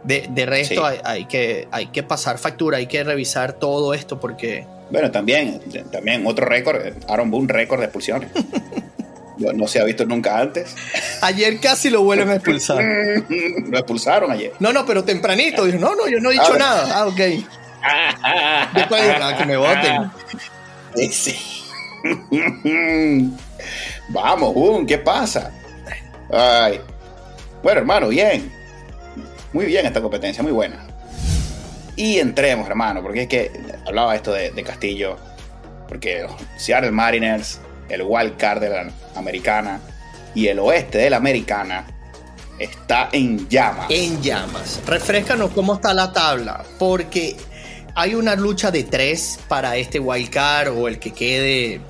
de, 0.04 0.26
de 0.30 0.46
resto 0.46 0.74
Sí. 0.74 0.80
hay, 0.84 0.98
hay 1.04 1.24
que, 1.26 1.68
hay 1.70 1.86
que 1.88 2.02
pasar 2.02 2.38
factura, 2.38 2.78
hay 2.78 2.86
que 2.88 3.04
revisar 3.04 3.52
todo 3.52 3.94
esto, 3.94 4.18
porque 4.18 4.66
bueno, 4.90 5.10
también, 5.10 5.60
también 5.92 6.26
otro 6.26 6.46
récord, 6.46 6.80
Aaron 7.08 7.30
Boone, 7.30 7.52
récord 7.52 7.78
de 7.80 7.84
expulsiones. 7.86 8.30
No, 9.38 9.52
no 9.52 9.68
se 9.68 9.78
ha 9.78 9.84
visto 9.84 10.04
nunca 10.04 10.36
antes. 10.40 10.74
ayer 11.22 11.60
casi 11.60 11.90
lo 11.90 12.02
vuelven 12.02 12.28
a 12.28 12.34
expulsar. 12.34 12.82
Lo 13.70 13.78
expulsaron 13.78 14.32
ayer. 14.32 14.50
No, 14.58 14.72
no, 14.72 14.84
pero 14.84 15.04
tempranito. 15.04 15.64
Dijo, 15.64 15.78
no, 15.78 15.94
no, 15.94 16.08
yo 16.08 16.18
no 16.18 16.30
he 16.30 16.32
dicho 16.32 16.54
Ah, 16.54 16.58
nada. 16.58 16.88
Ah, 16.92 17.06
ok. 17.06 17.20
Después 18.74 19.02
dijo, 19.02 19.14
"Ah, 19.20 19.36
que 19.36 19.44
me 19.44 19.56
voten. 19.56 20.10
Vamos, 24.08 24.54
¿qué 24.86 24.98
pasa? 24.98 25.50
Ay. 26.32 26.80
Bueno, 27.62 27.80
hermano, 27.80 28.08
bien. 28.08 28.52
Muy 29.52 29.66
bien 29.66 29.86
esta 29.86 30.00
competencia, 30.00 30.42
muy 30.42 30.52
buena. 30.52 30.86
Y 31.96 32.18
entremos, 32.18 32.68
hermano, 32.68 33.02
porque 33.02 33.22
es 33.22 33.28
que 33.28 33.50
hablaba 33.86 34.14
esto 34.14 34.32
de, 34.32 34.50
de 34.52 34.62
Castillo, 34.62 35.16
porque 35.88 36.22
los 36.22 36.32
Seattle 36.56 36.92
Mariners, 36.92 37.60
el 37.88 38.02
wild 38.02 38.36
card 38.36 38.60
de 38.60 38.68
la 38.68 38.92
americana 39.16 39.80
y 40.34 40.46
el 40.46 40.58
oeste 40.60 40.98
de 40.98 41.10
la 41.10 41.16
americana 41.16 41.86
está 42.58 43.08
en 43.12 43.48
llamas. 43.48 43.86
En 43.88 44.20
llamas. 44.22 44.80
Refrescanos 44.86 45.50
cómo 45.50 45.74
está 45.74 45.94
la 45.94 46.12
tabla. 46.12 46.62
Porque 46.78 47.36
hay 47.98 48.14
una 48.14 48.36
lucha 48.36 48.70
de 48.70 48.84
tres 48.84 49.40
para 49.48 49.76
este 49.76 49.98
wild 49.98 50.30
card 50.30 50.68
o 50.68 50.86
el 50.86 51.00
que 51.00 51.10
quede 51.10 51.80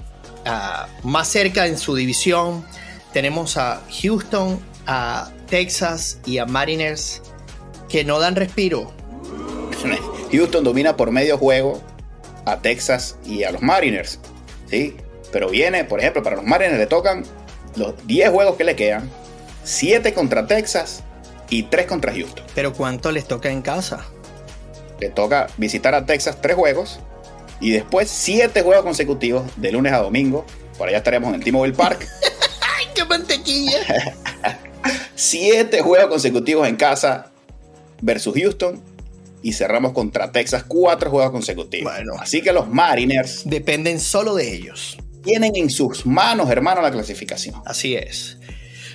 ah, 0.47 0.89
más 1.03 1.29
cerca 1.29 1.67
en 1.67 1.77
su 1.77 1.95
división. 1.95 2.65
Tenemos 3.13 3.59
a 3.59 3.83
Houston, 4.01 4.59
a 4.87 5.31
Texas 5.51 6.19
y 6.25 6.39
a 6.39 6.47
Mariners 6.47 7.21
que 7.91 8.05
no 8.05 8.21
dan 8.21 8.37
respiro. 8.37 8.91
Houston 10.33 10.65
domina 10.65 10.97
por 10.97 11.11
medio 11.11 11.37
juego 11.37 11.83
a 12.47 12.63
Texas 12.63 13.19
y 13.27 13.45
a 13.45 13.53
los 13.53 13.61
Mariners, 13.61 14.19
¿sí? 14.71 14.97
Pero 15.31 15.51
viene, 15.51 15.85
por 15.85 16.01
ejemplo, 16.01 16.23
para 16.23 16.37
los 16.37 16.45
Mariners 16.47 16.79
le 16.79 16.87
tocan 16.87 17.23
los 17.77 17.95
10 18.07 18.31
juegos 18.31 18.57
que 18.57 18.65
le 18.65 18.77
quedan, 18.77 19.11
7 19.63 20.15
contra 20.15 20.47
Texas 20.47 21.03
y 21.51 21.65
3 21.65 21.85
contra 21.85 22.15
Houston. 22.15 22.47
Pero 22.55 22.73
¿cuánto 22.73 23.13
les 23.13 23.29
toca 23.29 23.51
en 23.51 23.61
casa? 23.61 24.07
Le 25.01 25.09
toca 25.11 25.47
visitar 25.57 25.95
a 25.95 26.07
Texas 26.07 26.39
3 26.41 26.57
juegos 26.57 27.01
y 27.61 27.71
después 27.71 28.09
7 28.09 28.63
juegos 28.63 28.85
consecutivos 28.85 29.45
de 29.57 29.73
lunes 29.73 29.93
a 29.93 29.99
domingo. 29.99 30.45
Por 30.77 30.89
allá 30.89 30.99
estaremos 30.99 31.29
en 31.31 31.37
el 31.37 31.45
T-Mobile 31.45 31.75
Park. 31.75 32.07
¡Ay, 32.77 32.87
qué 32.95 33.05
mantequilla! 33.05 33.79
7 35.15 35.81
juegos 35.83 36.09
consecutivos 36.09 36.69
en 36.69 36.77
casa 36.77 37.33
versus 38.01 38.35
Houston 38.35 38.81
y 39.43 39.53
cerramos 39.53 39.93
contra 39.93 40.33
Texas 40.33 40.65
4 40.67 41.11
juegos 41.11 41.31
consecutivos. 41.33 41.93
Bueno. 41.93 42.15
Así 42.19 42.43
que 42.43 42.53
los 42.53 42.69
Mariners 42.69 43.43
Dependen 43.45 44.01
solo 44.01 44.35
de 44.35 44.53
ellos. 44.53 44.99
tienen 45.23 45.57
en 45.57 45.71
sus 45.71 46.07
manos, 46.07 46.51
hermano, 46.51 46.83
la 46.83 46.91
clasificación. 46.91 47.61
Así 47.65 47.95
es. 47.97 48.39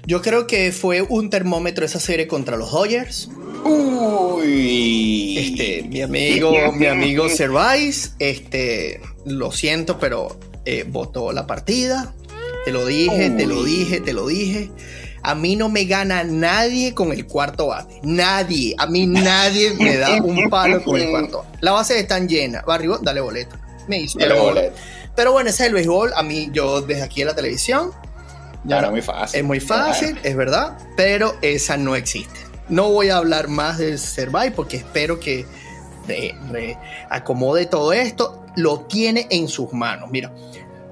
Yo 0.06 0.22
creo 0.22 0.48
que 0.48 0.72
fue 0.72 1.02
un 1.02 1.30
termómetro 1.30 1.86
esa 1.86 2.00
serie 2.00 2.28
contra 2.28 2.58
los 2.58 2.72
Dodgers. 2.72 3.30
Uy. 3.64 5.38
Este, 5.38 5.84
mi 5.88 6.02
amigo, 6.02 6.72
mi 6.74 6.88
amigo 6.88 7.30
Cervais, 7.30 8.14
este, 8.20 9.00
lo 9.26 9.52
siento, 9.52 10.00
pero 10.00 10.38
eh, 10.66 10.86
votó 10.88 11.32
la 11.32 11.48
partida. 11.48 12.14
Te 12.66 12.72
lo 12.72 12.86
dije, 12.86 13.30
te 13.30 13.46
lo 13.46 13.60
Uy. 13.62 13.70
dije, 13.70 14.02
te 14.02 14.14
lo 14.14 14.28
dije. 14.28 14.72
A 15.22 15.36
mí 15.36 15.56
no 15.56 15.70
me 15.70 15.86
gana 15.86 16.26
nadie 16.26 16.94
con 16.94 17.14
el 17.14 17.26
cuarto 17.26 17.68
bate. 17.68 18.00
Nadie. 18.04 18.76
A 18.78 18.88
mí 18.88 19.08
nadie 19.08 19.74
me 19.74 19.96
da 19.96 20.22
un 20.22 20.50
palo 20.50 20.84
con 20.84 21.00
el 21.00 21.10
cuarto 21.10 21.44
bate. 21.44 21.58
Las 21.62 21.74
bases 21.76 21.98
están 21.98 22.28
llenas. 22.28 22.66
Barrio, 22.66 23.00
dale 23.02 23.22
boleto. 23.22 23.56
Me 23.88 24.00
hizo. 24.00 24.20
Dale 24.20 24.38
boleto. 24.38 24.76
Pero 25.16 25.32
bueno, 25.32 25.50
ese 25.50 25.64
es 25.64 25.68
el 25.70 25.76
béisbol. 25.76 26.12
A 26.16 26.24
mí, 26.24 26.50
yo 26.52 26.82
desde 26.82 27.04
aquí 27.04 27.22
en 27.22 27.28
la 27.28 27.36
televisión. 27.36 27.92
Ya 28.66 28.82
no, 28.82 28.92
muy 28.92 29.02
fácil. 29.02 29.40
es 29.40 29.46
muy 29.46 29.60
fácil, 29.60 30.18
es 30.24 30.36
verdad, 30.36 30.78
pero 30.96 31.36
esa 31.42 31.76
no 31.78 31.96
existe. 31.96 32.40
No 32.70 32.90
voy 32.92 33.10
a 33.10 33.18
hablar 33.18 33.48
más 33.50 33.78
del 33.78 34.00
Survive 34.00 34.52
porque 34.52 34.78
espero 34.78 35.20
que 35.20 35.46
re- 36.08 36.34
re- 36.50 36.78
acomode 37.10 37.66
todo 37.66 37.92
esto. 37.94 38.46
Lo 38.56 38.82
tiene 38.82 39.28
en 39.32 39.48
sus 39.50 39.74
manos. 39.74 40.10
Mira, 40.12 40.32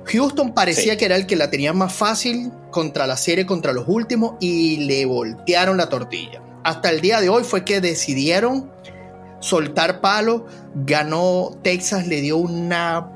Houston 0.06 0.54
parecía 0.54 0.94
Sí. 0.94 0.98
que 0.98 1.06
era 1.06 1.16
el 1.16 1.26
que 1.28 1.36
la 1.38 1.50
tenía 1.50 1.72
más 1.74 1.94
fácil 1.94 2.52
contra 2.72 3.08
la 3.08 3.16
serie, 3.16 3.46
contra 3.46 3.72
los 3.72 3.86
últimos, 3.88 4.34
y 4.42 4.78
le 4.86 5.06
voltearon 5.06 5.78
la 5.78 5.88
tortilla. 5.88 6.42
Hasta 6.64 6.90
el 6.90 7.00
día 7.02 7.22
de 7.22 7.30
hoy 7.30 7.44
fue 7.44 7.64
que 7.64 7.80
decidieron 7.82 8.70
soltar 9.40 10.02
palo. 10.02 10.46
Ganó 10.76 11.58
Texas, 11.64 12.08
le 12.08 12.22
dio 12.22 12.38
una, 12.38 13.10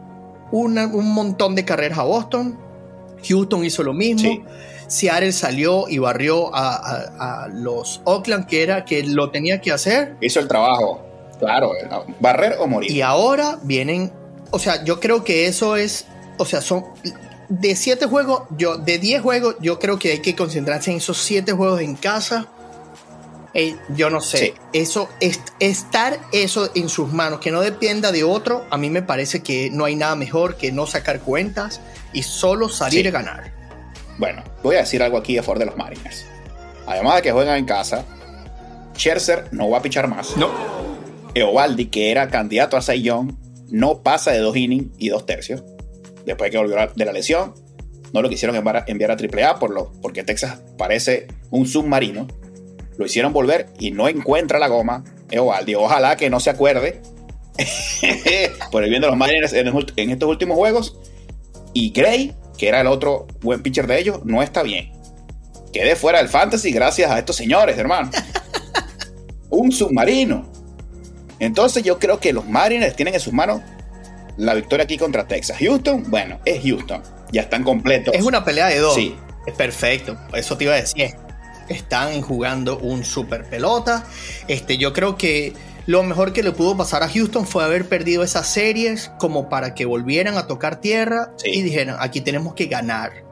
una- 0.52 0.86
un 0.88 1.14
montón 1.14 1.56
de 1.56 1.66
carreras 1.66 1.98
a 2.00 2.04
Boston. 2.04 2.58
Houston 3.28 3.66
hizo 3.66 3.84
lo 3.84 3.94
mismo. 3.94 4.20
Sí. 4.30 4.44
Seattle 4.88 5.32
salió 5.32 5.90
y 5.90 5.98
barrió 5.98 6.54
a, 6.56 6.76
a- 6.76 7.44
a 7.44 7.48
los 7.48 8.02
Oakland, 8.06 8.46
que 8.48 8.62
era 8.64 8.86
que 8.86 9.04
lo 9.04 9.32
tenía 9.32 9.60
que 9.62 9.72
hacer. 9.72 10.16
Hizo 10.22 10.40
el 10.40 10.48
trabajo. 10.48 11.02
Claro, 11.40 11.72
barrer 12.20 12.56
o 12.60 12.68
morir. 12.68 12.92
Y 12.92 13.02
ahora 13.02 13.58
vienen, 13.64 14.12
o 14.52 14.60
sea, 14.60 14.84
yo 14.86 15.00
creo 15.00 15.24
que 15.24 15.48
eso 15.48 15.76
es, 15.76 16.06
o 16.38 16.46
sea, 16.46 16.62
son 16.62 16.86
de 17.50 17.76
siete 17.76 18.06
juegos, 18.06 18.44
yo, 18.58 18.78
de 18.78 18.98
10 19.00 19.22
juegos, 19.22 19.56
yo 19.60 19.78
creo 19.80 20.00
que 20.00 20.12
hay 20.14 20.20
que 20.20 20.34
concentrarse 20.36 20.92
en 20.92 20.98
esos 20.98 21.18
siete 21.18 21.52
juegos 21.52 21.82
en 21.82 21.96
casa. 21.96 22.48
Eh, 23.58 23.78
yo 23.96 24.10
no 24.10 24.20
sé, 24.20 24.38
Sí. 24.38 24.54
eso, 24.74 25.08
es, 25.22 25.40
estar 25.60 26.20
eso 26.34 26.70
en 26.76 26.90
sus 26.90 27.14
manos, 27.14 27.40
que 27.40 27.52
no 27.52 27.62
dependa 27.62 28.12
de 28.12 28.24
otro, 28.26 28.66
a 28.70 28.78
mí 28.78 28.90
me 28.90 29.02
parece 29.02 29.42
que 29.42 29.70
no 29.72 29.86
hay 29.86 29.96
nada 29.96 30.16
mejor 30.18 30.58
que 30.58 30.74
no 30.74 30.86
sacar 30.86 31.22
cuentas 31.22 31.80
y 32.12 32.24
solo 32.24 32.68
salir 32.68 33.04
Sí. 33.04 33.08
a 33.08 33.12
ganar. 33.12 33.54
Bueno, 34.18 34.44
voy 34.62 34.76
a 34.76 34.80
decir 34.80 35.02
algo 35.02 35.18
aquí 35.18 35.38
a 35.38 35.42
favor 35.44 35.60
de 35.60 35.66
los 35.68 35.78
Mariners. 35.78 36.26
Además 36.86 37.16
de 37.16 37.22
que 37.22 37.32
juegan 37.32 37.58
en 37.58 37.66
casa, 37.66 38.04
Scherzer 38.96 39.48
no 39.52 39.70
va 39.70 39.78
a 39.78 39.82
pichar 39.82 40.08
más. 40.10 40.36
No, 40.38 40.50
Eovaldi, 41.34 41.86
que 41.88 42.12
era 42.12 42.30
candidato 42.30 42.78
a 42.78 42.82
Young, 42.96 43.34
no 43.70 44.04
pasa 44.04 44.32
de 44.32 44.40
dos 44.40 44.56
innings 44.56 44.88
y 44.98 45.10
dos 45.10 45.26
tercios. 45.26 45.64
Después 46.26 46.48
de 46.48 46.52
que 46.52 46.58
volvió 46.58 46.76
de 46.94 47.06
la 47.06 47.12
lesión, 47.12 47.54
no 48.14 48.22
lo 48.22 48.30
quisieron 48.30 48.56
enviar 48.56 48.78
a, 48.78 48.84
enviar 48.88 49.12
a 49.12 49.16
AAA 49.16 49.60
por 49.60 49.72
lo, 49.72 49.92
porque 50.02 50.24
Texas 50.24 50.60
parece 50.78 51.28
un 51.52 51.66
submarino. 51.68 52.28
Lo 52.98 53.06
hicieron 53.06 53.34
volver 53.34 53.68
y 53.80 53.92
no 53.92 54.08
encuentra 54.08 54.60
la 54.60 54.68
goma. 54.68 55.04
Eovaldi, 55.30 55.76
ojalá 55.76 56.16
que 56.16 56.30
no 56.30 56.40
se 56.40 56.50
acuerde 56.50 57.02
por 58.72 58.84
el 58.84 58.90
bien 58.90 59.02
de 59.02 59.08
los 59.08 59.18
Mariners 59.18 59.54
en, 59.54 60.10
estos 60.10 60.30
últimos 60.30 60.58
juegos. 60.58 60.98
Y 61.74 61.92
Gray, 61.92 62.36
que 62.58 62.68
era 62.68 62.82
el 62.82 62.88
otro 62.88 63.28
buen 63.42 63.62
pitcher 63.62 63.88
de 63.88 64.00
ellos, 64.00 64.20
no 64.24 64.42
está 64.42 64.64
bien. 64.64 64.92
Quedé 65.74 65.96
fuera 65.96 66.20
del 66.20 66.30
fantasy 66.30 66.72
gracias 66.72 67.12
a 67.12 67.20
estos 67.20 67.36
señores, 67.36 67.78
hermano. 67.78 68.10
un 69.50 69.72
submarino. 69.72 70.52
Entonces 71.40 71.84
yo 71.84 72.00
creo 72.00 72.20
que 72.20 72.32
los 72.32 72.48
Mariners 72.48 72.96
tienen 72.96 73.14
en 73.14 73.20
sus 73.20 73.34
manos 73.34 73.62
la 74.38 74.54
victoria 74.54 74.84
aquí 74.84 74.98
contra 74.98 75.28
Texas. 75.28 75.58
Houston, 75.60 76.10
bueno, 76.10 76.40
es 76.46 76.64
Houston. 76.64 77.02
Ya 77.32 77.42
están 77.42 77.64
completos. 77.64 78.14
es 78.16 78.24
una 78.24 78.46
pelea 78.46 78.68
de 78.68 78.80
dos. 78.80 78.96
Sí. 78.96 79.16
Es 79.46 79.54
perfecto, 79.54 80.18
eso 80.34 80.58
te 80.58 80.64
iba 80.64 80.74
a 80.74 80.78
decir. 80.78 81.16
Están 81.70 82.22
jugando 82.22 82.78
un 82.78 83.04
super 83.04 83.44
pelota. 83.50 84.04
Este, 84.48 84.78
yo 84.78 84.94
creo 84.94 85.18
que 85.18 85.54
lo 85.88 86.04
mejor 86.04 86.34
que 86.34 86.44
le 86.44 86.52
pudo 86.52 86.76
pasar 86.78 87.04
a 87.04 87.10
Houston 87.10 87.46
fue 87.46 87.64
haber 87.64 87.88
perdido 87.88 88.24
esas 88.24 88.48
series 88.48 89.12
como 89.20 89.50
para 89.50 89.74
que 89.76 89.86
volvieran 89.86 90.38
a 90.38 90.48
tocar 90.48 90.82
tierra 90.82 91.32
Sí. 91.38 91.50
y 91.52 91.62
dijeran, 91.62 91.98
aquí 92.00 92.22
tenemos 92.22 92.54
que 92.56 92.66
ganar. 92.68 93.24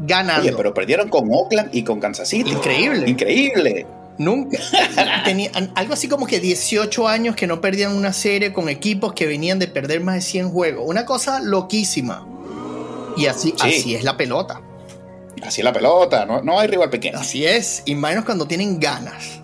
Ganando. 0.00 0.42
Oye, 0.42 0.54
pero 0.56 0.74
perdieron 0.74 1.08
con 1.08 1.28
Oakland 1.30 1.74
y 1.74 1.84
con 1.84 2.00
Kansas 2.00 2.28
City. 2.28 2.50
Increíble. 2.50 3.08
Increíble. 3.08 3.86
Nunca. 4.18 4.58
Tenían 5.24 5.70
algo 5.74 5.94
así 5.94 6.08
como 6.08 6.26
que 6.26 6.40
18 6.40 7.08
años 7.08 7.34
que 7.36 7.46
no 7.46 7.60
perdían 7.60 7.94
una 7.96 8.12
serie 8.12 8.52
con 8.52 8.68
equipos 8.68 9.12
que 9.14 9.26
venían 9.26 9.58
de 9.58 9.68
perder 9.68 10.00
más 10.00 10.16
de 10.16 10.20
100 10.22 10.50
juegos. 10.50 10.84
Una 10.86 11.04
cosa 11.06 11.40
loquísima. 11.40 12.26
Y 13.16 13.26
así, 13.26 13.54
Sí. 13.56 13.78
así 13.78 13.94
es 13.94 14.04
la 14.04 14.16
pelota. 14.16 14.60
Así 15.42 15.60
es 15.60 15.64
la 15.64 15.72
pelota, 15.72 16.24
no, 16.24 16.42
no 16.42 16.58
hay 16.58 16.68
rival 16.68 16.90
pequeño. 16.90 17.18
Así 17.18 17.44
es. 17.46 17.82
Y 17.84 17.94
menos 17.94 18.24
cuando 18.24 18.46
tienen 18.46 18.78
ganas. 18.78 19.40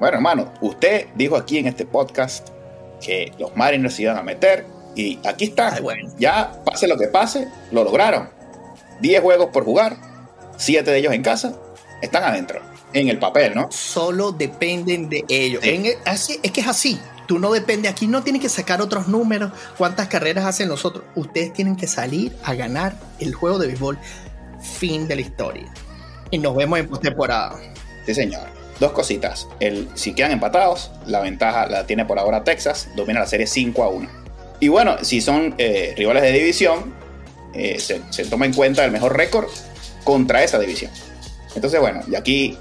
Bueno, 0.00 0.16
hermano, 0.16 0.52
usted 0.60 1.08
dijo 1.14 1.36
aquí 1.36 1.58
en 1.58 1.66
este 1.68 1.84
podcast 1.86 2.48
que 3.00 3.32
los 3.38 3.54
Mariners 3.56 3.94
se 3.94 4.02
iban 4.02 4.16
a 4.16 4.22
meter 4.22 4.66
y 4.96 5.18
aquí 5.26 5.44
está. 5.44 5.74
Ay, 5.74 5.82
bueno. 5.82 6.10
Ya, 6.18 6.52
pase 6.64 6.88
lo 6.88 6.96
que 6.96 7.08
pase, 7.08 7.48
lo 7.70 7.84
lograron. 7.84 8.30
10 9.00 9.20
juegos 9.22 9.48
por 9.52 9.64
jugar, 9.64 9.96
7 10.56 10.90
de 10.90 10.98
ellos 10.98 11.12
en 11.12 11.22
casa, 11.22 11.54
están 12.00 12.24
adentro. 12.24 12.60
En 12.94 13.08
el 13.08 13.18
papel, 13.18 13.54
¿no? 13.54 13.68
Solo 13.72 14.32
dependen 14.32 15.08
de 15.08 15.24
ellos. 15.28 15.62
Sí. 15.62 15.70
En 15.70 15.86
el- 15.86 15.94
así, 16.04 16.38
es 16.42 16.52
que 16.52 16.60
es 16.60 16.68
así. 16.68 17.00
Tú 17.26 17.38
no 17.38 17.50
dependes. 17.52 17.90
Aquí 17.90 18.06
no 18.06 18.22
tienen 18.22 18.42
que 18.42 18.50
sacar 18.50 18.82
otros 18.82 19.08
números. 19.08 19.50
¿Cuántas 19.78 20.08
carreras 20.08 20.44
hacen 20.44 20.68
los 20.68 20.84
otros? 20.84 21.04
Ustedes 21.14 21.52
tienen 21.54 21.76
que 21.76 21.86
salir 21.86 22.36
a 22.44 22.54
ganar 22.54 22.94
el 23.18 23.32
juego 23.34 23.58
de 23.58 23.68
béisbol. 23.68 23.98
Fin 24.62 25.06
de 25.08 25.16
la 25.16 25.20
historia. 25.20 25.72
Y 26.30 26.38
nos 26.38 26.56
vemos 26.56 26.78
en 26.78 26.88
postemporada. 26.88 27.60
Sí, 28.06 28.14
señor. 28.14 28.48
Dos 28.80 28.92
cositas. 28.92 29.48
El, 29.60 29.88
si 29.94 30.14
quedan 30.14 30.32
empatados, 30.32 30.90
la 31.06 31.20
ventaja 31.20 31.66
la 31.66 31.86
tiene 31.86 32.04
por 32.04 32.18
ahora 32.18 32.42
Texas, 32.42 32.88
domina 32.96 33.20
la 33.20 33.26
serie 33.26 33.46
5 33.46 33.82
a 33.82 33.88
1. 33.88 34.08
Y 34.60 34.68
bueno, 34.68 34.96
si 35.02 35.20
son 35.20 35.54
eh, 35.58 35.94
rivales 35.96 36.22
de 36.22 36.32
división, 36.32 36.94
eh, 37.54 37.78
se, 37.78 38.24
toma 38.26 38.46
en 38.46 38.54
cuenta 38.54 38.84
el 38.84 38.90
mejor 38.92 39.16
récord 39.16 39.48
contra 40.04 40.42
esa 40.42 40.58
división. 40.58 40.90
Entonces, 41.54 41.80
bueno, 41.80 42.00
y 42.08 42.14
aquí 42.14 42.56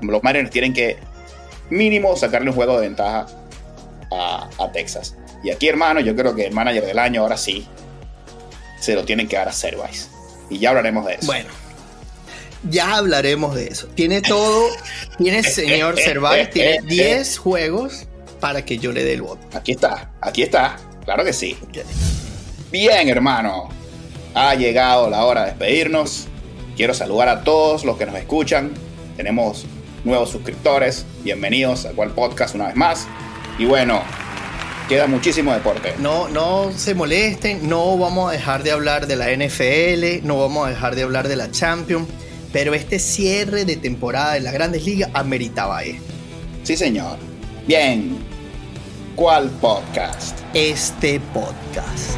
los 0.00 0.22
Mariners 0.22 0.50
tienen 0.50 0.72
que 0.72 0.98
mínimo 1.70 2.16
sacarle 2.16 2.50
un 2.50 2.56
juego 2.56 2.74
de 2.78 2.88
ventaja 2.88 3.26
a, 4.10 4.70
Texas. 4.72 5.16
Y 5.42 5.50
aquí, 5.50 5.68
hermano, 5.68 6.00
yo 6.00 6.14
creo 6.14 6.34
que 6.34 6.46
el 6.46 6.52
manager 6.52 6.84
del 6.84 6.98
año 6.98 7.22
ahora 7.22 7.36
sí 7.36 7.66
se 8.80 8.94
lo 8.94 9.04
tienen 9.04 9.28
que 9.28 9.36
dar 9.36 9.48
a 9.48 9.52
Cervais. 9.52 10.10
Y 10.50 10.58
ya 10.58 10.70
hablaremos 10.70 11.06
de 11.06 11.14
eso. 11.14 11.26
Bueno, 11.26 11.48
ya 12.68 12.96
hablaremos 12.96 13.54
de 13.54 13.68
eso. 13.68 13.86
Tiene 13.94 14.22
todo, 14.22 14.68
tiene 15.18 15.42
señor 15.42 15.98
Cervantes, 16.04 16.50
tiene 16.50 16.80
10 16.86 17.38
juegos 17.38 18.06
para 18.40 18.64
que 18.64 18.78
yo 18.78 18.92
le 18.92 19.04
dé 19.04 19.14
el 19.14 19.22
voto. 19.22 19.46
Aquí 19.56 19.72
está, 19.72 20.10
aquí 20.20 20.42
está, 20.42 20.76
claro 21.04 21.24
que 21.24 21.32
sí. 21.32 21.56
Bien, 22.70 23.08
hermano. 23.08 23.68
Ha 24.34 24.54
llegado 24.54 25.10
la 25.10 25.24
hora 25.24 25.40
de 25.42 25.46
despedirnos. 25.48 26.28
Quiero 26.76 26.94
saludar 26.94 27.28
a 27.28 27.42
todos 27.42 27.84
los 27.84 27.96
que 27.96 28.06
nos 28.06 28.14
escuchan. 28.14 28.72
Tenemos 29.16 29.66
nuevos 30.04 30.30
suscriptores. 30.30 31.04
Bienvenidos 31.24 31.86
a 31.86 31.92
Cual 31.92 32.10
Podcast 32.10 32.54
una 32.54 32.66
vez 32.66 32.76
más. 32.76 33.08
Y 33.58 33.64
bueno, 33.64 34.02
queda 34.88 35.06
muchísimo 35.06 35.52
deporte. 35.52 35.94
No, 35.98 36.28
no 36.28 36.72
se 36.74 36.94
molesten, 36.94 37.68
no 37.68 37.96
vamos 37.98 38.30
a 38.30 38.32
dejar 38.32 38.62
de 38.62 38.72
hablar 38.72 39.06
de 39.06 39.16
la 39.16 39.30
NFL, 39.30 40.26
no 40.26 40.38
vamos 40.38 40.66
a 40.66 40.70
dejar 40.70 40.96
de 40.96 41.02
hablar 41.02 41.28
de 41.28 41.36
la 41.36 41.50
Champions, 41.50 42.08
pero 42.52 42.74
este 42.74 42.98
cierre 42.98 43.64
de 43.64 43.76
temporada 43.76 44.34
de 44.34 44.40
las 44.40 44.54
grandes 44.54 44.84
ligas 44.84 45.10
ameritaba 45.12 45.84
esto. 45.84 46.02
Sí, 46.62 46.76
señor. 46.76 47.18
Bien. 47.66 48.18
¿Cuál 49.14 49.50
podcast? 49.60 50.38
Este 50.54 51.20
podcast. 51.20 52.16